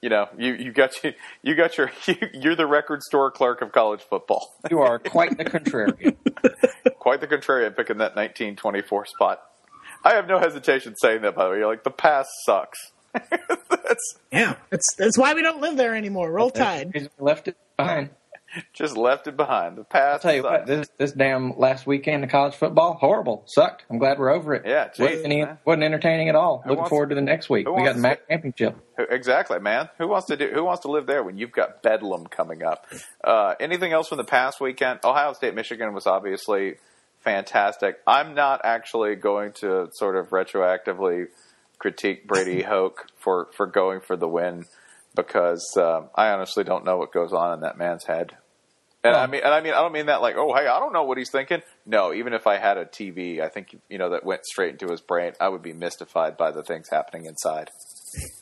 You 0.01 0.09
know, 0.09 0.29
you, 0.37 0.53
you 0.53 0.71
got 0.71 1.03
you, 1.03 1.13
you 1.43 1.55
got 1.55 1.77
your 1.77 1.91
you, 2.07 2.15
you're 2.33 2.55
the 2.55 2.67
record 2.67 3.03
store 3.03 3.31
clerk 3.31 3.61
of 3.61 3.71
college 3.71 4.01
football. 4.01 4.55
You 4.69 4.79
are 4.79 4.99
quite 4.99 5.37
the 5.37 5.45
contrarian. 5.45 6.15
Quite 6.99 7.21
the 7.21 7.27
contrarian 7.27 7.75
picking 7.75 7.97
that 7.99 8.15
1924 8.15 9.05
spot. 9.05 9.41
I 10.03 10.13
have 10.13 10.27
no 10.27 10.37
hesitation 10.37 10.95
saying 10.97 11.21
that 11.21 11.33
by 11.33 11.45
the 11.45 11.51
way. 11.51 11.57
You're 11.59 11.67
like 11.67 11.83
the 11.83 11.91
past 11.91 12.29
sucks. 12.45 12.91
that's 13.13 14.19
yeah, 14.31 14.55
that's 14.69 14.95
that's 14.97 15.17
why 15.17 15.33
we 15.33 15.41
don't 15.41 15.61
live 15.61 15.77
there 15.77 15.95
anymore. 15.95 16.31
Roll 16.31 16.51
Tide. 16.51 16.91
We 16.93 17.07
left 17.19 17.47
it 17.47 17.57
behind. 17.77 18.09
just 18.73 18.97
left 18.97 19.27
it 19.27 19.37
behind. 19.37 19.77
The 19.77 19.83
past. 19.83 20.25
I'll 20.25 20.31
tell 20.31 20.35
you 20.35 20.43
what, 20.43 20.65
this 20.65 20.89
this 20.97 21.11
damn 21.11 21.57
last 21.57 21.85
weekend 21.87 22.23
of 22.23 22.29
college 22.29 22.55
football, 22.55 22.95
horrible, 22.95 23.43
sucked. 23.45 23.83
I'm 23.89 23.97
glad 23.97 24.19
we're 24.19 24.29
over 24.31 24.53
it. 24.53 24.63
Yeah, 24.65 24.87
geez, 24.89 24.99
wasn't, 24.99 25.25
any, 25.25 25.45
wasn't 25.65 25.83
entertaining 25.83 26.29
at 26.29 26.35
all. 26.35 26.63
Looking 26.65 26.77
wants- 26.77 26.89
forward 26.89 27.09
to 27.09 27.15
the 27.15 27.21
next 27.21 27.49
week. 27.49 27.67
We 27.69 27.83
got 27.83 27.95
the 27.95 28.01
MAC 28.01 28.27
championship. 28.27 28.75
Who- 28.97 29.03
Exactly, 29.09 29.59
man. 29.59 29.89
Who 29.97 30.07
wants 30.07 30.27
to 30.27 30.37
do? 30.37 30.49
Who 30.53 30.63
wants 30.63 30.81
to 30.81 30.91
live 30.91 31.05
there 31.05 31.23
when 31.23 31.37
you've 31.37 31.51
got 31.51 31.81
Bedlam 31.81 32.27
coming 32.27 32.63
up? 32.63 32.85
Uh, 33.23 33.55
anything 33.59 33.93
else 33.93 34.09
from 34.09 34.17
the 34.17 34.23
past 34.23 34.59
weekend? 34.59 34.99
Ohio 35.03 35.33
State, 35.33 35.55
Michigan 35.55 35.93
was 35.93 36.05
obviously 36.05 36.75
fantastic. 37.19 37.99
I'm 38.07 38.33
not 38.33 38.61
actually 38.63 39.15
going 39.15 39.53
to 39.53 39.89
sort 39.93 40.15
of 40.15 40.29
retroactively 40.29 41.27
critique 41.77 42.27
Brady 42.27 42.61
Hoke 42.61 43.07
for 43.17 43.47
for 43.53 43.65
going 43.65 44.01
for 44.01 44.17
the 44.17 44.27
win 44.27 44.65
because 45.27 45.75
um, 45.77 46.09
I 46.15 46.29
honestly 46.29 46.63
don't 46.63 46.85
know 46.85 46.97
what 46.97 47.11
goes 47.11 47.33
on 47.33 47.53
in 47.53 47.59
that 47.61 47.77
man's 47.77 48.05
head. 48.05 48.35
And 49.03 49.15
I 49.15 49.27
mean, 49.27 49.41
and 49.45 49.53
I 49.53 49.61
mean, 49.61 49.73
I 49.73 49.77
don't 49.81 49.93
mean 49.93 50.07
that 50.07 50.21
like, 50.21 50.35
oh, 50.37 50.53
hey, 50.53 50.67
I 50.67 50.77
don't 50.79 50.91
know 50.91 51.03
what 51.03 51.17
he's 51.17 51.31
thinking. 51.31 51.61
No, 51.85 52.13
even 52.13 52.33
if 52.33 52.47
I 52.47 52.57
had 52.57 52.77
a 52.77 52.85
TV, 52.85 53.39
I 53.39 53.47
think 53.47 53.77
you 53.89 53.97
know 53.97 54.09
that 54.09 54.25
went 54.25 54.45
straight 54.45 54.71
into 54.71 54.87
his 54.91 54.99
brain, 54.99 55.33
I 55.39 55.47
would 55.47 55.61
be 55.61 55.71
mystified 55.71 56.35
by 56.35 56.51
the 56.51 56.63
things 56.63 56.87
happening 56.91 57.25
inside. 57.25 57.69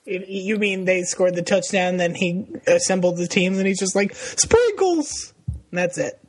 You 0.05 0.57
mean 0.57 0.85
they 0.85 1.03
scored 1.03 1.35
the 1.35 1.43
touchdown, 1.43 1.97
then 1.97 2.15
he 2.15 2.47
assembled 2.65 3.17
the 3.17 3.27
team, 3.27 3.57
and 3.57 3.67
he's 3.67 3.79
just 3.79 3.95
like 3.95 4.15
sprinkles. 4.15 5.33
And 5.71 5.77
that's 5.77 5.97
it. 5.99 6.19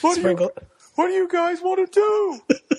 What 0.00 0.14
do 0.14 0.20
you- 0.20 0.22
Sprinkle. 0.22 0.50
What 0.96 1.08
do 1.08 1.12
you 1.12 1.28
guys 1.28 1.60
want 1.60 1.92
to 1.92 2.00
do? 2.00 2.56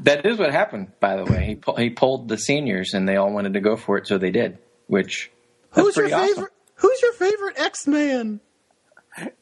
That 0.00 0.26
is 0.26 0.38
what 0.38 0.52
happened, 0.52 0.92
by 1.00 1.16
the 1.16 1.24
way. 1.24 1.46
He 1.46 1.54
pu- 1.54 1.76
he 1.76 1.88
pulled 1.90 2.28
the 2.28 2.36
seniors, 2.36 2.92
and 2.92 3.08
they 3.08 3.16
all 3.16 3.32
wanted 3.32 3.54
to 3.54 3.60
go 3.60 3.76
for 3.76 3.96
it, 3.96 4.06
so 4.06 4.18
they 4.18 4.30
did. 4.30 4.58
Which 4.86 5.30
Who's 5.70 5.96
your 5.96 6.04
pretty 6.08 6.12
awesome. 6.14 6.34
favorite? 6.34 6.52
Who's 6.76 7.02
your 7.02 7.12
favorite 7.14 7.58
X 7.58 7.86
Man? 7.86 8.40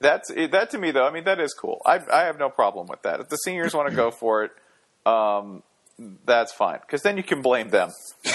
That's 0.00 0.30
that 0.32 0.70
to 0.70 0.78
me 0.78 0.92
though. 0.92 1.06
I 1.06 1.10
mean, 1.10 1.24
that 1.24 1.40
is 1.40 1.52
cool. 1.52 1.80
I 1.84 1.98
I 2.12 2.22
have 2.26 2.38
no 2.38 2.48
problem 2.48 2.86
with 2.86 3.02
that. 3.02 3.20
If 3.20 3.28
the 3.28 3.36
seniors 3.36 3.74
want 3.74 3.88
to 3.90 3.94
go 3.96 4.10
for 4.12 4.44
it, 4.44 4.52
um, 5.04 5.62
that's 6.24 6.52
fine 6.52 6.78
because 6.80 7.02
then 7.02 7.16
you 7.16 7.22
can 7.24 7.42
blame 7.42 7.70
them. 7.70 7.90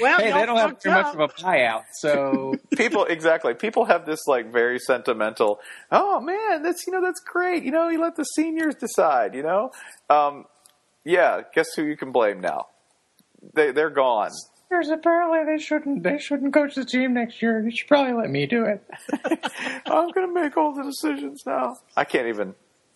Well, 0.00 0.18
Hey, 0.18 0.32
they 0.32 0.44
don't 0.46 0.56
have 0.58 0.70
fucked 0.70 0.82
too 0.82 0.90
much 0.90 1.14
of 1.14 1.20
a 1.20 1.28
buyout, 1.28 1.84
so 1.94 2.54
People 2.76 3.04
exactly. 3.06 3.54
People 3.54 3.86
have 3.86 4.04
this 4.04 4.20
like 4.26 4.52
very 4.52 4.78
sentimental. 4.78 5.60
Oh 5.90 6.20
man, 6.20 6.62
that's 6.62 6.86
you 6.86 6.92
know 6.92 7.00
that's 7.00 7.20
great. 7.20 7.62
You 7.62 7.70
know, 7.70 7.88
you 7.88 8.00
let 8.00 8.16
the 8.16 8.24
seniors 8.24 8.74
decide. 8.74 9.34
You 9.34 9.42
know, 9.42 9.70
um, 10.10 10.44
yeah. 11.04 11.42
Guess 11.54 11.68
who 11.74 11.84
you 11.84 11.96
can 11.96 12.12
blame 12.12 12.40
now? 12.40 12.66
They 13.54 13.70
they're 13.72 13.90
gone. 13.90 14.30
There's 14.68 14.88
apparently 14.88 15.44
they 15.44 15.62
shouldn't 15.62 16.02
they 16.02 16.18
shouldn't 16.18 16.52
coach 16.52 16.74
the 16.74 16.84
team 16.84 17.14
next 17.14 17.40
year. 17.40 17.60
You 17.62 17.70
should 17.70 17.86
probably 17.88 18.14
let 18.14 18.30
me 18.30 18.46
do 18.46 18.64
it. 18.64 18.82
I'm 19.86 20.10
going 20.10 20.26
to 20.26 20.34
make 20.34 20.56
all 20.56 20.74
the 20.74 20.82
decisions 20.82 21.44
now. 21.46 21.76
I 21.96 22.04
can't 22.04 22.26
even. 22.26 22.54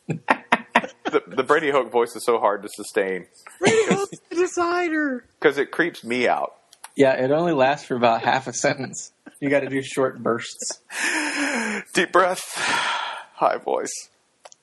the, 0.08 1.22
the 1.28 1.44
Brady 1.44 1.70
Hoke 1.70 1.92
voice 1.92 2.16
is 2.16 2.24
so 2.24 2.38
hard 2.40 2.62
to 2.62 2.68
sustain 2.68 3.26
Brady 3.60 3.94
Hoke's 3.94 4.18
the 4.30 4.36
decider. 4.36 5.24
because 5.38 5.58
it 5.58 5.70
creeps 5.70 6.02
me 6.02 6.26
out. 6.26 6.56
Yeah, 6.96 7.12
it 7.12 7.30
only 7.30 7.52
lasts 7.52 7.86
for 7.86 7.94
about 7.94 8.22
half 8.22 8.48
a 8.48 8.52
sentence. 8.52 9.12
You 9.40 9.48
got 9.48 9.60
to 9.60 9.68
do 9.68 9.80
short 9.82 10.20
bursts. 10.22 10.80
Deep 11.94 12.10
breath, 12.12 12.42
high 13.34 13.58
voice. 13.58 13.92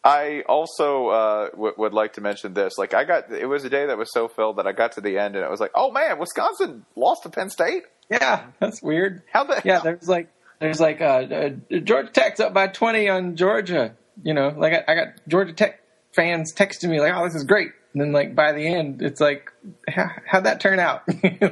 I 0.04 0.44
also 0.48 1.08
uh, 1.10 1.50
w- 1.50 1.74
would 1.78 1.94
like 1.94 2.14
to 2.14 2.22
mention 2.22 2.54
this. 2.54 2.78
Like, 2.78 2.94
I 2.94 3.04
got 3.04 3.32
it 3.32 3.46
was 3.48 3.64
a 3.66 3.70
day 3.70 3.88
that 3.88 3.98
was 3.98 4.12
so 4.14 4.28
filled 4.28 4.58
that 4.58 4.68
I 4.68 4.72
got 4.72 4.94
to 4.94 5.02
the 5.02 5.18
end 5.18 5.36
and 5.36 5.44
it 5.44 5.50
was 5.52 5.60
like, 5.60 5.72
oh 5.76 5.92
man, 5.92 6.18
Wisconsin 6.20 6.86
lost 6.96 7.24
to 7.24 7.30
Penn 7.30 7.50
State. 7.50 7.84
Yeah, 8.10 8.46
that's 8.60 8.82
weird. 8.82 9.24
How 9.34 9.44
the 9.44 9.62
Yeah, 9.66 9.74
hell? 9.76 9.84
there's 9.84 10.08
like 10.08 10.30
there's 10.60 10.80
like 10.80 11.02
uh, 11.02 11.06
uh, 11.06 11.50
Georgia 11.84 12.10
Tech's 12.12 12.40
up 12.40 12.54
by 12.54 12.68
20 12.68 13.10
on 13.10 13.36
Georgia. 13.36 13.96
You 14.24 14.34
know, 14.34 14.54
like 14.58 14.74
I, 14.74 14.92
I 14.92 14.96
got 14.96 15.08
Georgia 15.28 15.52
Tech 15.54 15.82
fans 16.16 16.54
texting 16.56 16.90
me 16.90 17.00
like, 17.02 17.14
"Oh, 17.16 17.26
this 17.26 17.36
is 17.36 17.44
great." 17.44 17.72
And 17.94 18.02
then 18.02 18.12
like 18.14 18.34
by 18.34 18.54
the 18.54 18.66
end, 18.66 19.02
it's 19.02 19.20
like, 19.20 19.52
how, 19.90 20.10
how'd 20.26 20.46
that 20.46 20.60
turn 20.62 20.80
out? 20.80 21.04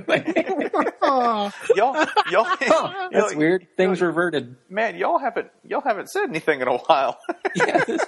like, 0.07 0.27
y'all, 1.03 1.51
y'all, 1.75 2.03
that's 2.59 3.11
y'all- 3.11 3.35
weird. 3.35 3.67
Things 3.77 4.01
reverted. 4.01 4.55
Man, 4.69 4.95
y'all 4.95 5.19
haven't 5.19 5.49
y'all 5.67 5.81
haven't 5.81 6.09
said 6.09 6.29
anything 6.29 6.61
in 6.61 6.67
a 6.67 6.77
while. 6.77 7.19
Yeah, 7.55 7.83
this 7.85 8.05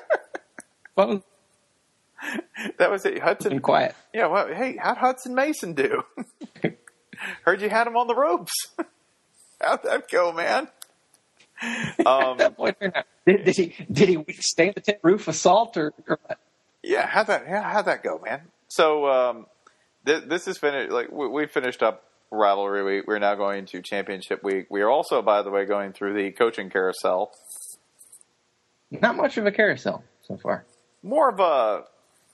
phone's 0.98 1.24
that 2.80 2.89
was 2.89 3.06
it. 3.06 3.20
Hutson 3.22 3.62
quiet. 3.62 3.95
Yeah, 4.14 4.26
well, 4.28 4.48
hey, 4.48 4.78
how'd 4.82 4.98
Hutson 4.98 5.34
Mason 5.36 5.74
do? 5.74 6.04
Heard 7.45 7.62
you 7.62 7.70
had 7.70 7.86
him 7.88 7.95
on 7.95 8.08
the 8.08 8.16
ropes. 8.16 8.54
How'd 9.62 9.84
that 9.84 10.10
go, 10.10 10.32
man? 10.34 10.68
Um, 12.06 12.38
Boy, 12.56 12.76
Did, 13.26 13.45
did 13.45 13.56
he 13.58 13.74
did 13.91 14.10
he 14.10 14.24
stay 14.34 14.68
in 14.68 14.74
the 14.76 14.82
tin 14.82 14.95
roof 15.02 15.28
assault 15.28 15.76
or, 15.76 15.91
or 16.08 16.20
what? 16.28 16.38
yeah, 16.84 17.08
how'd 17.08 17.26
that 17.28 17.45
yeah, 17.48 17.64
how'd 17.64 17.86
that 17.86 18.04
go, 18.04 18.22
man? 18.24 18.41
So 18.68 19.08
um, 19.08 19.48
th- 20.06 20.26
this 20.28 20.48
is 20.48 20.60
finished. 20.60 20.91
Like 20.91 21.12
we, 21.12 21.28
we 21.28 21.48
finished 21.48 21.82
up 21.82 22.04
rivalry 22.30 22.84
week. 22.84 23.08
We're 23.08 23.18
now 23.18 23.34
going 23.34 23.66
to 23.68 23.82
championship 23.82 24.43
week. 24.43 24.68
We 24.70 24.82
are 24.82 24.89
also, 24.89 25.24
by 25.24 25.41
the 25.41 25.50
way, 25.50 25.66
going 25.66 25.93
through 25.93 26.14
the 26.14 26.30
coaching 26.32 26.70
carousel. 26.70 27.32
not 28.91 29.16
much 29.18 29.38
of 29.38 29.48
a 29.48 29.52
carousel 29.52 30.04
so 30.28 30.38
far. 30.38 30.64
More 31.08 31.30
of 31.30 31.39
a, 31.39 31.84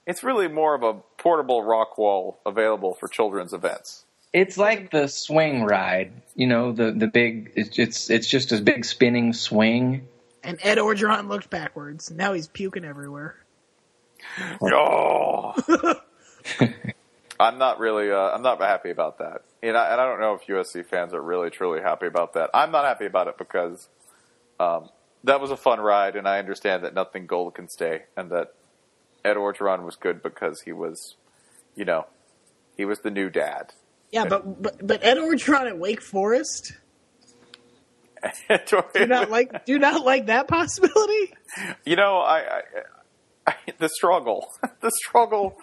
it's 0.07 0.23
really 0.23 0.47
more 0.47 0.73
of 0.73 0.83
a 0.83 0.95
portable 1.17 1.63
rock 1.63 1.97
wall 1.97 2.39
available 2.45 2.95
for 2.95 3.07
children's 3.07 3.53
events. 3.53 4.05
It's 4.33 4.57
like 4.57 4.89
the 4.89 5.07
swing 5.07 5.63
ride, 5.63 6.11
you 6.35 6.47
know, 6.47 6.71
the 6.71 6.91
the 6.91 7.05
big. 7.05 7.51
It's 7.55 7.77
it's, 7.77 8.09
it's 8.09 8.27
just 8.27 8.51
a 8.51 8.59
big 8.59 8.83
spinning 8.83 9.33
swing. 9.33 10.07
And 10.43 10.57
Ed 10.63 10.79
Orgeron 10.79 11.29
looked 11.29 11.51
backwards. 11.51 12.09
Now 12.09 12.33
he's 12.33 12.47
puking 12.47 12.83
everywhere. 12.83 13.35
Oh. 14.61 15.53
I'm 17.39 17.57
not 17.57 17.79
really. 17.79 18.11
Uh, 18.11 18.29
I'm 18.31 18.41
not 18.41 18.59
happy 18.61 18.89
about 18.89 19.19
that, 19.19 19.43
and 19.61 19.75
I, 19.75 19.91
and 19.91 20.01
I 20.01 20.05
don't 20.05 20.19
know 20.19 20.33
if 20.35 20.47
USC 20.47 20.85
fans 20.85 21.13
are 21.13 21.21
really 21.21 21.49
truly 21.49 21.81
happy 21.81 22.05
about 22.05 22.33
that. 22.33 22.49
I'm 22.53 22.71
not 22.71 22.85
happy 22.85 23.05
about 23.05 23.27
it 23.27 23.37
because 23.37 23.89
um, 24.59 24.89
that 25.23 25.41
was 25.41 25.51
a 25.51 25.57
fun 25.57 25.79
ride, 25.79 26.15
and 26.15 26.27
I 26.27 26.39
understand 26.39 26.83
that 26.83 26.93
nothing 26.93 27.25
gold 27.25 27.55
can 27.55 27.67
stay, 27.67 28.03
and 28.15 28.31
that 28.31 28.53
Ed 29.25 29.35
Orgeron 29.35 29.83
was 29.83 29.95
good 29.95 30.21
because 30.21 30.61
he 30.61 30.71
was, 30.71 31.15
you 31.75 31.85
know, 31.85 32.05
he 32.75 32.85
was 32.85 32.99
the 32.99 33.11
new 33.11 33.29
dad. 33.29 33.73
Yeah, 34.11 34.25
but 34.25 34.61
but, 34.61 34.85
but 34.85 35.03
Ed 35.03 35.17
Orgeron 35.17 35.67
at 35.67 35.77
Wake 35.77 36.01
Forest. 36.01 36.73
Do 38.93 39.05
not 39.05 39.29
like 39.29 39.65
do 39.65 39.77
not 39.77 40.05
like 40.05 40.27
that 40.27 40.47
possibility. 40.47 41.33
You 41.85 41.97
know, 41.97 42.19
I, 42.19 42.37
I, 42.39 42.61
I 43.47 43.55
the 43.77 43.89
struggle, 43.89 44.47
the 44.81 44.91
struggle 44.91 45.57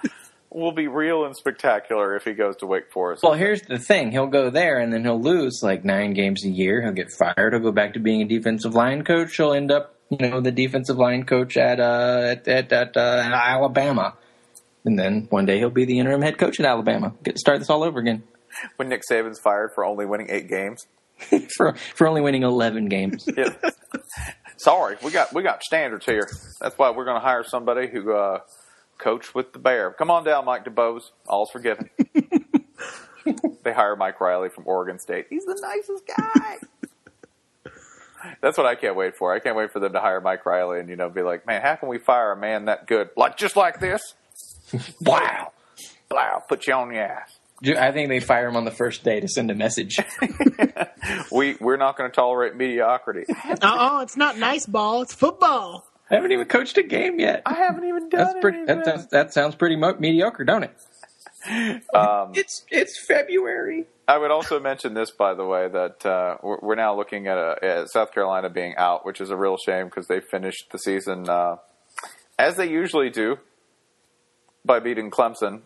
will 0.50 0.72
be 0.72 0.88
real 0.88 1.24
and 1.24 1.34
spectacular 1.36 2.16
if 2.16 2.24
he 2.24 2.32
goes 2.32 2.56
to 2.56 2.66
Wake 2.66 2.92
Forest. 2.92 3.22
Well, 3.22 3.34
here's 3.34 3.62
the 3.62 3.78
thing: 3.78 4.11
he'll 4.11 4.26
go 4.26 4.50
there, 4.50 4.78
and 4.78 4.92
then 4.92 5.04
he'll 5.04 5.20
lose 5.20 5.61
like 5.62 5.84
nine 5.84 6.12
games 6.12 6.44
a 6.44 6.48
year. 6.48 6.82
He'll 6.82 6.92
get 6.92 7.11
fired. 7.12 7.54
He'll 7.54 7.62
go 7.62 7.72
back 7.72 7.94
to 7.94 8.00
being 8.00 8.22
a 8.22 8.26
defensive 8.26 8.74
line 8.74 9.04
coach. 9.04 9.36
He'll 9.36 9.52
end 9.52 9.70
up, 9.70 9.94
you 10.11 10.28
know, 10.28 10.40
the 10.40 10.52
defensive 10.52 10.96
line 10.96 11.24
coach 11.24 11.56
at 11.56 11.80
uh, 11.80 12.34
at 12.36 12.48
at, 12.48 12.72
at, 12.72 12.96
uh, 12.96 13.22
at 13.24 13.32
Alabama, 13.32 14.14
and 14.84 14.98
then 14.98 15.26
one 15.30 15.46
day 15.46 15.58
he'll 15.58 15.70
be 15.70 15.84
the 15.84 15.98
interim 15.98 16.22
head 16.22 16.36
coach 16.36 16.58
at 16.61 16.66
Alabama. 16.66 17.14
Get 17.22 17.36
to 17.36 17.38
start 17.38 17.58
this 17.58 17.70
all 17.70 17.82
over 17.82 18.00
again 18.00 18.22
when 18.76 18.88
Nick 18.88 19.02
Saban's 19.08 19.38
fired 19.38 19.70
for 19.74 19.84
only 19.84 20.06
winning 20.06 20.28
eight 20.30 20.48
games. 20.48 20.86
for 21.56 21.74
for 21.94 22.06
only 22.06 22.20
winning 22.20 22.42
eleven 22.42 22.88
games. 22.88 23.26
Yeah. 23.36 23.54
Sorry, 24.56 24.96
we 25.02 25.11
got 25.11 25.32
we 25.32 25.42
got 25.42 25.62
standards 25.62 26.04
here. 26.04 26.28
That's 26.61 26.76
why 26.76 26.90
we're 26.90 27.04
going 27.04 27.16
to 27.16 27.26
hire 27.26 27.44
somebody 27.44 27.88
who 27.88 28.12
uh, 28.12 28.40
coached 28.98 29.34
with 29.34 29.52
the 29.52 29.58
Bear. 29.58 29.92
Come 29.92 30.11
on 30.11 30.24
down, 30.24 30.44
Mike 30.44 30.64
DuBose. 30.64 31.11
All's 31.26 31.50
forgiven. 31.50 31.90
they 33.64 33.72
hire 33.72 33.96
Mike 33.96 34.20
Riley 34.20 34.48
from 34.48 34.64
Oregon 34.66 34.98
State. 34.98 35.26
He's 35.30 35.44
the 35.44 35.58
nicest 35.61 36.06
guy. 36.06 36.58
That's 38.40 38.56
what 38.58 38.66
I 38.66 38.74
can't 38.74 38.96
wait 38.96 39.16
for. 39.16 39.34
I 39.34 39.38
can't 39.38 39.56
wait 39.56 39.72
for 39.72 39.80
them 39.80 39.92
to 39.92 40.00
hire 40.00 40.20
Mike 40.20 40.44
Riley 40.46 40.80
and 40.80 40.88
you 40.88 40.96
know 40.96 41.08
be 41.10 41.22
like, 41.22 41.46
man, 41.46 41.62
how 41.62 41.76
can 41.76 41.88
we 41.88 41.98
fire 41.98 42.32
a 42.32 42.36
man 42.36 42.66
that 42.66 42.86
good? 42.86 43.10
Like 43.16 43.36
just 43.36 43.56
like 43.56 43.80
this. 43.80 44.02
wow, 45.00 45.52
wow, 46.10 46.42
put 46.48 46.66
you 46.66 46.74
on 46.74 46.92
your 46.92 47.02
ass. 47.04 47.36
I 47.78 47.92
think 47.92 48.08
they 48.08 48.20
fire 48.20 48.48
him 48.48 48.56
on 48.56 48.64
the 48.64 48.70
first 48.70 49.04
day 49.04 49.20
to 49.20 49.28
send 49.28 49.50
a 49.50 49.54
message. 49.54 49.98
we 51.32 51.56
we're 51.60 51.76
not 51.76 51.96
going 51.96 52.10
to 52.10 52.14
tolerate 52.14 52.56
mediocrity. 52.56 53.24
Oh, 53.62 54.00
it's 54.00 54.16
not 54.16 54.38
nice 54.38 54.64
ball. 54.66 55.02
It's 55.02 55.12
football. 55.14 55.84
I 56.10 56.14
haven't 56.14 56.32
even 56.32 56.46
coached 56.46 56.76
a 56.78 56.82
game 56.82 57.20
yet. 57.20 57.42
I 57.46 57.54
haven't 57.54 57.84
even 57.84 58.08
done 58.08 58.20
That's 58.24 58.38
pretty. 58.40 58.58
anything. 58.58 58.82
That, 58.84 59.10
that 59.10 59.34
sounds 59.34 59.54
pretty 59.54 59.76
mo- 59.76 59.96
mediocre, 59.98 60.44
don't 60.44 60.64
it? 60.64 60.76
Um, 61.94 62.32
It's 62.34 62.64
it's 62.70 62.98
February. 63.06 63.86
I 64.11 64.18
would 64.18 64.32
also 64.32 64.58
mention 64.58 64.94
this, 64.94 65.12
by 65.12 65.34
the 65.34 65.44
way, 65.44 65.68
that 65.68 66.04
uh, 66.04 66.36
we're, 66.42 66.74
now 66.74 66.96
looking 66.96 67.28
at, 67.28 67.38
a, 67.38 67.54
at 67.62 67.92
South 67.92 68.12
Carolina 68.12 68.50
being 68.50 68.74
out, 68.76 69.06
which 69.06 69.20
is 69.20 69.30
a 69.30 69.36
real 69.36 69.56
shame 69.56 69.86
because 69.86 70.08
they 70.08 70.18
finished 70.18 70.64
the 70.72 70.78
season 70.78 71.28
uh, 71.28 71.58
as 72.36 72.56
they 72.56 72.68
usually 72.68 73.11
do 73.11 73.36
by 74.64 74.80
beating 74.80 75.12
Clemson 75.12 75.61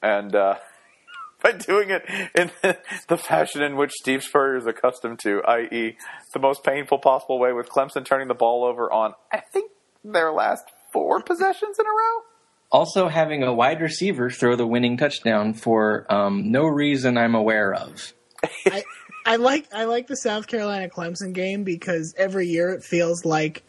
and 0.00 0.32
uh, 0.36 0.54
by 1.42 1.50
doing 1.50 1.90
it 1.90 2.04
in 2.36 2.52
the 3.08 3.16
fashion 3.16 3.62
in 3.62 3.74
which 3.74 3.90
Steve 3.90 4.22
Spurrier 4.22 4.58
is 4.58 4.66
accustomed 4.66 5.18
to, 5.24 5.42
i.e., 5.48 5.96
the 6.32 6.38
most 6.38 6.62
painful 6.62 6.98
possible 6.98 7.40
way, 7.40 7.52
with 7.52 7.68
Clemson 7.68 8.04
turning 8.04 8.28
the 8.28 8.34
ball 8.34 8.62
over 8.62 8.92
on, 8.92 9.14
I 9.32 9.40
think, 9.52 9.72
their 10.04 10.30
last 10.30 10.66
four 10.92 11.20
possessions 11.20 11.80
in 11.80 11.84
a 11.84 11.90
row. 11.90 12.27
Also, 12.70 13.08
having 13.08 13.42
a 13.42 13.52
wide 13.52 13.80
receiver 13.80 14.30
throw 14.30 14.54
the 14.54 14.66
winning 14.66 14.98
touchdown 14.98 15.54
for 15.54 16.06
um, 16.12 16.52
no 16.52 16.64
reason 16.66 17.16
I'm 17.16 17.34
aware 17.34 17.72
of. 17.72 18.12
I, 18.66 18.84
I 19.24 19.36
like 19.36 19.66
I 19.72 19.84
like 19.84 20.06
the 20.06 20.16
South 20.16 20.46
Carolina 20.46 20.88
Clemson 20.88 21.32
game 21.32 21.64
because 21.64 22.14
every 22.16 22.46
year 22.48 22.70
it 22.70 22.82
feels 22.82 23.24
like 23.24 23.62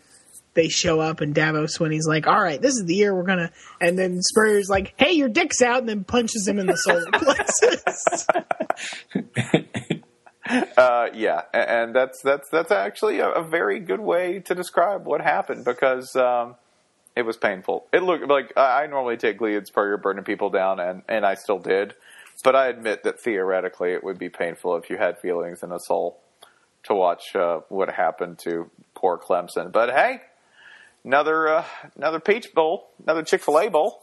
they 0.54 0.68
show 0.68 1.00
up 1.00 1.22
and 1.22 1.34
Dabo 1.34 1.70
Swinney's 1.70 2.08
like, 2.08 2.28
"All 2.28 2.42
right, 2.42 2.62
this 2.62 2.76
is 2.76 2.86
the 2.86 2.96
year 2.96 3.16
we're 3.16 3.24
gonna," 3.24 3.52
and 3.80 3.98
then 3.98 4.22
Spurrier's 4.22 4.70
like, 4.70 4.94
"Hey, 4.98 5.14
your 5.14 5.30
dick's 5.30 5.62
out," 5.62 5.80
and 5.80 5.90
then 5.90 6.04
punches 6.04 6.48
him 6.48 6.60
in 6.60 6.68
the 6.68 6.76
solar 6.76 7.06
plexus. 7.14 8.28
Uh, 10.76 11.10
yeah, 11.14 11.42
and 11.54 11.94
that's 11.94 12.24
that's 12.24 12.50
that's 12.50 12.72
actually 12.72 13.20
a, 13.20 13.30
a 13.30 13.48
very 13.48 13.80
good 13.80 14.00
way 14.00 14.40
to 14.40 14.56
describe 14.56 15.06
what 15.06 15.22
happened 15.22 15.64
because 15.64 16.16
um, 16.16 16.56
it 17.20 17.26
was 17.26 17.36
painful. 17.36 17.86
It 17.92 18.02
looked 18.02 18.28
like 18.30 18.54
I 18.56 18.84
I 18.84 18.88
normally 18.88 19.18
take 19.18 19.38
glee 19.38 19.56
in 19.56 19.66
Spurrier 19.66 19.98
burning 19.98 20.24
people 20.24 20.50
down, 20.50 20.80
and 20.80 21.02
and 21.10 21.26
I 21.26 21.36
still 21.36 21.60
did, 21.60 21.94
but 22.46 22.56
I 22.56 22.68
admit 22.70 23.04
that 23.04 23.20
theoretically 23.20 23.92
it 23.92 24.04
would 24.04 24.18
be 24.18 24.30
painful 24.30 24.78
if 24.78 24.90
you 24.90 24.98
had 24.98 25.20
feelings 25.20 25.62
in 25.62 25.72
a 25.74 25.80
soul 25.80 26.22
to 26.84 26.96
watch 26.96 27.36
uh, 27.36 27.60
what 27.68 27.90
happened 27.92 28.40
to 28.40 28.72
poor 28.96 29.18
Clemson. 29.18 29.72
But 29.74 29.90
hey, 29.90 30.22
another 31.04 31.50
uh, 31.50 31.66
another 31.98 32.22
Peach 32.22 32.54
Bowl, 32.54 32.90
another 33.04 33.24
Chick 33.24 33.42
Fil 33.42 33.60
A 33.60 33.70
Bowl. 33.70 34.02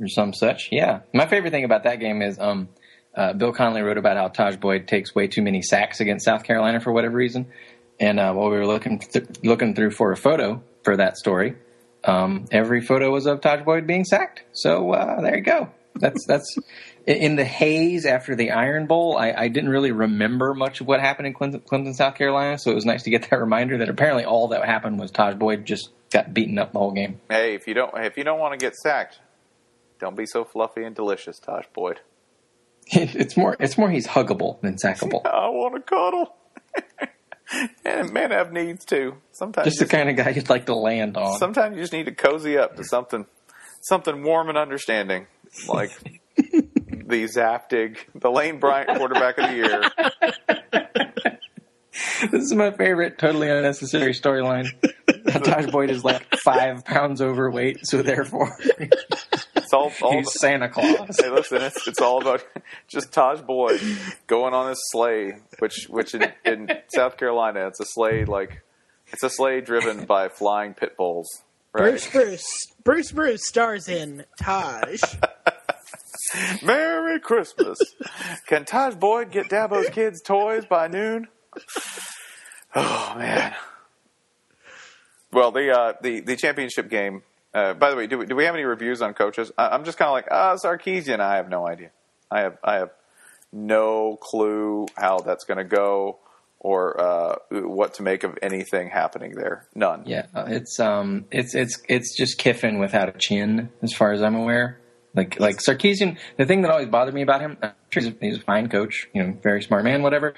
or 0.00 0.08
some 0.08 0.32
such. 0.32 0.70
Yeah, 0.72 1.00
my 1.12 1.26
favorite 1.26 1.50
thing 1.50 1.64
about 1.64 1.84
that 1.84 2.00
game 2.00 2.22
is 2.22 2.38
um, 2.38 2.70
uh, 3.14 3.34
Bill 3.34 3.52
Connelly 3.52 3.82
wrote 3.82 3.98
about 3.98 4.16
how 4.16 4.28
Tajh 4.28 4.58
Boyd 4.58 4.88
takes 4.88 5.14
way 5.14 5.28
too 5.28 5.42
many 5.42 5.60
sacks 5.60 6.00
against 6.00 6.24
South 6.24 6.42
Carolina 6.42 6.80
for 6.80 6.90
whatever 6.90 7.16
reason, 7.16 7.48
and 8.00 8.18
uh, 8.18 8.32
while 8.32 8.48
we 8.48 8.56
were 8.56 8.66
looking 8.66 8.98
th- 8.98 9.44
looking 9.44 9.74
through 9.74 9.90
for 9.90 10.10
a 10.10 10.16
photo 10.16 10.62
for 10.84 10.96
that 10.96 11.16
story, 11.16 11.56
um, 12.04 12.46
every 12.50 12.80
photo 12.80 13.10
was 13.10 13.26
of 13.26 13.40
Tajh 13.40 13.64
Boyd 13.64 13.86
being 13.86 14.04
sacked. 14.04 14.42
So 14.52 14.92
uh, 14.92 15.20
there 15.20 15.36
you 15.36 15.42
go. 15.42 15.70
That's 15.94 16.24
that's 16.26 16.56
in- 17.06 17.36
the 17.36 17.44
haze 17.44 18.06
after 18.06 18.34
the 18.34 18.52
Iron 18.52 18.86
Bowl. 18.86 19.16
I, 19.18 19.32
I 19.32 19.48
didn't 19.48 19.70
really 19.70 19.92
remember 19.92 20.54
much 20.54 20.80
of 20.80 20.86
what 20.86 21.00
happened 21.00 21.26
in 21.26 21.34
Clemson, 21.34 21.62
Clemson, 21.62 21.94
South 21.94 22.14
Carolina, 22.14 22.58
so 22.58 22.70
it 22.70 22.74
was 22.74 22.86
nice 22.86 23.02
to 23.04 23.10
get 23.10 23.28
that 23.30 23.36
reminder 23.40 23.78
that 23.78 23.88
apparently 23.88 24.24
all 24.24 24.48
that 24.48 24.64
happened 24.64 24.98
was 24.98 25.12
Tajh 25.12 25.38
Boyd 25.38 25.64
just 25.64 25.90
got 26.10 26.32
beaten 26.32 26.58
up 26.58 26.72
the 26.72 26.78
whole 26.78 26.92
game. 26.92 27.20
Hey, 27.28 27.54
if 27.54 27.66
you 27.66 27.74
don't 27.74 27.92
if 27.98 28.16
you 28.16 28.24
don't 28.24 28.38
want 28.38 28.58
to 28.58 28.64
get 28.64 28.74
sacked, 28.74 29.20
don't 30.00 30.16
be 30.16 30.26
so 30.26 30.44
fluffy 30.44 30.84
and 30.84 30.96
delicious, 30.96 31.38
Tajh 31.40 31.66
Boyd. 31.72 32.00
It's 32.94 33.36
more 33.36 33.56
it's 33.60 33.78
more 33.78 33.90
he's 33.90 34.08
huggable 34.08 34.60
than 34.60 34.76
sackable. 34.76 35.24
I 35.26 35.48
want 35.48 35.74
to 35.74 35.80
cuddle. 35.82 36.34
And 37.84 38.12
men 38.12 38.30
have 38.30 38.52
needs 38.52 38.84
too. 38.84 39.16
Sometimes 39.32 39.66
Just 39.66 39.78
the 39.78 39.86
kind 39.86 40.08
of 40.08 40.16
guy 40.16 40.30
you'd 40.30 40.48
like 40.48 40.66
to 40.66 40.74
land 40.74 41.16
on. 41.16 41.38
sometimes 41.38 41.76
you 41.76 41.82
just 41.82 41.92
need 41.92 42.06
to 42.06 42.12
cozy 42.14 42.56
up 42.58 42.76
to 42.76 42.84
something 42.84 43.26
something 43.82 44.22
warm 44.22 44.48
and 44.48 44.56
understanding, 44.56 45.26
like 45.68 45.90
the 46.36 47.24
Zapdig, 47.24 47.98
the 48.14 48.30
Lane 48.30 48.58
Bryant 48.60 48.96
quarterback 48.96 49.38
of 49.38 49.50
the 49.50 49.56
year. 49.56 49.82
this 52.30 52.42
is 52.44 52.54
my 52.54 52.70
favorite, 52.70 53.18
totally 53.18 53.50
unnecessary 53.50 54.12
storyline. 54.12 54.68
Tajh 55.08 55.70
Boyd 55.70 55.90
is 55.90 56.04
like 56.04 56.24
five 56.44 56.84
pounds 56.84 57.20
overweight, 57.20 57.86
so 57.86 58.02
therefore 58.02 58.56
It's 59.72 60.02
all, 60.02 60.06
all 60.06 60.18
he's 60.18 60.30
Santa 60.38 60.68
Claus. 60.68 61.18
Hey, 61.18 61.30
listen, 61.30 61.62
it's, 61.62 61.88
it's 61.88 62.00
all 62.00 62.20
about 62.20 62.44
just 62.88 63.10
Tajh 63.10 63.46
Boyd 63.46 63.80
going 64.26 64.52
on 64.52 64.68
his 64.68 64.78
sleigh, 64.90 65.38
which 65.60 65.86
which 65.88 66.14
in, 66.14 66.30
in 66.44 66.68
South 66.94 67.16
Carolina, 67.16 67.68
it's 67.68 67.80
a 67.80 67.86
sleigh 67.86 68.26
like 68.26 68.62
it's 69.06 69.22
a 69.22 69.30
sleigh 69.30 69.62
driven 69.62 70.04
by 70.04 70.28
flying 70.28 70.74
pit 70.74 70.94
bulls. 70.98 71.26
Bruce 71.72 72.06
Bruce 72.06 72.66
Bruce 72.84 73.12
Bruce 73.12 73.48
stars 73.48 73.88
in 73.88 74.26
Taj. 74.38 75.00
Merry 76.62 77.18
Christmas. 77.18 77.78
Can 78.46 78.66
Tajh 78.66 79.00
Boyd 79.00 79.30
get 79.30 79.48
Dabo's 79.48 79.88
kids 79.88 80.20
toys 80.20 80.66
by 80.66 80.88
noon? 80.88 81.28
Oh 82.74 83.14
man. 83.16 83.54
Well, 85.32 85.50
the 85.50 85.70
uh, 85.70 85.92
the 86.02 86.20
the 86.20 86.36
championship 86.36 86.90
game. 86.90 87.22
Uh, 87.54 87.74
by 87.74 87.90
the 87.90 87.96
way, 87.96 88.06
do 88.06 88.18
we, 88.18 88.26
do 88.26 88.34
we 88.34 88.44
have 88.44 88.54
any 88.54 88.64
reviews 88.64 89.02
on 89.02 89.14
coaches? 89.14 89.52
I, 89.58 89.68
I'm 89.68 89.84
just 89.84 89.98
kind 89.98 90.08
of 90.08 90.12
like, 90.12 90.28
ah, 90.30 90.56
Sarkisian. 90.56 91.20
I 91.20 91.36
have 91.36 91.48
no 91.48 91.66
idea. 91.66 91.90
I 92.30 92.40
have 92.40 92.58
I 92.64 92.74
have 92.76 92.90
no 93.52 94.16
clue 94.20 94.86
how 94.96 95.18
that's 95.18 95.44
going 95.44 95.58
to 95.58 95.64
go 95.64 96.18
or 96.58 96.98
uh, 97.00 97.36
what 97.50 97.94
to 97.94 98.02
make 98.02 98.22
of 98.22 98.38
anything 98.40 98.88
happening 98.88 99.32
there. 99.34 99.66
None. 99.74 100.04
Yeah, 100.06 100.26
uh, 100.34 100.44
it's 100.48 100.78
um, 100.80 101.26
it's 101.30 101.54
it's 101.54 101.82
it's 101.88 102.16
just 102.16 102.38
Kiffin 102.38 102.78
without 102.78 103.08
a 103.08 103.14
chin, 103.18 103.70
as 103.82 103.92
far 103.92 104.12
as 104.12 104.22
I'm 104.22 104.36
aware. 104.36 104.78
Like 105.14 105.38
like 105.38 105.56
Sarkisian, 105.56 106.16
the 106.38 106.46
thing 106.46 106.62
that 106.62 106.70
always 106.70 106.88
bothered 106.88 107.12
me 107.12 107.20
about 107.20 107.42
him, 107.42 107.58
he's, 107.92 108.06
a, 108.06 108.14
he's 108.18 108.38
a 108.38 108.40
fine 108.40 108.70
coach, 108.70 109.08
you 109.12 109.22
know, 109.22 109.36
very 109.42 109.62
smart 109.62 109.84
man, 109.84 110.02
whatever. 110.02 110.34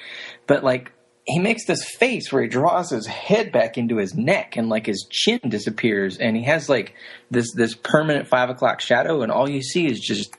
But 0.49 0.65
like 0.65 0.93
he 1.27 1.39
makes 1.39 1.65
this 1.67 1.85
face 1.85 2.31
where 2.31 2.43
he 2.43 2.49
draws 2.49 2.91
his 2.91 3.07
head 3.07 3.51
back 3.51 3.79
into 3.79 3.97
his 3.97 4.15
neck 4.15 4.57
and 4.57 4.69
like 4.69 4.87
his 4.87 5.07
chin 5.11 5.41
disappears 5.49 6.19
and 6.19 6.37
he 6.37 6.45
has 6.45 6.69
like 6.69 6.95
this 7.31 7.53
this 7.55 7.75
permanent 7.75 8.29
five 8.29 8.51
o'clock 8.51 8.81
shadow 8.81 9.23
and 9.23 9.33
all 9.33 9.49
you 9.49 9.63
see 9.63 9.87
is 9.87 10.01
just 10.01 10.37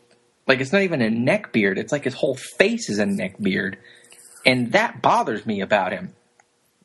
like 0.48 0.60
it's 0.60 0.72
not 0.72 0.84
even 0.84 1.02
a 1.02 1.10
neck 1.10 1.52
beard. 1.52 1.80
It's 1.80 1.92
like 1.92 2.04
his 2.04 2.14
whole 2.14 2.36
face 2.36 2.90
is 2.90 3.00
a 3.00 3.06
neck 3.06 3.36
beard 3.42 3.78
and 4.46 4.72
that 4.74 5.02
bothers 5.02 5.46
me 5.46 5.62
about 5.62 5.92
him. 5.92 6.14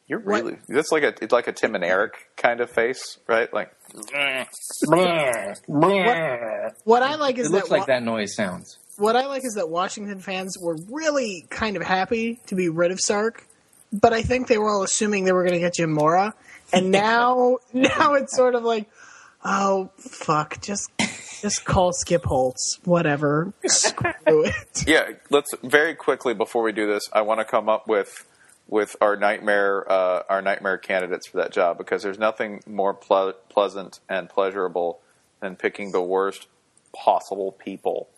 You're 0.06 0.18
really 0.18 0.56
that's 0.66 0.90
like 0.90 1.04
a 1.04 1.14
it's 1.22 1.32
like 1.32 1.46
a 1.46 1.52
Tim 1.52 1.76
and 1.76 1.84
Eric 1.84 2.14
kind 2.36 2.60
of 2.60 2.70
face, 2.70 3.18
right? 3.28 3.52
Like 3.52 3.70
What? 6.84 7.02
I 7.02 7.14
like 7.14 7.38
is 7.38 7.46
it 7.46 7.52
looks 7.52 7.68
that, 7.68 7.74
like 7.74 7.86
that 7.86 8.02
noise 8.02 8.34
sounds. 8.34 8.78
what 8.96 9.14
I 9.14 9.26
like 9.26 9.44
is 9.44 9.54
that 9.54 9.68
Washington 9.68 10.18
fans 10.18 10.56
were 10.60 10.76
really 10.90 11.46
kind 11.50 11.76
of 11.76 11.82
happy 11.84 12.40
to 12.46 12.56
be 12.56 12.68
rid 12.68 12.90
of 12.90 12.98
Sark, 12.98 13.46
but 13.92 14.12
I 14.12 14.22
think 14.22 14.48
they 14.48 14.58
were 14.58 14.70
all 14.70 14.82
assuming 14.82 15.24
they 15.24 15.32
were 15.32 15.42
going 15.42 15.54
to 15.54 15.60
get 15.60 15.74
Jim 15.74 15.92
Mora, 15.92 16.34
and 16.72 16.90
now 16.90 17.58
now 17.72 18.14
it's 18.14 18.36
sort 18.36 18.54
of 18.54 18.62
like, 18.62 18.88
oh 19.44 19.90
fuck, 19.98 20.60
just 20.60 20.90
just 21.40 21.64
call 21.64 21.92
Skip 21.92 22.24
Holtz, 22.24 22.78
whatever, 22.84 23.52
screw 23.66 24.12
it. 24.44 24.86
yeah, 24.86 25.10
let's 25.30 25.50
very 25.62 25.94
quickly 25.94 26.34
before 26.34 26.62
we 26.62 26.72
do 26.72 26.86
this, 26.86 27.08
I 27.12 27.22
want 27.22 27.40
to 27.40 27.44
come 27.44 27.68
up 27.68 27.88
with 27.88 28.26
with 28.68 28.94
our 29.00 29.16
nightmare 29.16 29.90
uh, 29.90 30.22
our 30.28 30.40
nightmare 30.42 30.78
candidates 30.78 31.26
for 31.26 31.38
that 31.38 31.52
job 31.52 31.76
because 31.76 32.02
there's 32.02 32.18
nothing 32.18 32.62
more 32.66 32.94
ple- 32.94 33.34
pleasant 33.48 34.00
and 34.08 34.28
pleasurable 34.28 35.00
than 35.40 35.56
picking 35.56 35.92
the 35.92 36.02
worst 36.02 36.46
possible 36.92 37.52
people 37.52 38.08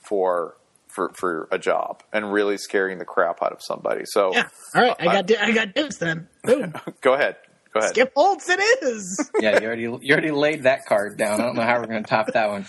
for 0.00 0.56
for 0.94 1.12
for 1.14 1.48
a 1.50 1.58
job 1.58 2.02
and 2.12 2.32
really 2.32 2.56
scaring 2.56 2.98
the 2.98 3.04
crap 3.04 3.42
out 3.42 3.52
of 3.52 3.60
somebody. 3.60 4.02
So 4.04 4.30
Yeah, 4.32 4.48
all 4.74 4.82
right, 4.82 4.96
I 4.98 5.04
got 5.04 5.26
di- 5.26 5.36
I 5.36 5.52
got 5.52 5.74
dibs 5.74 5.98
then. 5.98 6.28
Boom, 6.42 6.74
go 7.00 7.14
ahead. 7.14 7.36
Go 7.72 7.80
ahead. 7.80 7.90
Skip 7.90 8.12
Holtz, 8.14 8.48
it 8.48 8.60
is. 8.84 9.30
yeah, 9.40 9.60
you 9.60 9.66
already 9.66 9.82
you 9.82 10.12
already 10.12 10.30
laid 10.30 10.62
that 10.62 10.86
card 10.86 11.18
down. 11.18 11.40
I 11.40 11.44
don't 11.44 11.56
know 11.56 11.62
how 11.62 11.80
we're 11.80 11.86
going 11.86 12.04
to 12.04 12.08
top 12.08 12.32
that 12.32 12.48
one. 12.48 12.66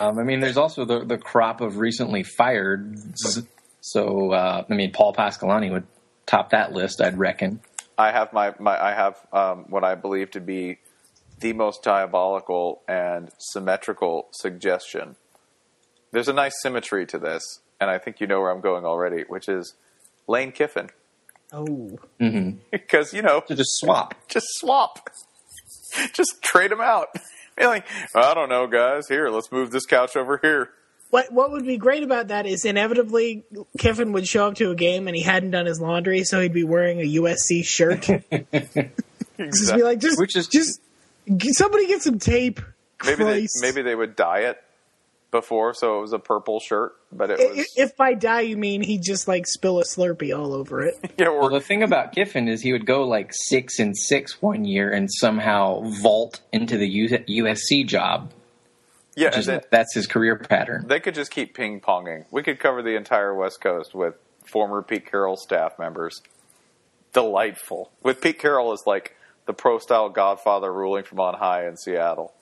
Um, 0.00 0.18
I 0.18 0.22
mean, 0.22 0.40
there's 0.40 0.56
also 0.56 0.84
the 0.86 1.04
the 1.04 1.18
crop 1.18 1.60
of 1.60 1.76
recently 1.76 2.22
fired. 2.22 2.96
So 3.82 4.32
uh, 4.32 4.64
I 4.68 4.74
mean, 4.74 4.92
Paul 4.92 5.12
Pasqualoni 5.14 5.70
would 5.70 5.86
top 6.24 6.50
that 6.50 6.72
list, 6.72 7.00
I'd 7.00 7.18
reckon. 7.18 7.60
I 7.98 8.10
have 8.12 8.32
my, 8.32 8.54
my 8.58 8.82
I 8.82 8.92
have 8.92 9.16
um, 9.32 9.66
what 9.68 9.84
I 9.84 9.94
believe 9.94 10.30
to 10.32 10.40
be 10.40 10.78
the 11.40 11.52
most 11.52 11.82
diabolical 11.82 12.82
and 12.88 13.30
symmetrical 13.38 14.28
suggestion. 14.32 15.16
There's 16.12 16.28
a 16.28 16.32
nice 16.32 16.54
symmetry 16.62 17.06
to 17.06 17.18
this, 17.18 17.60
and 17.80 17.90
I 17.90 17.98
think 17.98 18.20
you 18.20 18.26
know 18.26 18.40
where 18.40 18.50
I'm 18.50 18.60
going 18.60 18.84
already, 18.84 19.22
which 19.28 19.48
is 19.48 19.74
Lane 20.26 20.52
Kiffin. 20.52 20.90
Oh, 21.52 21.98
mm-hmm. 22.20 22.58
Because 22.70 23.12
you 23.14 23.22
know, 23.22 23.40
To 23.40 23.54
just 23.54 23.78
swap. 23.78 24.14
just 24.28 24.46
swap, 24.58 25.08
just 26.12 26.42
trade 26.42 26.70
them 26.70 26.80
out. 26.80 27.08
You're 27.58 27.68
like, 27.68 27.86
I 28.14 28.34
don't 28.34 28.48
know, 28.50 28.66
guys. 28.66 29.08
Here, 29.08 29.28
let's 29.30 29.50
move 29.50 29.70
this 29.70 29.86
couch 29.86 30.16
over 30.16 30.38
here. 30.42 30.70
what 31.10 31.32
what 31.32 31.50
would 31.52 31.64
be 31.64 31.78
great 31.78 32.02
about 32.02 32.28
that 32.28 32.44
is 32.46 32.64
inevitably 32.64 33.44
Kiffin 33.78 34.12
would 34.12 34.26
show 34.28 34.48
up 34.48 34.56
to 34.56 34.70
a 34.70 34.74
game 34.74 35.06
and 35.08 35.16
he 35.16 35.22
hadn't 35.22 35.52
done 35.52 35.64
his 35.66 35.80
laundry, 35.80 36.24
so 36.24 36.40
he'd 36.40 36.52
be 36.52 36.64
wearing 36.64 37.00
a 37.00 37.04
USC 37.04 37.64
shirt. 37.64 38.02
Just 39.38 39.74
be 39.74 39.82
like, 39.82 40.00
just 40.00 40.18
Which 40.18 40.34
is- 40.36 40.48
just 40.48 40.80
somebody 41.52 41.86
get 41.86 42.02
some 42.02 42.18
tape. 42.18 42.60
Maybe 43.04 43.24
they, 43.24 43.46
maybe 43.60 43.82
they 43.82 43.94
would 43.94 44.16
dye 44.16 44.40
it 44.40 44.62
before, 45.30 45.74
so 45.74 45.98
it 45.98 46.00
was 46.00 46.12
a 46.12 46.18
purple 46.18 46.60
shirt, 46.60 46.94
but 47.12 47.30
it 47.30 47.40
I- 47.40 47.52
was 47.58 47.72
If 47.76 47.96
by 47.96 48.14
die 48.14 48.42
you 48.42 48.56
mean 48.56 48.82
he'd 48.82 49.02
just 49.02 49.26
like 49.28 49.46
spill 49.46 49.80
a 49.80 49.84
Slurpee 49.84 50.36
all 50.38 50.54
over 50.54 50.80
it. 50.82 50.94
yeah, 51.18 51.28
Well, 51.28 51.50
the 51.50 51.60
thing 51.60 51.82
about 51.82 52.12
Kiffin 52.12 52.48
is 52.48 52.62
he 52.62 52.72
would 52.72 52.86
go 52.86 53.02
like 53.06 53.30
six 53.32 53.78
and 53.78 53.96
six 53.96 54.40
one 54.40 54.64
year 54.64 54.90
and 54.90 55.10
somehow 55.12 55.82
vault 56.00 56.40
into 56.52 56.78
the 56.78 56.88
U- 56.88 57.08
USC 57.44 57.86
job. 57.86 58.30
yeah, 59.16 59.26
and 59.26 59.34
Just, 59.34 59.46
then, 59.46 59.60
that's 59.70 59.94
his 59.94 60.06
career 60.06 60.36
pattern. 60.36 60.84
They 60.86 61.00
could 61.00 61.14
just 61.14 61.30
keep 61.30 61.54
ping 61.54 61.80
ponging. 61.80 62.24
We 62.30 62.42
could 62.42 62.58
cover 62.60 62.82
the 62.82 62.96
entire 62.96 63.34
West 63.34 63.60
Coast 63.60 63.94
with 63.94 64.14
former 64.44 64.80
Pete 64.82 65.10
Carroll 65.10 65.36
staff 65.36 65.78
members. 65.78 66.22
Delightful. 67.12 67.90
With 68.02 68.20
Pete 68.20 68.38
Carroll 68.38 68.72
as 68.72 68.82
like 68.86 69.16
the 69.46 69.52
pro 69.54 69.78
style 69.78 70.08
godfather 70.08 70.72
ruling 70.72 71.04
from 71.04 71.18
on 71.20 71.34
high 71.34 71.66
in 71.66 71.76
Seattle. 71.76 72.32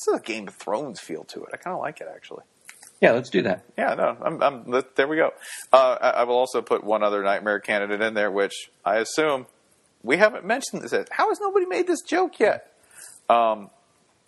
This 0.00 0.14
is 0.14 0.20
a 0.20 0.22
Game 0.22 0.48
of 0.48 0.54
Thrones 0.54 0.98
feel 0.98 1.24
to 1.24 1.42
it. 1.44 1.50
I 1.52 1.58
kind 1.58 1.74
of 1.74 1.80
like 1.80 2.00
it 2.00 2.08
actually. 2.14 2.44
Yeah, 3.02 3.12
let's 3.12 3.28
do 3.30 3.42
that. 3.42 3.64
Yeah, 3.78 3.94
no, 3.94 4.16
I'm, 4.22 4.42
I'm, 4.42 4.82
there 4.96 5.06
we 5.08 5.16
go. 5.16 5.32
Uh, 5.72 5.96
I, 6.00 6.10
I 6.10 6.24
will 6.24 6.36
also 6.36 6.62
put 6.62 6.82
one 6.84 7.02
other 7.02 7.22
nightmare 7.22 7.58
candidate 7.60 8.00
in 8.00 8.14
there, 8.14 8.30
which 8.30 8.70
I 8.84 8.96
assume 8.96 9.46
we 10.02 10.16
haven't 10.16 10.44
mentioned 10.46 10.82
this. 10.82 10.92
yet. 10.92 11.08
How 11.10 11.28
has 11.28 11.38
nobody 11.40 11.66
made 11.66 11.86
this 11.86 12.00
joke 12.02 12.38
yet? 12.40 12.72
Um, 13.28 13.70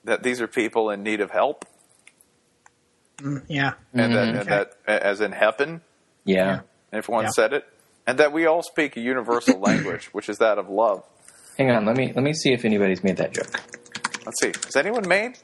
that 0.05 0.23
these 0.23 0.41
are 0.43 0.47
people 0.47 0.91
in 0.91 1.03
need 1.03 1.21
of 1.21 1.31
help, 1.31 1.65
Yeah. 3.47 3.75
and, 3.95 4.15
that, 4.15 4.29
Mhm. 4.35 4.41
and 4.41 4.49
that, 4.49 4.73
as 4.87 5.21
in 5.21 5.33
heaven, 5.33 5.81
Yeah. 6.25 6.61
and 6.91 6.99
if 6.99 7.09
one 7.09 7.25
Yeah. 7.25 7.31
said 7.31 7.53
it, 7.53 7.65
and 8.07 8.19
that 8.19 8.33
we 8.33 8.47
all 8.47 8.63
speak 8.63 8.97
a 8.97 9.01
universal 9.01 9.59
language, 9.61 10.07
which 10.13 10.29
is 10.29 10.39
that 10.39 10.59
of 10.59 10.69
love. 10.69 11.05
Hang 11.59 11.71
on, 11.71 11.85
let 11.87 11.97
me 11.97 12.13
let 12.15 12.23
me 12.25 12.33
see 12.33 12.53
if 12.53 12.65
anybody's 12.65 13.03
made 13.05 13.19
that 13.19 13.33
joke. 13.33 13.49
Let's 14.25 14.41
see. 14.41 14.53
Has 14.65 14.77
anyone 14.77 15.07
made? 15.09 15.39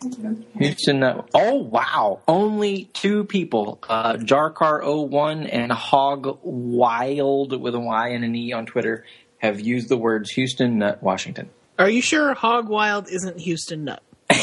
Houston. 0.58 1.02
Uh, 1.02 1.22
oh 1.34 1.56
wow! 1.56 2.20
Only 2.28 2.84
two 2.92 3.24
people, 3.24 3.78
uh, 3.88 4.14
Jarkar01 4.14 5.48
and 5.52 5.72
Hog 5.72 6.38
Wild 6.42 7.60
with 7.60 7.74
a 7.74 7.80
Y 7.80 8.08
and 8.10 8.24
an 8.24 8.34
E 8.36 8.52
on 8.52 8.66
Twitter, 8.66 9.04
have 9.38 9.60
used 9.60 9.88
the 9.88 9.96
words 9.96 10.30
Houston 10.30 10.78
Nutt 10.78 11.02
Washington. 11.02 11.50
Are 11.78 11.90
you 11.90 12.02
sure 12.02 12.34
Hog 12.34 12.68
Wild 12.68 13.08
isn't 13.10 13.38
Houston 13.40 13.84
Nutt? 13.84 14.02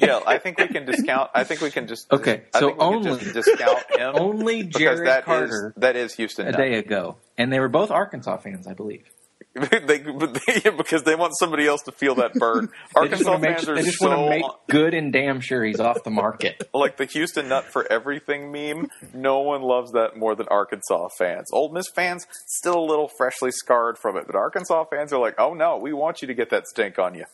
Yeah, 0.00 0.18
I 0.26 0.38
think 0.38 0.58
we 0.58 0.66
can 0.66 0.84
discount. 0.84 1.30
I 1.32 1.44
think 1.44 1.60
we 1.60 1.70
can 1.70 1.86
just. 1.86 2.10
Okay, 2.10 2.42
I 2.52 2.58
so 2.58 2.68
think 2.70 2.80
we 2.80 2.84
can 2.86 2.94
only- 3.06 3.20
just 3.20 3.34
discount 3.34 3.78
him 3.96 4.12
Only 4.16 4.62
because 4.64 4.80
Jared 4.80 5.06
that 5.06 5.18
is 5.20 5.24
Carter 5.24 5.74
that 5.76 5.94
is 5.94 6.12
Houston. 6.14 6.48
a 6.48 6.50
Nutt. 6.52 6.58
day 6.60 6.74
ago, 6.78 7.16
and 7.38 7.52
they 7.52 7.60
were 7.60 7.68
both 7.68 7.90
Arkansas 7.92 8.38
fans, 8.38 8.66
I 8.66 8.72
believe. 8.74 9.04
they, 9.54 9.98
but 9.98 10.38
they, 10.46 10.70
because 10.70 11.02
they 11.02 11.16
want 11.16 11.36
somebody 11.36 11.66
else 11.66 11.82
to 11.82 11.92
feel 11.92 12.14
that 12.16 12.34
burn. 12.34 12.68
Arkansas 12.94 13.28
want 13.28 13.42
to 13.42 13.48
make, 13.48 13.58
fans 13.58 13.68
are 13.68 13.74
they 13.74 13.82
just 13.82 13.98
so 13.98 14.08
want 14.08 14.20
to 14.20 14.30
make 14.30 14.44
good 14.68 14.94
and 14.94 15.12
damn 15.12 15.40
sure 15.40 15.64
he's 15.64 15.80
off 15.80 16.04
the 16.04 16.10
market. 16.10 16.68
like 16.74 16.96
the 16.96 17.04
Houston 17.06 17.48
Nutt 17.48 17.64
for 17.64 17.90
everything 17.90 18.52
meme. 18.52 18.88
No 19.12 19.40
one 19.40 19.62
loves 19.62 19.90
that 19.92 20.16
more 20.16 20.36
than 20.36 20.46
Arkansas 20.48 21.08
fans. 21.18 21.48
Ole 21.52 21.72
Miss 21.72 21.88
fans 21.88 22.26
still 22.46 22.78
a 22.78 22.86
little 22.86 23.08
freshly 23.08 23.50
scarred 23.50 23.98
from 23.98 24.16
it, 24.16 24.26
but 24.26 24.36
Arkansas 24.36 24.84
fans 24.84 25.12
are 25.12 25.20
like, 25.20 25.34
"Oh 25.38 25.54
no, 25.54 25.78
we 25.78 25.92
want 25.92 26.22
you 26.22 26.28
to 26.28 26.34
get 26.34 26.50
that 26.50 26.68
stink 26.68 27.00
on 27.00 27.16
you." 27.16 27.24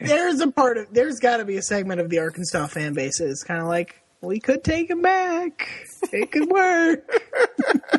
there's 0.00 0.40
a 0.40 0.50
part 0.50 0.78
of 0.78 0.86
there's 0.92 1.18
got 1.18 1.36
to 1.36 1.44
be 1.44 1.58
a 1.58 1.62
segment 1.62 2.00
of 2.00 2.08
the 2.08 2.20
Arkansas 2.20 2.68
fan 2.68 2.94
base 2.94 3.18
that's 3.18 3.44
kind 3.44 3.60
of 3.60 3.68
like 3.68 4.00
we 4.22 4.40
could 4.40 4.64
take 4.64 4.88
him 4.90 5.02
back. 5.02 5.68
It 6.10 6.32
could 6.32 6.48
work. 6.48 7.97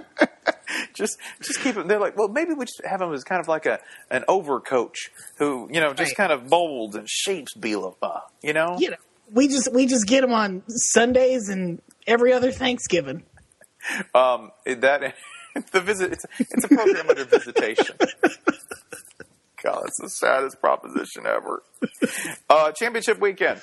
Just, 1.00 1.18
just 1.42 1.60
keep 1.62 1.78
it. 1.78 1.88
They're 1.88 2.00
like, 2.00 2.16
well, 2.18 2.28
maybe 2.28 2.54
we 2.54 2.66
just 2.66 2.82
have 2.86 3.02
him 3.02 3.12
as 3.14 3.24
kind 3.24 3.40
of 3.42 3.48
like 3.48 3.66
a 3.66 3.80
an 4.12 4.24
overcoach 4.28 4.96
who, 5.38 5.68
you 5.72 5.80
know, 5.80 5.94
just 5.94 6.12
Right. 6.12 6.30
kind 6.30 6.32
of 6.32 6.50
molds 6.50 6.96
and 6.96 7.10
shapes 7.10 7.56
Bielema. 7.58 8.22
You 8.44 8.54
know, 8.54 8.76
You 8.78 8.92
know, 8.92 8.98
we 9.34 9.48
just 9.48 9.72
we 9.74 9.88
just 9.88 10.06
get 10.08 10.24
him 10.24 10.34
on 10.34 10.62
Sundays 10.68 11.50
and 11.50 11.82
every 12.06 12.34
other 12.34 12.52
Thanksgiving. 12.52 13.24
um, 14.14 14.52
that 14.66 15.16
the 15.72 15.82
visit. 15.82 16.12
It's, 16.14 16.26
it's 16.38 16.64
a 16.66 16.68
program 16.68 17.10
under 17.10 17.24
visitation. 17.26 17.96
God, 19.64 19.84
it's 19.88 20.00
the 20.00 20.10
saddest 20.10 20.60
proposition 20.62 21.26
ever. 21.26 21.64
Uh, 22.50 22.72
championship 22.72 23.20
weekend. 23.20 23.62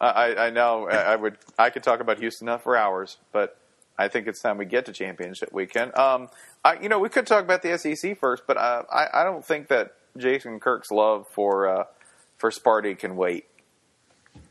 I, 0.00 0.06
I, 0.08 0.46
I 0.46 0.50
know 0.50 0.88
I 0.88 0.96
I 1.12 1.16
would 1.16 1.38
I 1.58 1.70
could 1.70 1.82
talk 1.82 2.00
about 2.00 2.18
Houston 2.18 2.48
enough 2.48 2.62
for 2.64 2.76
hours, 2.76 3.16
but 3.32 3.58
I 3.98 4.08
think 4.08 4.26
it's 4.26 4.40
time 4.40 4.58
we 4.58 4.66
get 4.66 4.86
to 4.86 4.92
championship 4.92 5.52
weekend. 5.52 5.96
Um, 5.96 6.28
I, 6.64 6.78
you 6.80 6.88
know, 6.88 6.98
we 6.98 7.08
could 7.08 7.26
talk 7.26 7.42
about 7.42 7.62
the 7.62 7.78
SEC 7.78 8.18
first, 8.18 8.42
but 8.46 8.56
uh, 8.56 8.82
I, 8.92 9.20
I 9.20 9.24
don't 9.24 9.44
think 9.44 9.68
that 9.68 9.94
Jason 10.16 10.60
Kirk's 10.60 10.90
love 10.90 11.26
for 11.28 11.68
uh, 11.68 11.84
for 12.38 12.50
Sparty 12.50 12.98
can 12.98 13.16
wait. 13.16 13.46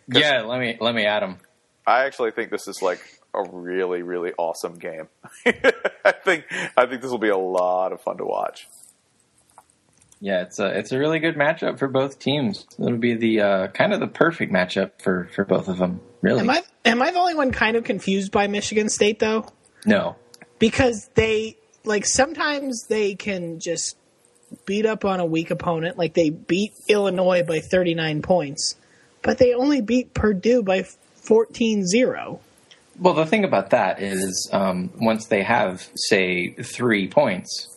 Yeah, 0.07 0.41
let 0.41 0.59
me 0.59 0.77
let 0.79 0.95
me 0.95 1.05
add 1.05 1.23
him. 1.23 1.37
I 1.85 2.05
actually 2.05 2.31
think 2.31 2.49
this 2.49 2.67
is 2.67 2.81
like 2.81 2.99
a 3.33 3.43
really, 3.51 4.01
really 4.01 4.33
awesome 4.37 4.75
game. 4.75 5.07
I 5.45 6.11
think 6.23 6.45
I 6.75 6.85
think 6.85 7.01
this 7.01 7.11
will 7.11 7.17
be 7.17 7.29
a 7.29 7.37
lot 7.37 7.91
of 7.91 8.01
fun 8.01 8.17
to 8.17 8.25
watch. 8.25 8.67
Yeah, 10.21 10.41
it's 10.41 10.59
a 10.59 10.67
it's 10.77 10.91
a 10.91 10.97
really 10.97 11.19
good 11.19 11.35
matchup 11.35 11.77
for 11.77 11.87
both 11.87 12.19
teams. 12.19 12.65
It'll 12.79 12.97
be 12.97 13.15
the 13.15 13.41
uh, 13.41 13.67
kind 13.67 13.93
of 13.93 13.99
the 13.99 14.07
perfect 14.07 14.51
matchup 14.51 14.91
for 15.01 15.29
for 15.35 15.45
both 15.45 15.67
of 15.67 15.77
them. 15.77 15.99
Really, 16.21 16.39
Am 16.39 16.49
I 16.49 16.63
am 16.85 17.01
I 17.01 17.11
the 17.11 17.19
only 17.19 17.35
one 17.35 17.51
kind 17.51 17.75
of 17.77 17.83
confused 17.83 18.31
by 18.31 18.47
Michigan 18.47 18.89
State 18.89 19.19
though? 19.19 19.45
no. 19.85 20.15
Because 20.57 21.09
they 21.15 21.57
like 21.83 22.05
sometimes 22.05 22.85
they 22.87 23.13
can 23.15 23.59
just 23.59 23.97
beat 24.65 24.85
up 24.85 25.03
on 25.03 25.19
a 25.19 25.25
weak 25.25 25.51
opponent, 25.51 25.97
like 25.97 26.13
they 26.13 26.29
beat 26.29 26.71
Illinois 26.87 27.43
by 27.43 27.59
39 27.59 28.21
points, 28.21 28.75
but 29.21 29.37
they 29.37 29.53
only 29.53 29.81
beat 29.81 30.13
Purdue 30.13 30.63
by 30.63 30.85
14-0. 31.23 32.39
Well, 32.99 33.13
the 33.13 33.25
thing 33.25 33.43
about 33.43 33.71
that 33.71 34.01
is, 34.01 34.49
um, 34.53 34.91
once 35.01 35.25
they 35.25 35.43
have 35.43 35.89
say 35.95 36.53
three 36.53 37.09
points, 37.09 37.67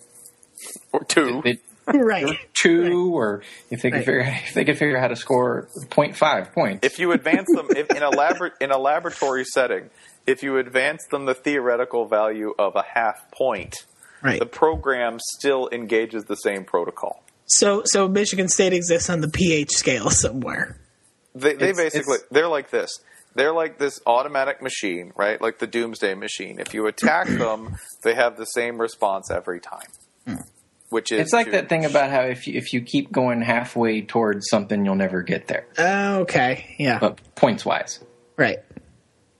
or 0.93 1.03
two. 1.05 1.43
They- 1.43 1.59
right. 1.95 2.39
two, 2.61 3.15
or 3.15 3.43
if 3.71 3.83
they 3.83 3.91
could 3.91 3.99
Right. 3.99 4.05
figure 4.07 4.21
if 4.47 4.55
they 4.55 4.65
could 4.65 4.79
figure 4.79 4.97
out 4.97 5.03
how 5.03 5.09
to 5.09 5.17
score 5.17 5.69
0.5 5.91 6.53
points. 6.53 6.87
if 6.87 6.99
you 6.99 7.13
advance 7.13 7.49
them 7.55 7.69
if 7.77 7.91
in 7.91 8.03
a 8.03 8.11
labor- 8.11 8.53
in 8.61 8.71
a 8.71 8.79
laboratory 8.79 9.45
setting, 9.45 9.91
if 10.27 10.43
you 10.43 10.59
advance 10.59 11.03
them 11.11 11.25
the 11.27 11.35
theoretical 11.35 12.07
value 12.07 12.55
of 12.59 12.77
a 12.77 12.83
half 12.95 13.31
point, 13.31 13.75
Right. 14.23 14.39
the 14.39 14.47
program 14.47 15.19
still 15.37 15.69
engages 15.73 16.25
the 16.25 16.35
same 16.37 16.65
protocol. 16.65 17.23
So 17.47 17.83
so 17.87 18.09
Michigan 18.09 18.49
State 18.49 18.73
exists 18.73 19.09
on 19.09 19.21
the 19.21 19.29
pH 19.29 19.71
scale 19.73 20.11
somewhere. 20.11 20.77
They, 21.35 21.55
they 21.55 21.71
It's- 21.71 21.77
basically 21.77 22.15
it's- 22.17 22.29
they're 22.31 22.49
like 22.49 22.71
this. 22.71 22.91
They're 23.35 23.53
like 23.53 23.79
this 23.79 24.01
automatic 24.07 24.61
machine, 24.61 25.13
right? 25.15 25.41
Like 25.41 25.59
the 25.59 25.67
doomsday 25.69 26.15
machine. 26.15 26.59
If 26.59 26.75
you 26.75 26.87
attack 26.89 27.27
them, 27.29 27.77
they 28.03 28.15
have 28.15 28.37
the 28.37 28.47
same 28.47 28.81
response 28.81 29.31
every 29.31 29.61
time. 29.61 29.87
Hmm. 30.27 30.35
Which 30.91 31.13
is 31.13 31.21
it's 31.21 31.33
like 31.33 31.47
to- 31.47 31.53
that 31.53 31.69
thing 31.69 31.85
about 31.85 32.11
how 32.11 32.23
if 32.23 32.47
you, 32.47 32.55
if 32.57 32.73
you 32.73 32.81
keep 32.81 33.13
going 33.13 33.43
halfway 33.43 34.01
towards 34.03 34.49
something, 34.49 34.85
you'll 34.85 34.95
never 34.95 35.23
get 35.23 35.47
there. 35.47 35.67
Oh, 35.77 36.21
okay. 36.21 36.75
Yeah. 36.79 36.99
But 36.99 37.21
points 37.35 37.65
wise, 37.67 38.01
right. 38.37 38.59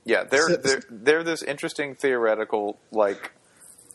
Yeah, 0.05 0.23
they're 0.23 0.47
So- 0.49 0.55
they're 0.57 0.81
they're 0.89 1.23
this 1.23 1.41
interesting 1.43 1.95
theoretical 1.95 2.77
like 2.91 3.31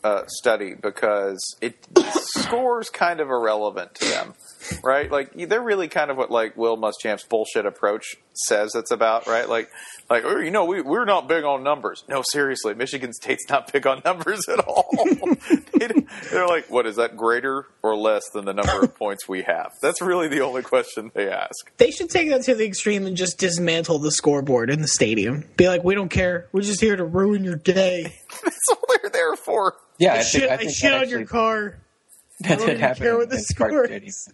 uh, 0.03 0.23
study 0.27 0.73
because 0.75 1.39
it 1.61 1.75
scores 2.13 2.89
kind 2.89 3.19
of 3.19 3.29
irrelevant 3.29 3.95
to 3.95 4.05
them, 4.05 4.33
right? 4.83 5.11
Like 5.11 5.31
they're 5.33 5.61
really 5.61 5.87
kind 5.87 6.11
of 6.11 6.17
what 6.17 6.31
like 6.31 6.55
Will 6.57 6.77
Muschamp's 6.77 7.23
bullshit 7.23 7.65
approach 7.65 8.15
says 8.33 8.75
it's 8.75 8.91
about, 8.91 9.27
right? 9.27 9.47
Like 9.47 9.69
like 10.09 10.23
oh, 10.25 10.37
you 10.39 10.51
know 10.51 10.65
we 10.65 10.81
we're 10.81 11.05
not 11.05 11.27
big 11.27 11.43
on 11.43 11.63
numbers. 11.63 12.03
No, 12.09 12.23
seriously, 12.31 12.73
Michigan 12.73 13.13
State's 13.13 13.47
not 13.49 13.71
big 13.71 13.85
on 13.87 14.01
numbers 14.05 14.41
at 14.49 14.59
all. 14.59 14.89
They- 15.75 16.05
they're 16.31 16.47
like, 16.47 16.69
what 16.69 16.85
is 16.87 16.95
that 16.95 17.15
greater 17.17 17.67
or 17.83 17.95
less 17.95 18.23
than 18.33 18.45
the 18.45 18.53
number 18.53 18.83
of 18.85 18.95
points 18.97 19.27
we 19.27 19.43
have? 19.43 19.73
That's 19.81 20.01
really 20.01 20.27
the 20.27 20.41
only 20.41 20.61
question 20.63 21.11
they 21.13 21.29
ask. 21.29 21.71
They 21.77 21.91
should 21.91 22.09
take 22.09 22.29
that 22.29 22.43
to 22.43 22.55
the 22.55 22.65
extreme 22.65 23.05
and 23.05 23.15
just 23.17 23.37
dismantle 23.37 23.99
the 23.99 24.11
scoreboard 24.11 24.69
in 24.69 24.81
the 24.81 24.87
stadium. 24.87 25.43
Be 25.57 25.67
like, 25.67 25.83
we 25.83 25.93
don't 25.93 26.09
care. 26.09 26.47
We're 26.53 26.61
just 26.61 26.81
here 26.81 26.95
to 26.95 27.03
ruin 27.03 27.43
your 27.43 27.57
day. 27.57 28.15
That's 28.43 28.57
all 28.69 28.77
they're 29.01 29.09
there 29.11 29.35
for. 29.35 29.75
yeah, 29.99 30.13
I, 30.13 30.17
I 30.17 30.23
think, 30.23 30.41
shit, 30.41 30.49
I 30.49 30.53
I 30.53 30.57
think 30.57 30.71
shit 30.71 30.91
that 30.91 31.01
on 31.03 31.09
your 31.09 31.25
car. 31.25 31.77
That 32.41 32.57
don't 32.57 32.67
did 32.67 32.69
even 32.71 32.81
happen. 32.81 33.03
care 33.03 33.17
what 33.17 33.29
the 33.29 33.37
in 33.37 33.43
score 33.43 33.85
is. 33.85 34.27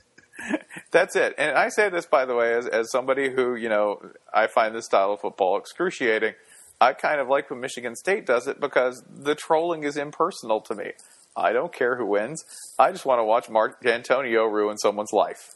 That's 0.92 1.16
it. 1.16 1.36
And 1.38 1.58
I 1.58 1.70
say 1.70 1.90
this, 1.90 2.06
by 2.06 2.26
the 2.26 2.36
way, 2.36 2.54
as, 2.54 2.68
as 2.68 2.92
somebody 2.92 3.30
who, 3.30 3.56
you 3.56 3.70
know, 3.70 4.02
I 4.34 4.48
find 4.48 4.76
this 4.76 4.86
style 4.86 5.14
of 5.14 5.22
football 5.22 5.58
excruciating. 5.58 6.34
I 6.80 6.94
kind 6.94 7.22
of 7.22 7.28
like 7.28 7.50
when 7.50 7.60
Michigan 7.60 7.96
State 7.96 8.26
does 8.26 8.48
it 8.48 8.60
because 8.60 9.04
the 9.08 9.36
trolling 9.36 9.84
is 9.84 9.98
impersonal 9.98 10.62
to 10.62 10.76
me. 10.76 10.92
I 11.36 11.54
don't 11.54 11.72
care 11.72 11.96
who 11.96 12.06
wins. 12.06 12.44
I 12.78 12.92
just 12.92 13.06
want 13.06 13.20
to 13.20 13.24
watch 13.24 13.50
Mark 13.50 13.82
Dantonio 13.84 14.52
ruin 14.52 14.78
someone's 14.78 15.14
life. 15.14 15.54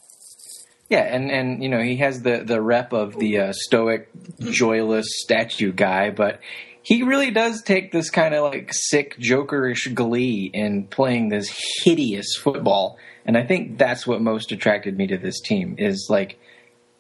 Yeah, 0.88 1.01
and 1.01 1.31
and 1.31 1.63
you 1.63 1.69
know 1.69 1.81
he 1.81 1.97
has 1.97 2.21
the 2.21 2.43
the 2.45 2.61
rep 2.61 2.93
of 2.93 3.17
the 3.17 3.39
uh, 3.39 3.53
stoic, 3.53 4.07
joyless 4.39 5.07
statue 5.23 5.73
guy, 5.73 6.11
but 6.11 6.39
he 6.83 7.01
really 7.01 7.31
does 7.31 7.63
take 7.63 7.91
this 7.91 8.11
kind 8.11 8.36
of 8.36 8.43
like 8.43 8.69
sick, 8.71 9.17
jokerish 9.17 9.91
glee 9.95 10.51
in 10.53 10.86
playing 10.86 11.29
this 11.29 11.51
hideous 11.83 12.36
football, 12.36 12.99
and 13.26 13.38
I 13.38 13.43
think 13.45 13.78
that's 13.78 14.05
what 14.07 14.21
most 14.21 14.51
attracted 14.51 14.97
me 14.97 15.07
to 15.07 15.17
this 15.17 15.39
team 15.41 15.76
is 15.78 16.07
like. 16.09 16.39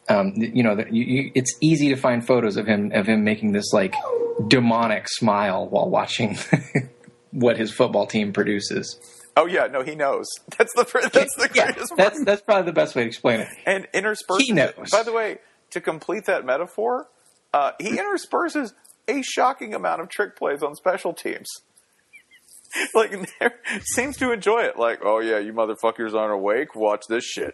Um, 0.07 0.33
you 0.35 0.61
know, 0.61 0.75
that 0.75 0.93
you, 0.93 1.03
you, 1.03 1.31
it's 1.33 1.51
easy 1.61 1.89
to 1.89 1.95
find 1.95 2.23
photos 2.23 2.57
of 2.57 2.67
him 2.67 2.91
of 2.93 3.07
him 3.07 3.23
making 3.23 3.53
this 3.53 3.73
like 3.73 3.95
demonic 4.47 5.07
smile 5.09 5.67
while 5.67 5.89
watching 5.89 6.37
what 7.31 7.57
his 7.57 7.71
football 7.71 8.05
team 8.05 8.31
produces. 8.31 8.99
Oh 9.35 9.47
yeah, 9.47 9.65
no, 9.65 9.81
he 9.81 9.95
knows. 9.95 10.27
That's 10.59 10.73
the 10.75 10.83
that's 11.11 11.35
the 11.35 11.49
Yeah, 11.55 11.71
greatest. 11.71 11.93
that's 11.97 12.23
that's 12.23 12.41
probably 12.43 12.65
the 12.67 12.73
best 12.73 12.93
way 12.95 13.01
to 13.01 13.07
explain 13.07 13.39
it. 13.41 13.47
and 13.65 13.87
intersperses. 13.93 14.41
He 14.45 14.51
knows. 14.53 14.91
By 14.91 15.01
the 15.01 15.11
way, 15.11 15.39
to 15.71 15.81
complete 15.81 16.25
that 16.25 16.45
metaphor, 16.45 17.07
uh, 17.51 17.71
he 17.79 17.97
intersperses 17.97 18.73
a 19.07 19.23
shocking 19.23 19.73
amount 19.73 20.01
of 20.01 20.09
trick 20.09 20.35
plays 20.35 20.61
on 20.61 20.75
special 20.75 21.13
teams. 21.13 21.47
like, 22.95 23.13
seems 23.83 24.17
to 24.17 24.31
enjoy 24.31 24.63
it. 24.63 24.77
Like, 24.77 24.99
oh 25.03 25.19
yeah, 25.19 25.39
you 25.39 25.53
motherfuckers 25.53 26.13
aren't 26.13 26.33
awake. 26.33 26.75
Watch 26.75 27.05
this 27.07 27.23
shit. 27.23 27.51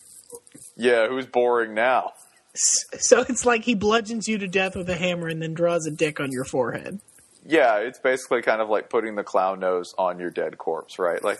yeah, 0.76 1.08
who's 1.08 1.26
boring 1.26 1.74
now? 1.74 2.12
So 2.54 3.20
it's 3.28 3.46
like 3.46 3.64
he 3.64 3.74
bludgeons 3.74 4.26
you 4.28 4.38
to 4.38 4.48
death 4.48 4.74
with 4.74 4.88
a 4.90 4.96
hammer 4.96 5.28
and 5.28 5.40
then 5.40 5.54
draws 5.54 5.86
a 5.86 5.90
dick 5.90 6.18
on 6.20 6.32
your 6.32 6.44
forehead. 6.44 7.00
Yeah, 7.46 7.78
it's 7.78 7.98
basically 7.98 8.42
kind 8.42 8.60
of 8.60 8.68
like 8.68 8.90
putting 8.90 9.14
the 9.14 9.22
clown 9.22 9.60
nose 9.60 9.94
on 9.96 10.18
your 10.18 10.30
dead 10.30 10.58
corpse, 10.58 10.98
right? 10.98 11.22
Like, 11.22 11.38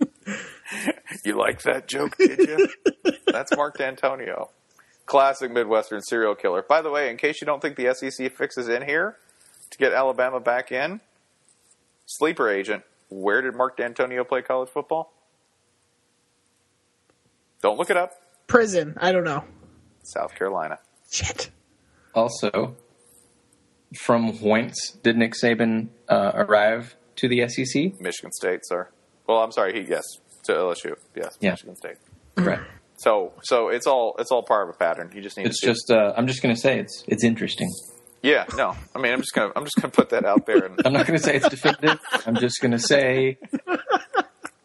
you 1.24 1.36
like 1.36 1.62
that 1.62 1.86
joke, 1.86 2.16
did 2.16 2.38
you? 2.38 2.68
That's 3.26 3.54
Mark 3.56 3.78
Dantonio. 3.78 4.48
Classic 5.04 5.50
Midwestern 5.50 6.00
serial 6.02 6.34
killer. 6.34 6.64
By 6.68 6.82
the 6.82 6.90
way, 6.90 7.10
in 7.10 7.16
case 7.16 7.40
you 7.40 7.46
don't 7.46 7.60
think 7.60 7.76
the 7.76 7.94
SEC 7.94 8.36
fixes 8.36 8.68
in 8.68 8.82
here 8.82 9.16
to 9.70 9.78
get 9.78 9.92
Alabama 9.92 10.40
back 10.40 10.72
in, 10.72 11.00
sleeper 12.06 12.48
agent, 12.48 12.82
where 13.08 13.42
did 13.42 13.54
Mark 13.54 13.76
Dantonio 13.76 14.26
play 14.26 14.42
college 14.42 14.68
football? 14.70 15.12
Don't 17.62 17.78
look 17.78 17.90
it 17.90 17.96
up. 17.96 18.12
Prison. 18.46 18.94
I 18.98 19.12
don't 19.12 19.24
know. 19.24 19.44
South 20.02 20.34
Carolina. 20.34 20.78
Shit. 21.10 21.50
Also, 22.14 22.76
from 23.98 24.38
whence 24.40 24.96
did 25.02 25.16
Nick 25.16 25.34
Saban 25.34 25.88
uh, 26.08 26.32
arrive 26.34 26.96
to 27.16 27.28
the 27.28 27.48
SEC? 27.48 28.00
Michigan 28.00 28.32
State, 28.32 28.60
sir. 28.64 28.88
Well, 29.26 29.38
I'm 29.38 29.52
sorry, 29.52 29.72
he 29.72 29.88
yes, 29.88 30.04
to 30.44 30.52
LSU. 30.52 30.94
Yes, 31.14 31.36
Yeah. 31.40 31.52
Michigan 31.52 31.76
State. 31.76 31.96
Right. 32.36 32.60
So, 32.98 33.32
so 33.42 33.68
it's 33.68 33.86
all 33.86 34.14
it's 34.18 34.30
all 34.30 34.42
part 34.42 34.68
of 34.68 34.74
a 34.74 34.78
pattern. 34.78 35.10
You 35.14 35.20
just 35.20 35.36
need 35.36 35.46
It's 35.46 35.60
to 35.60 35.66
see 35.66 35.72
just 35.72 35.90
uh, 35.90 36.14
I'm 36.16 36.26
just 36.26 36.42
going 36.42 36.54
to 36.54 36.60
say 36.60 36.78
it's 36.78 37.04
it's 37.08 37.24
interesting. 37.24 37.70
Yeah, 38.22 38.44
no. 38.56 38.76
I 38.94 38.98
mean, 38.98 39.12
I'm 39.12 39.20
just 39.20 39.34
gonna 39.34 39.52
I'm 39.54 39.64
just 39.64 39.76
gonna 39.76 39.92
put 39.92 40.10
that 40.10 40.24
out 40.24 40.46
there. 40.46 40.64
And 40.64 40.80
I'm 40.84 40.92
not 40.92 41.06
going 41.06 41.18
to 41.18 41.24
say 41.24 41.36
it's 41.36 41.48
definitive. 41.48 42.00
I'm 42.26 42.36
just 42.36 42.60
going 42.60 42.72
to 42.72 42.78
say 42.78 43.38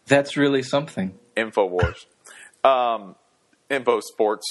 that's 0.06 0.36
really 0.36 0.62
something. 0.62 1.18
Infowars, 1.36 2.06
um, 2.64 3.14
Info 3.70 4.00
Sports. 4.00 4.44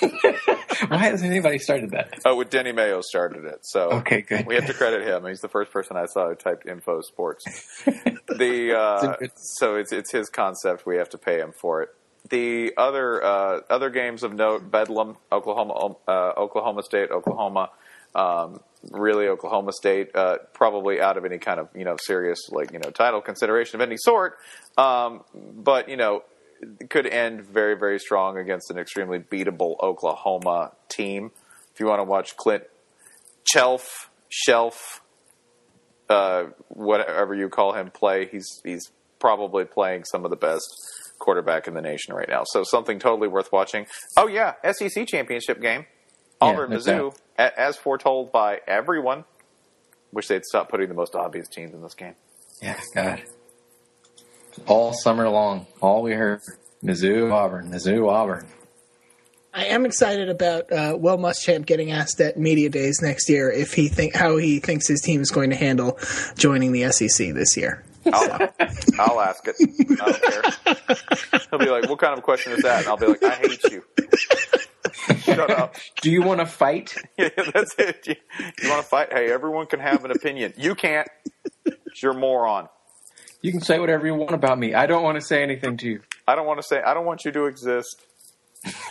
Why 0.88 0.98
hasn't 0.98 1.30
anybody 1.30 1.58
started 1.58 1.92
that? 1.92 2.12
Oh, 2.26 2.36
with 2.36 2.50
Denny 2.50 2.72
Mayo 2.72 3.00
started 3.00 3.44
it. 3.44 3.60
So 3.62 3.90
Okay, 3.92 4.20
good. 4.20 4.46
We 4.46 4.54
have 4.54 4.66
to 4.66 4.74
credit 4.74 5.06
him. 5.06 5.24
He's 5.26 5.40
the 5.40 5.48
first 5.48 5.70
person 5.72 5.96
I 5.96 6.06
saw 6.06 6.28
who 6.28 6.34
typed 6.34 6.66
Info 6.66 7.00
Sports. 7.00 7.44
the 7.84 8.76
uh, 8.76 9.16
so 9.36 9.76
it's 9.76 9.92
it's 9.92 10.12
his 10.12 10.28
concept. 10.28 10.84
We 10.84 10.96
have 10.96 11.08
to 11.10 11.18
pay 11.18 11.38
him 11.38 11.52
for 11.58 11.82
it. 11.82 11.90
The 12.28 12.72
other 12.76 13.24
uh, 13.24 13.60
other 13.70 13.88
games 13.90 14.22
of 14.22 14.34
note: 14.34 14.70
Bedlam, 14.70 15.16
Oklahoma, 15.32 15.94
uh, 16.06 16.32
Oklahoma 16.36 16.82
State, 16.82 17.10
Oklahoma. 17.10 17.70
Um, 18.18 18.60
really, 18.90 19.28
Oklahoma 19.28 19.72
State 19.72 20.14
uh, 20.14 20.38
probably 20.52 21.00
out 21.00 21.16
of 21.16 21.24
any 21.24 21.38
kind 21.38 21.60
of 21.60 21.68
you 21.74 21.84
know 21.84 21.96
serious 22.00 22.48
like 22.50 22.72
you 22.72 22.78
know 22.78 22.90
title 22.90 23.20
consideration 23.20 23.80
of 23.80 23.86
any 23.86 23.96
sort. 23.96 24.38
Um, 24.76 25.22
but 25.34 25.88
you 25.88 25.96
know 25.96 26.24
could 26.90 27.06
end 27.06 27.44
very 27.44 27.76
very 27.76 27.98
strong 27.98 28.36
against 28.36 28.70
an 28.70 28.78
extremely 28.78 29.18
beatable 29.18 29.76
Oklahoma 29.80 30.72
team. 30.88 31.30
If 31.72 31.80
you 31.80 31.86
want 31.86 32.00
to 32.00 32.04
watch 32.04 32.36
Clint 32.36 32.64
Chelf, 33.44 34.10
Shelf, 34.28 35.00
uh, 36.08 36.46
whatever 36.68 37.34
you 37.34 37.48
call 37.48 37.72
him, 37.74 37.90
play. 37.90 38.26
He's 38.26 38.60
he's 38.64 38.90
probably 39.20 39.64
playing 39.64 40.04
some 40.04 40.24
of 40.24 40.30
the 40.30 40.36
best 40.36 40.66
quarterback 41.18 41.66
in 41.66 41.74
the 41.74 41.80
nation 41.80 42.14
right 42.14 42.28
now. 42.28 42.42
So 42.46 42.62
something 42.64 42.98
totally 42.98 43.28
worth 43.28 43.52
watching. 43.52 43.86
Oh 44.16 44.26
yeah, 44.26 44.54
SEC 44.72 45.06
championship 45.06 45.60
game, 45.60 45.86
Auburn, 46.40 46.70
no 46.70 46.76
Mizzou, 46.78 47.16
a- 47.38 47.60
as 47.60 47.76
foretold 47.76 48.32
by 48.32 48.60
everyone. 48.66 49.24
Wish 50.12 50.28
they'd 50.28 50.44
stop 50.44 50.70
putting 50.70 50.88
the 50.88 50.94
most 50.94 51.14
obvious 51.14 51.48
teams 51.48 51.74
in 51.74 51.82
this 51.82 51.94
game. 51.94 52.14
Yeah, 52.62 52.80
God. 52.94 53.22
All 54.66 54.92
summer 54.92 55.28
long, 55.28 55.66
all 55.80 56.02
we 56.02 56.12
heard 56.12 56.40
Mizzou, 56.82 57.32
Auburn, 57.32 57.70
Mizzou, 57.70 58.08
Auburn. 58.10 58.46
I 59.52 59.66
am 59.66 59.86
excited 59.86 60.28
about 60.28 60.70
uh, 60.72 60.96
Will 60.98 61.18
Muschamp 61.18 61.66
getting 61.66 61.90
asked 61.90 62.20
at 62.20 62.36
media 62.38 62.68
days 62.68 63.00
next 63.02 63.28
year 63.28 63.50
if 63.50 63.72
he 63.74 63.88
think 63.88 64.14
how 64.14 64.36
he 64.36 64.60
thinks 64.60 64.86
his 64.86 65.00
team 65.00 65.20
is 65.20 65.30
going 65.30 65.50
to 65.50 65.56
handle 65.56 65.98
joining 66.36 66.72
the 66.72 66.90
SEC 66.92 67.34
this 67.34 67.56
year. 67.56 67.84
I'll, 68.12 68.52
I'll 68.98 69.20
ask 69.20 69.46
it. 69.48 69.56
I 70.00 70.10
don't 70.10 70.22
care. 70.22 71.40
He'll 71.50 71.58
be 71.58 71.66
like, 71.70 71.88
"What 71.90 71.98
kind 71.98 72.16
of 72.16 72.22
question 72.22 72.52
is 72.52 72.62
that?" 72.62 72.80
And 72.80 72.88
I'll 72.88 72.96
be 72.96 73.06
like, 73.06 73.22
"I 73.22 73.34
hate 73.34 73.62
you." 73.64 73.84
Shut 75.22 75.50
up. 75.50 75.74
Do 76.02 76.10
you 76.10 76.22
want 76.22 76.40
to 76.40 76.46
fight? 76.46 76.94
Yeah, 77.18 77.28
that's 77.52 77.74
it. 77.78 78.06
You, 78.06 78.14
you 78.62 78.70
want 78.70 78.82
to 78.82 78.88
fight? 78.88 79.12
Hey, 79.12 79.30
everyone 79.32 79.66
can 79.66 79.80
have 79.80 80.04
an 80.04 80.10
opinion. 80.12 80.52
You 80.56 80.74
can't. 80.74 81.08
You're 82.02 82.12
a 82.12 82.18
moron. 82.18 82.68
You 83.42 83.50
can 83.52 83.60
say 83.60 83.78
whatever 83.78 84.06
you 84.06 84.14
want 84.14 84.32
about 84.32 84.58
me. 84.58 84.74
I 84.74 84.86
don't 84.86 85.02
want 85.02 85.16
to 85.16 85.20
say 85.20 85.42
anything 85.42 85.76
to 85.78 85.86
you. 85.88 86.00
I 86.26 86.34
don't 86.34 86.46
want 86.46 86.58
to 86.60 86.66
say. 86.66 86.80
I 86.80 86.94
don't 86.94 87.06
want 87.06 87.24
you 87.24 87.32
to 87.32 87.46
exist. 87.46 88.02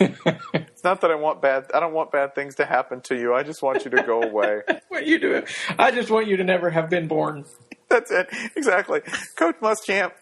It's 0.00 0.84
not 0.84 1.00
that 1.00 1.10
I 1.10 1.16
want 1.16 1.42
bad. 1.42 1.64
I 1.74 1.80
don't 1.80 1.92
want 1.92 2.12
bad 2.12 2.36
things 2.36 2.54
to 2.56 2.64
happen 2.64 3.00
to 3.02 3.16
you. 3.16 3.34
I 3.34 3.42
just 3.42 3.62
want 3.62 3.84
you 3.84 3.90
to 3.90 4.02
go 4.04 4.22
away. 4.22 4.60
What 4.88 5.06
you 5.06 5.18
do? 5.18 5.42
I 5.76 5.90
just 5.90 6.08
want 6.08 6.28
you 6.28 6.36
to 6.36 6.44
never 6.44 6.70
have 6.70 6.88
been 6.88 7.08
born. 7.08 7.44
That's 7.88 8.12
it. 8.12 8.28
Exactly. 8.54 9.00
Coach 9.34 9.56
Muschamp, 9.60 10.12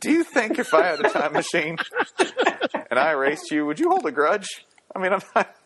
Do 0.00 0.10
you 0.10 0.24
think 0.24 0.58
if 0.58 0.74
I 0.74 0.86
had 0.86 1.04
a 1.04 1.08
time 1.08 1.34
machine 1.34 1.76
and 2.90 2.98
I 2.98 3.12
erased 3.12 3.52
you, 3.52 3.64
would 3.66 3.78
you 3.78 3.90
hold 3.90 4.04
a 4.06 4.10
grudge? 4.10 4.66
I 4.94 4.98
mean, 4.98 5.12
I'm 5.12 5.22
not. 5.34 5.56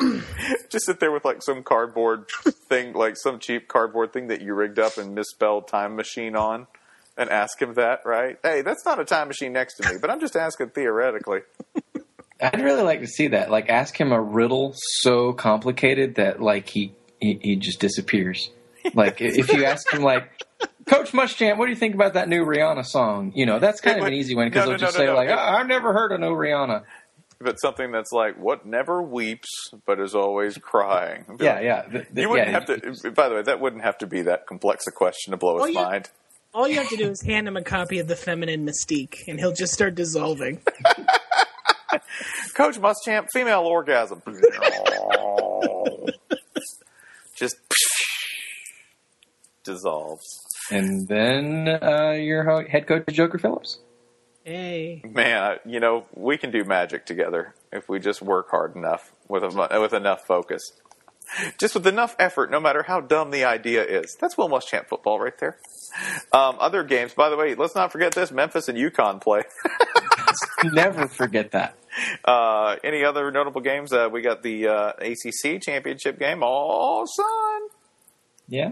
Just 0.70 0.86
sit 0.86 1.00
there 1.00 1.12
with 1.12 1.24
like 1.24 1.42
some 1.42 1.62
cardboard 1.62 2.28
thing, 2.68 2.92
like 2.92 3.16
some 3.16 3.38
cheap 3.38 3.68
cardboard 3.68 4.12
thing 4.12 4.28
that 4.28 4.40
you 4.40 4.54
rigged 4.54 4.78
up 4.78 4.98
and 4.98 5.14
misspelled 5.14 5.68
time 5.68 5.94
machine 5.96 6.34
on, 6.34 6.66
and 7.16 7.30
ask 7.30 7.60
him 7.60 7.74
that, 7.74 8.00
right? 8.04 8.38
Hey, 8.42 8.62
that's 8.62 8.84
not 8.84 8.98
a 8.98 9.04
time 9.04 9.28
machine 9.28 9.52
next 9.52 9.76
to 9.76 9.92
me, 9.92 9.98
but 10.00 10.10
I'm 10.10 10.20
just 10.20 10.36
asking 10.36 10.70
theoretically. 10.70 11.40
I'd 12.40 12.60
really 12.60 12.82
like 12.82 13.00
to 13.00 13.06
see 13.06 13.28
that. 13.28 13.50
Like, 13.50 13.68
ask 13.68 13.98
him 13.98 14.10
a 14.10 14.20
riddle 14.20 14.74
so 14.74 15.32
complicated 15.32 16.16
that 16.16 16.42
like 16.42 16.68
he 16.68 16.92
he, 17.20 17.38
he 17.40 17.56
just 17.56 17.80
disappears. 17.80 18.50
Like, 18.94 19.20
if 19.20 19.52
you 19.52 19.64
ask 19.64 19.92
him 19.92 20.02
like. 20.02 20.28
Coach 20.86 21.12
Muschamp, 21.12 21.58
what 21.58 21.66
do 21.66 21.70
you 21.70 21.76
think 21.76 21.94
about 21.94 22.14
that 22.14 22.28
new 22.28 22.44
Rihanna 22.44 22.84
song? 22.84 23.32
You 23.36 23.46
know, 23.46 23.60
that's 23.60 23.80
kind 23.80 24.00
of 24.00 24.04
an 24.04 24.12
easy 24.12 24.34
one 24.34 24.48
because 24.48 24.66
No, 24.66 24.72
no, 24.72 24.78
they'll 24.78 24.86
just 24.88 24.98
no, 24.98 25.04
say 25.04 25.06
no, 25.06 25.14
like, 25.14 25.28
oh, 25.28 25.38
"I've 25.38 25.68
never 25.68 25.92
heard 25.92 26.10
of 26.10 26.18
no 26.18 26.32
Rihanna." 26.32 26.82
But 27.42 27.60
something 27.60 27.90
that's 27.90 28.12
like 28.12 28.38
what 28.38 28.64
never 28.66 29.02
weeps 29.02 29.48
but 29.86 30.00
is 30.00 30.14
always 30.14 30.58
crying. 30.58 31.24
Yeah, 31.40 31.60
yeah. 31.60 31.82
th- 31.82 31.92
th- 31.92 32.08
You 32.14 32.28
wouldn't 32.28 32.48
yeah, 32.50 32.60
have 32.60 33.02
to. 33.02 33.10
By 33.10 33.28
the 33.28 33.36
way, 33.36 33.42
that 33.42 33.60
wouldn't 33.60 33.82
have 33.82 33.98
to 33.98 34.06
be 34.06 34.22
that 34.22 34.46
complex 34.46 34.86
a 34.86 34.92
question 34.92 35.32
to 35.32 35.36
blow 35.36 35.64
his 35.64 35.74
yeah. 35.74 35.82
mind. 35.82 36.10
All 36.54 36.68
you 36.68 36.76
have 36.76 36.88
to 36.90 36.96
do 36.96 37.10
is 37.10 37.22
hand 37.22 37.48
him 37.48 37.56
a 37.56 37.62
copy 37.62 37.98
of 37.98 38.08
the 38.08 38.14
Feminine 38.16 38.66
Mystique, 38.66 39.26
and 39.26 39.40
he'll 39.40 39.54
just 39.54 39.72
start 39.72 39.94
dissolving. 39.94 40.60
Coach 42.54 42.78
Muschamp, 42.78 43.28
female 43.32 43.62
orgasm. 43.62 44.22
Just 47.34 47.56
dissolves. 49.64 50.24
And 50.70 51.08
then 51.08 51.68
uh, 51.82 52.12
your 52.12 52.62
head 52.68 52.86
coach 52.86 53.06
Joker 53.08 53.38
Phillips. 53.38 53.78
Hey, 54.44 55.02
Man, 55.04 55.58
you 55.64 55.78
know 55.78 56.06
we 56.14 56.36
can 56.36 56.50
do 56.50 56.64
magic 56.64 57.06
together 57.06 57.54
if 57.72 57.88
we 57.88 58.00
just 58.00 58.20
work 58.20 58.50
hard 58.50 58.74
enough 58.74 59.12
with 59.28 59.44
a, 59.44 59.80
with 59.80 59.92
enough 59.92 60.26
focus, 60.26 60.72
just 61.58 61.74
with 61.74 61.86
enough 61.86 62.16
effort. 62.18 62.50
No 62.50 62.58
matter 62.58 62.82
how 62.82 63.00
dumb 63.00 63.30
the 63.30 63.44
idea 63.44 63.84
is, 63.84 64.16
that's 64.20 64.36
Will 64.36 64.48
Muschamp 64.48 64.88
football 64.88 65.20
right 65.20 65.36
there. 65.38 65.58
Um, 66.32 66.56
other 66.58 66.82
games, 66.82 67.14
by 67.14 67.28
the 67.28 67.36
way, 67.36 67.54
let's 67.54 67.76
not 67.76 67.92
forget 67.92 68.14
this: 68.14 68.32
Memphis 68.32 68.68
and 68.68 68.76
UConn 68.76 69.20
play. 69.20 69.42
Never 70.64 71.06
forget 71.06 71.52
that. 71.52 71.76
Uh, 72.24 72.76
any 72.82 73.04
other 73.04 73.30
notable 73.30 73.60
games? 73.60 73.92
Uh, 73.92 74.08
we 74.10 74.22
got 74.22 74.42
the 74.42 74.66
uh, 74.66 74.92
ACC 74.98 75.62
championship 75.62 76.18
game. 76.18 76.40
Oh, 76.42 77.06
son! 77.06 77.68
Yeah. 78.48 78.70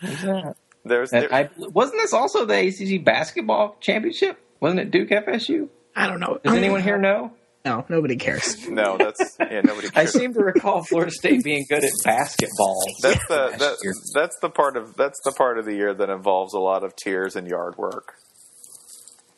Who's? 0.00 0.54
There's 0.84 1.10
there, 1.10 1.32
I, 1.32 1.48
wasn't 1.56 2.00
this 2.02 2.12
also 2.12 2.44
the 2.44 2.58
ACC 2.58 3.04
basketball 3.04 3.76
championship? 3.80 4.36
Wasn't 4.62 4.78
it 4.80 4.90
Duke 4.92 5.08
FSU? 5.10 5.68
I 5.96 6.06
don't 6.06 6.20
know. 6.20 6.38
Does 6.42 6.54
anyone 6.54 6.82
here 6.82 6.96
know? 6.96 7.32
No, 7.64 7.84
nobody 7.88 8.14
cares. 8.16 8.68
no, 8.68 8.96
that's 8.96 9.36
yeah. 9.40 9.60
Nobody 9.62 9.88
I 9.94 10.04
seem 10.04 10.32
to 10.34 10.40
recall 10.40 10.84
Florida 10.84 11.10
State 11.10 11.42
being 11.44 11.66
good 11.68 11.82
at 11.84 11.90
basketball. 12.04 12.76
That's 13.02 13.26
the 13.26 13.34
last 13.36 13.58
that, 13.58 13.76
year. 13.82 13.92
that's 14.14 14.38
the 14.40 14.50
part 14.50 14.76
of 14.76 14.96
that's 14.96 15.20
the 15.24 15.32
part 15.32 15.58
of 15.58 15.64
the 15.64 15.74
year 15.74 15.92
that 15.92 16.08
involves 16.10 16.54
a 16.54 16.60
lot 16.60 16.84
of 16.84 16.94
tears 16.96 17.34
and 17.36 17.48
yard 17.48 17.76
work. 17.76 18.14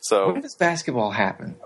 So 0.00 0.32
When 0.32 0.42
does 0.42 0.56
basketball 0.56 1.10
happen? 1.10 1.56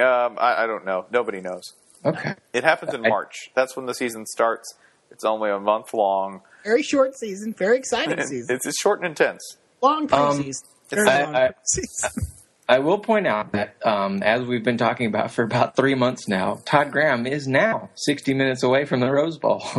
um, 0.00 0.36
I, 0.38 0.64
I 0.64 0.66
don't 0.66 0.84
know. 0.84 1.06
Nobody 1.12 1.40
knows. 1.40 1.74
Okay. 2.04 2.34
It 2.52 2.64
happens 2.64 2.94
in 2.94 3.06
I- 3.06 3.08
March. 3.08 3.50
That's 3.54 3.76
when 3.76 3.86
the 3.86 3.94
season 3.94 4.26
starts. 4.26 4.74
It's 5.12 5.24
only 5.24 5.50
a 5.50 5.60
month 5.60 5.94
long. 5.94 6.40
Very 6.64 6.82
short 6.82 7.16
season, 7.16 7.54
very 7.54 7.76
exciting 7.78 8.20
season. 8.24 8.56
It's, 8.56 8.66
it's 8.66 8.80
short 8.80 8.98
and 9.00 9.06
intense. 9.06 9.56
long 9.80 10.02
Um, 10.12 10.38
preseason. 10.42 10.62
Very 10.90 11.08
I- 11.08 11.24
long 11.24 11.34
I- 11.36 11.48
preseason. 11.50 12.26
I 12.72 12.78
will 12.78 13.00
point 13.00 13.26
out 13.26 13.52
that, 13.52 13.76
um, 13.84 14.22
as 14.22 14.46
we've 14.46 14.64
been 14.64 14.78
talking 14.78 15.06
about 15.06 15.30
for 15.30 15.42
about 15.42 15.76
three 15.76 15.94
months 15.94 16.26
now, 16.26 16.62
Todd 16.64 16.90
Graham 16.90 17.26
is 17.26 17.46
now 17.46 17.90
60 17.96 18.32
minutes 18.32 18.62
away 18.62 18.86
from 18.86 19.00
the 19.00 19.10
Rose 19.10 19.36
Bowl. 19.36 19.62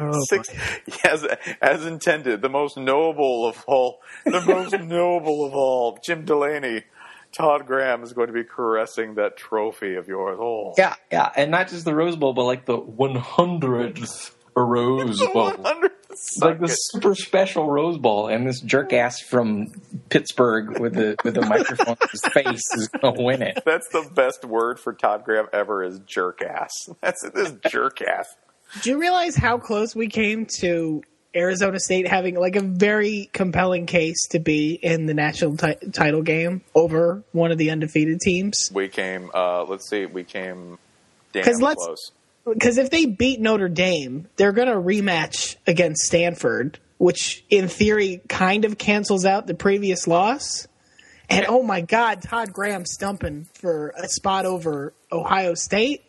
Oh, 0.00 0.12
Six, 0.28 0.48
as, 1.04 1.26
as 1.60 1.84
intended, 1.84 2.40
the 2.40 2.48
most 2.48 2.76
noble 2.76 3.48
of 3.48 3.64
all, 3.66 3.98
the 4.24 4.40
most 4.42 4.72
noble 4.80 5.44
of 5.44 5.52
all, 5.52 5.98
Jim 6.04 6.24
Delaney. 6.24 6.84
Todd 7.32 7.66
Graham 7.66 8.04
is 8.04 8.12
going 8.12 8.28
to 8.28 8.32
be 8.32 8.44
caressing 8.44 9.16
that 9.16 9.36
trophy 9.36 9.96
of 9.96 10.06
yours. 10.06 10.38
Oh, 10.40 10.74
yeah, 10.78 10.94
yeah. 11.10 11.32
And 11.34 11.50
not 11.50 11.68
just 11.68 11.84
the 11.84 11.96
Rose 11.96 12.14
Bowl, 12.14 12.32
but 12.32 12.44
like 12.44 12.64
the 12.64 12.78
100th 12.78 14.30
Rose 14.54 15.18
Bowl. 15.18 15.50
100 15.50 15.90
like 16.40 16.58
the 16.58 16.68
super 16.68 17.14
special 17.14 17.70
Rose 17.70 17.98
Bowl, 17.98 18.28
and 18.28 18.46
this 18.46 18.60
jerk 18.60 18.92
ass 18.92 19.20
from 19.20 19.68
Pittsburgh 20.10 20.78
with 20.80 20.94
the 20.94 21.16
with 21.24 21.36
a 21.36 21.42
microphone 21.46 21.96
in 22.00 22.08
his 22.10 22.22
face 22.32 22.62
is 22.76 22.88
going 22.88 23.14
to 23.16 23.22
win 23.22 23.42
it. 23.42 23.62
That's 23.64 23.88
the 23.88 24.08
best 24.14 24.44
word 24.44 24.78
for 24.80 24.92
Todd 24.92 25.24
Graham 25.24 25.46
ever 25.52 25.82
is 25.84 25.98
jerk 26.00 26.42
ass. 26.42 26.70
That's 27.00 27.28
this 27.34 27.52
jerk 27.70 28.00
ass. 28.02 28.26
Do 28.82 28.90
you 28.90 29.00
realize 29.00 29.34
how 29.36 29.58
close 29.58 29.94
we 29.96 30.08
came 30.08 30.46
to 30.60 31.02
Arizona 31.34 31.78
State 31.78 32.06
having 32.08 32.34
like 32.36 32.56
a 32.56 32.62
very 32.62 33.30
compelling 33.32 33.86
case 33.86 34.26
to 34.30 34.38
be 34.40 34.72
in 34.74 35.06
the 35.06 35.14
national 35.14 35.56
ti- 35.56 35.76
title 35.92 36.22
game 36.22 36.62
over 36.74 37.22
one 37.32 37.50
of 37.52 37.58
the 37.58 37.70
undefeated 37.70 38.20
teams? 38.20 38.70
We 38.72 38.88
came, 38.88 39.30
uh, 39.34 39.64
let's 39.64 39.88
see, 39.88 40.06
we 40.06 40.24
came 40.24 40.78
damn 41.32 41.44
'Cause 41.44 41.60
let's- 41.60 41.84
close. 41.84 42.12
Because 42.50 42.78
if 42.78 42.88
they 42.88 43.04
beat 43.04 43.40
Notre 43.40 43.68
Dame, 43.68 44.26
they're 44.36 44.52
going 44.52 44.68
to 44.68 44.74
rematch 44.76 45.56
against 45.66 46.00
Stanford, 46.04 46.78
which 46.98 47.44
in 47.48 47.68
theory 47.68 48.20
kind 48.28 48.64
of 48.64 48.76
cancels 48.78 49.24
out 49.24 49.46
the 49.46 49.54
previous 49.54 50.06
loss. 50.06 50.66
And 51.30 51.46
oh 51.48 51.62
my 51.62 51.80
God, 51.82 52.22
Todd 52.22 52.52
Graham 52.52 52.84
stumping 52.86 53.46
for 53.54 53.92
a 53.96 54.08
spot 54.08 54.46
over 54.46 54.92
Ohio 55.12 55.54
State. 55.54 56.04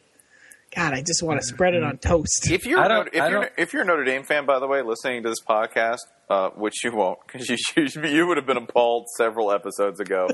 God, 0.75 0.93
I 0.93 1.01
just 1.01 1.23
want 1.23 1.41
to 1.41 1.45
spread 1.45 1.73
it 1.73 1.83
on 1.83 1.97
toast. 1.97 2.49
If 2.51 2.65
you're, 2.65 2.79
I 2.79 2.85
a 2.85 2.89
don't- 2.89 3.09
if, 3.13 3.21
I 3.21 3.29
you're, 3.29 3.49
if 3.57 3.73
you're 3.73 3.81
a 3.81 3.85
Notre 3.85 4.03
Dame 4.03 4.23
fan, 4.23 4.45
by 4.45 4.59
the 4.59 4.67
way, 4.67 4.81
listening 4.83 5.23
to 5.23 5.29
this 5.29 5.41
podcast, 5.41 5.97
uh, 6.29 6.49
which 6.51 6.83
you 6.83 6.95
won't, 6.95 7.19
because 7.25 7.49
you, 7.49 7.57
you, 7.77 8.03
you 8.07 8.27
would 8.27 8.37
have 8.37 8.45
been 8.45 8.57
appalled 8.57 9.07
several 9.17 9.51
episodes 9.51 9.99
ago. 9.99 10.29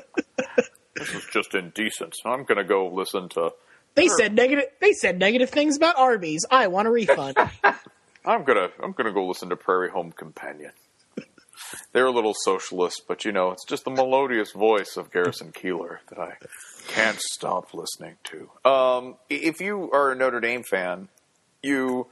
this 0.96 1.10
is 1.14 1.26
just 1.32 1.56
indecent. 1.56 2.16
I'm 2.26 2.44
going 2.44 2.58
to 2.58 2.66
go 2.66 2.88
listen 2.94 3.30
to. 3.30 3.52
They 3.96 4.10
said 4.10 4.36
negative. 4.36 4.66
They 4.82 4.92
said 4.92 5.18
negative 5.20 5.50
things 5.50 5.78
about 5.78 5.98
Arby's. 5.98 6.46
I 6.52 6.68
want 6.68 6.90
a 6.90 6.92
refund. 6.92 7.38
I'm 8.26 8.44
gonna 8.44 8.70
I'm 8.82 8.92
gonna 8.94 9.12
go 9.14 9.26
listen 9.28 9.50
to 9.50 9.56
Prairie 9.56 9.90
Home 9.90 10.12
Companion. 10.12 10.72
They're 11.94 12.06
a 12.06 12.12
little 12.12 12.34
socialist, 12.44 13.04
but 13.08 13.26
you 13.26 13.32
know, 13.32 13.52
it's 13.52 13.66
just 13.66 13.86
the 13.86 13.92
melodious 13.92 14.52
voice 14.52 14.98
of 14.98 15.12
Garrison 15.12 15.52
Keillor 15.52 16.00
that 16.10 16.20
I 16.20 16.34
can't 16.88 17.20
stop 17.20 17.74
listening 17.74 18.18
to. 18.26 18.70
Um, 18.70 19.16
if 19.30 19.60
you 19.60 19.90
are 19.92 20.12
a 20.12 20.16
Notre 20.16 20.40
Dame 20.40 20.64
fan, 20.64 21.10
you 21.64 22.08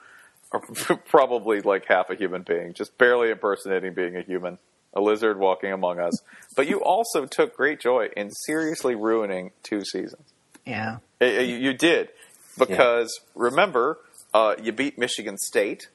are 0.52 0.62
probably 1.10 1.62
like 1.62 1.86
half 1.88 2.10
a 2.10 2.16
human 2.16 2.42
being, 2.44 2.74
just 2.74 2.98
barely 2.98 3.30
impersonating 3.30 3.94
being 3.94 4.16
a 4.16 4.22
human, 4.22 4.58
a 4.94 5.02
lizard 5.02 5.38
walking 5.38 5.72
among 5.72 6.00
us. 6.00 6.14
But 6.56 6.68
you 6.68 6.82
also 6.84 7.26
took 7.26 7.56
great 7.56 7.80
joy 7.80 8.10
in 8.18 8.32
seriously 8.32 8.96
ruining 8.96 9.52
two 9.62 9.84
seasons. 9.86 10.34
yeah. 10.66 10.98
Uh, 11.22 11.26
You 11.26 11.56
you 11.58 11.74
did, 11.74 12.10
because 12.58 13.20
remember, 13.36 14.00
uh, 14.34 14.56
you 14.62 14.72
beat 14.72 14.98
Michigan 14.98 15.38
State 15.38 15.90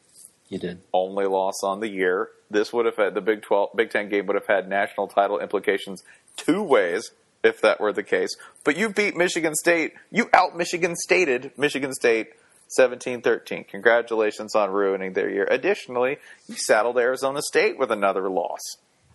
You 0.48 0.58
did. 0.58 0.80
only 0.92 1.26
loss 1.26 1.62
on 1.62 1.80
the 1.80 1.88
year. 1.88 2.30
This 2.50 2.72
would 2.72 2.86
have 2.86 2.96
had 2.96 3.14
the 3.14 3.20
Big 3.20 3.42
Twelve, 3.42 3.70
Big 3.76 3.90
Ten 3.90 4.08
game 4.08 4.26
would 4.26 4.36
have 4.36 4.46
had 4.46 4.68
national 4.68 5.08
title 5.08 5.38
implications 5.38 6.02
two 6.36 6.62
ways 6.62 7.10
if 7.44 7.60
that 7.60 7.80
were 7.80 7.92
the 7.92 8.02
case. 8.02 8.30
But 8.64 8.76
you 8.76 8.88
beat 8.88 9.16
Michigan 9.16 9.54
State. 9.54 9.92
You 10.10 10.28
out 10.32 10.56
Michigan 10.56 10.96
Stated 10.96 11.52
Michigan 11.56 11.92
State 11.92 12.28
17-13. 12.78 13.68
Congratulations 13.68 14.54
on 14.54 14.70
ruining 14.70 15.14
their 15.14 15.30
year. 15.30 15.46
Additionally, 15.50 16.18
you 16.48 16.56
saddled 16.56 16.98
Arizona 16.98 17.40
State 17.42 17.78
with 17.78 17.90
another 17.90 18.28
loss 18.28 18.60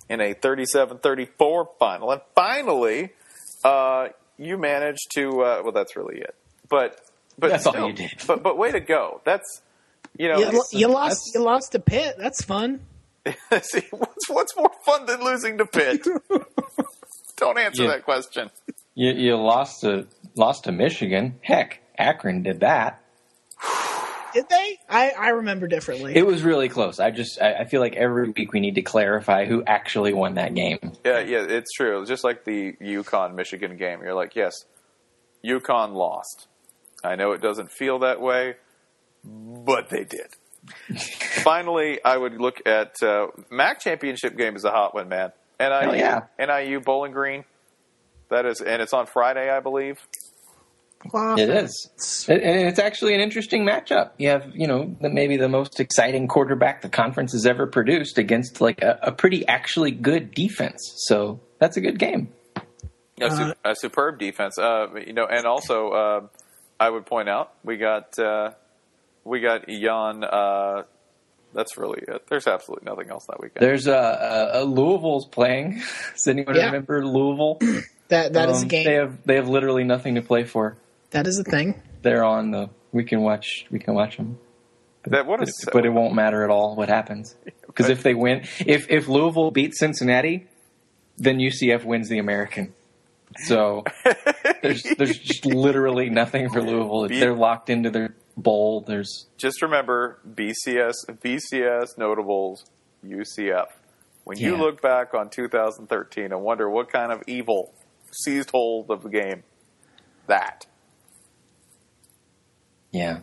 in 0.09 0.21
a 0.21 0.33
37-34 0.33 1.65
final. 1.77 2.11
And 2.11 2.21
finally, 2.35 3.11
uh, 3.63 4.07
you 4.37 4.57
managed 4.57 5.11
to. 5.15 5.41
Uh, 5.41 5.61
well, 5.63 5.71
that's 5.71 5.95
really 5.95 6.19
it. 6.19 6.35
But 6.69 6.99
but 7.37 7.49
That's 7.49 7.65
all 7.65 7.87
you 7.87 7.93
did. 7.93 8.11
But 8.27 8.43
but 8.43 8.57
way 8.57 8.71
to 8.71 8.79
go. 8.79 9.21
That's 9.25 9.61
you 10.17 10.27
know. 10.29 10.39
You, 10.39 10.63
you 10.71 10.87
lost. 10.87 11.25
that's- 11.25 11.31
You 11.35 11.41
lost 11.41 11.71
to 11.73 11.79
Pitt. 11.79 12.15
That's 12.17 12.43
fun. 12.43 12.81
See, 13.61 13.83
what's 13.91 14.29
what's 14.29 14.55
more 14.57 14.71
fun 14.85 15.05
than 15.05 15.23
losing 15.23 15.57
to 15.59 15.65
Pitt? 15.65 16.05
Don't 17.37 17.57
answer 17.57 17.83
Yeah. 17.83 17.89
that 17.89 18.03
question. 18.03 18.49
You, 18.95 19.11
you 19.13 19.35
lost 19.37 19.81
to 19.81 20.07
lost 20.35 20.65
to 20.65 20.71
Michigan. 20.71 21.39
Heck, 21.41 21.79
Akron 21.97 22.43
did 22.43 22.59
that. 22.61 23.01
Did 24.33 24.49
they? 24.49 24.79
I, 24.89 25.11
I 25.11 25.29
remember 25.29 25.67
differently. 25.67 26.15
It 26.15 26.25
was 26.25 26.41
really 26.41 26.67
close. 26.67 26.99
I 26.99 27.11
just 27.11 27.39
I, 27.41 27.53
I 27.53 27.65
feel 27.65 27.81
like 27.81 27.95
every 27.95 28.29
week 28.31 28.51
we 28.51 28.59
need 28.59 28.75
to 28.75 28.81
clarify 28.81 29.45
who 29.45 29.63
actually 29.65 30.11
won 30.13 30.35
that 30.35 30.55
game. 30.55 30.79
Yeah, 31.05 31.19
yeah, 31.19 31.45
it's 31.47 31.71
true. 31.71 32.01
It's 32.01 32.09
just 32.09 32.23
like 32.23 32.43
the 32.43 32.73
UConn 32.81 33.35
Michigan 33.35 33.77
game. 33.77 34.01
You're 34.01 34.15
like, 34.15 34.35
yes, 34.35 34.65
UConn 35.45 35.93
lost. 35.93 36.47
I 37.03 37.15
know 37.15 37.31
it 37.33 37.41
doesn't 37.41 37.71
feel 37.71 37.99
that 37.99 38.21
way, 38.21 38.55
but 39.23 39.89
they 39.89 40.03
did. 40.03 40.35
Finally, 41.43 41.99
I 42.03 42.17
would 42.17 42.39
look 42.39 42.65
at 42.65 43.01
uh, 43.03 43.27
MAC 43.49 43.79
championship 43.81 44.37
game 44.37 44.55
is 44.55 44.63
a 44.63 44.71
hot 44.71 44.93
one, 44.93 45.09
man. 45.09 45.31
NIU, 45.59 45.69
Hell 45.69 45.95
yeah. 45.95 46.21
NIU 46.39 46.79
Bowling 46.79 47.11
Green, 47.11 47.43
that 48.29 48.45
is, 48.45 48.61
and 48.61 48.81
it's 48.81 48.93
on 48.93 49.05
Friday, 49.05 49.49
I 49.49 49.59
believe. 49.59 49.99
Well, 51.11 51.37
It 51.37 51.49
is, 51.49 52.25
and 52.29 52.41
and 52.41 52.67
it's 52.67 52.79
actually 52.79 53.13
an 53.13 53.19
interesting 53.19 53.65
matchup. 53.65 54.11
You 54.17 54.29
have, 54.29 54.55
you 54.55 54.67
know, 54.67 54.95
the, 55.01 55.09
maybe 55.09 55.35
the 55.35 55.49
most 55.49 55.81
exciting 55.81 56.29
quarterback 56.29 56.81
the 56.81 56.87
conference 56.87 57.33
has 57.33 57.45
ever 57.45 57.67
produced 57.67 58.17
against 58.17 58.61
like 58.61 58.81
a, 58.81 58.99
a 59.03 59.11
pretty 59.11 59.45
actually 59.47 59.91
good 59.91 60.33
defense. 60.33 60.93
So 61.07 61.41
that's 61.59 61.75
a 61.75 61.81
good 61.81 61.99
game. 61.99 62.29
A, 63.21 63.29
su- 63.29 63.53
a 63.65 63.75
superb 63.75 64.17
defense, 64.17 64.57
uh, 64.57 64.87
you 65.05 65.13
know, 65.13 65.25
and 65.25 65.45
also 65.45 65.89
uh, 65.89 66.21
I 66.79 66.89
would 66.89 67.05
point 67.05 67.27
out 67.27 67.53
we 67.65 67.75
got 67.77 68.17
uh, 68.17 68.51
we 69.23 69.39
got 69.39 69.67
Jan. 69.67 70.23
Uh, 70.23 70.83
that's 71.53 71.77
really 71.77 72.01
it. 72.07 72.25
There's 72.29 72.47
absolutely 72.47 72.85
nothing 72.89 73.09
else 73.11 73.25
that 73.27 73.39
weekend. 73.39 73.63
There's 73.65 73.87
a, 73.87 74.51
a, 74.53 74.61
a 74.61 74.65
Louisville's 74.65 75.27
playing. 75.27 75.81
Does 76.13 76.27
anyone 76.27 76.55
Yeah. 76.55 76.65
remember 76.65 77.05
Louisville? 77.05 77.57
that 78.09 78.33
that 78.33 78.49
is 78.49 78.59
Um, 78.61 78.63
a 78.65 78.67
game. 78.67 78.85
They 78.85 78.93
have 78.95 79.17
they 79.25 79.35
have 79.35 79.47
literally 79.49 79.83
nothing 79.83 80.15
to 80.15 80.21
play 80.21 80.43
for. 80.43 80.77
that 81.11 81.27
is 81.27 81.37
a 81.39 81.43
thing. 81.43 81.81
They're 82.01 82.23
on 82.23 82.51
the. 82.51 82.69
We 82.91 83.03
can 83.03 83.21
watch. 83.21 83.65
We 83.71 83.79
can 83.79 83.93
watch 83.95 84.17
them. 84.17 84.37
that 85.05 85.25
what 85.25 85.39
But, 85.39 85.49
but 85.71 85.85
it 85.85 85.89
won't 85.89 86.13
matter 86.13 86.43
at 86.43 86.49
all 86.49 86.75
what 86.75 86.89
happens 86.89 87.35
because 87.67 87.89
if 87.89 88.03
they 88.03 88.13
win, 88.13 88.41
if 88.65 88.89
if 88.89 89.07
Louisville 89.07 89.51
beats 89.51 89.79
Cincinnati, 89.79 90.47
then 91.17 91.37
UCF 91.37 91.85
wins 91.85 92.09
the 92.09 92.17
American. 92.19 92.73
So 93.45 93.83
there's 94.61 94.83
there's 94.97 95.17
just 95.17 95.45
literally 95.45 96.09
nothing 96.09 96.49
for 96.49 96.61
Louisville. 96.61 97.07
Be- 97.07 97.19
They're 97.19 97.33
locked 97.35 97.69
into 97.69 97.89
their 97.89 98.13
bowl. 98.37 98.81
There's 98.81 99.27
just 99.37 99.61
remember 99.61 100.19
BCS, 100.27 100.93
BCS 101.09 101.97
notables, 101.97 102.65
UCF. 103.05 103.67
When 104.23 104.37
you 104.37 104.55
look 104.55 104.81
back 104.81 105.13
on 105.13 105.29
2013 105.29 106.25
and 106.31 106.41
wonder 106.41 106.69
what 106.69 106.89
kind 106.89 107.11
of 107.11 107.23
evil 107.27 107.73
seized 108.11 108.51
hold 108.51 108.89
of 108.89 109.03
the 109.03 109.09
game, 109.09 109.43
that 110.27 110.65
yeah. 112.91 113.19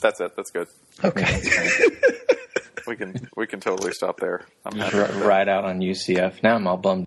that's 0.00 0.20
it. 0.20 0.36
That's 0.36 0.50
good. 0.50 0.68
Okay. 1.02 1.40
We 2.86 2.96
can 2.96 3.28
we 3.36 3.46
can 3.46 3.60
totally 3.60 3.92
stop 3.92 4.18
there. 4.18 4.46
I'm 4.64 4.72
Just 4.72 4.84
happy 4.92 4.96
ri- 4.96 5.02
with 5.02 5.18
that. 5.18 5.26
ride 5.26 5.48
out 5.48 5.64
on 5.64 5.80
UCF. 5.80 6.42
Now 6.42 6.54
I'm 6.54 6.66
all 6.66 6.78
bummed 6.78 7.06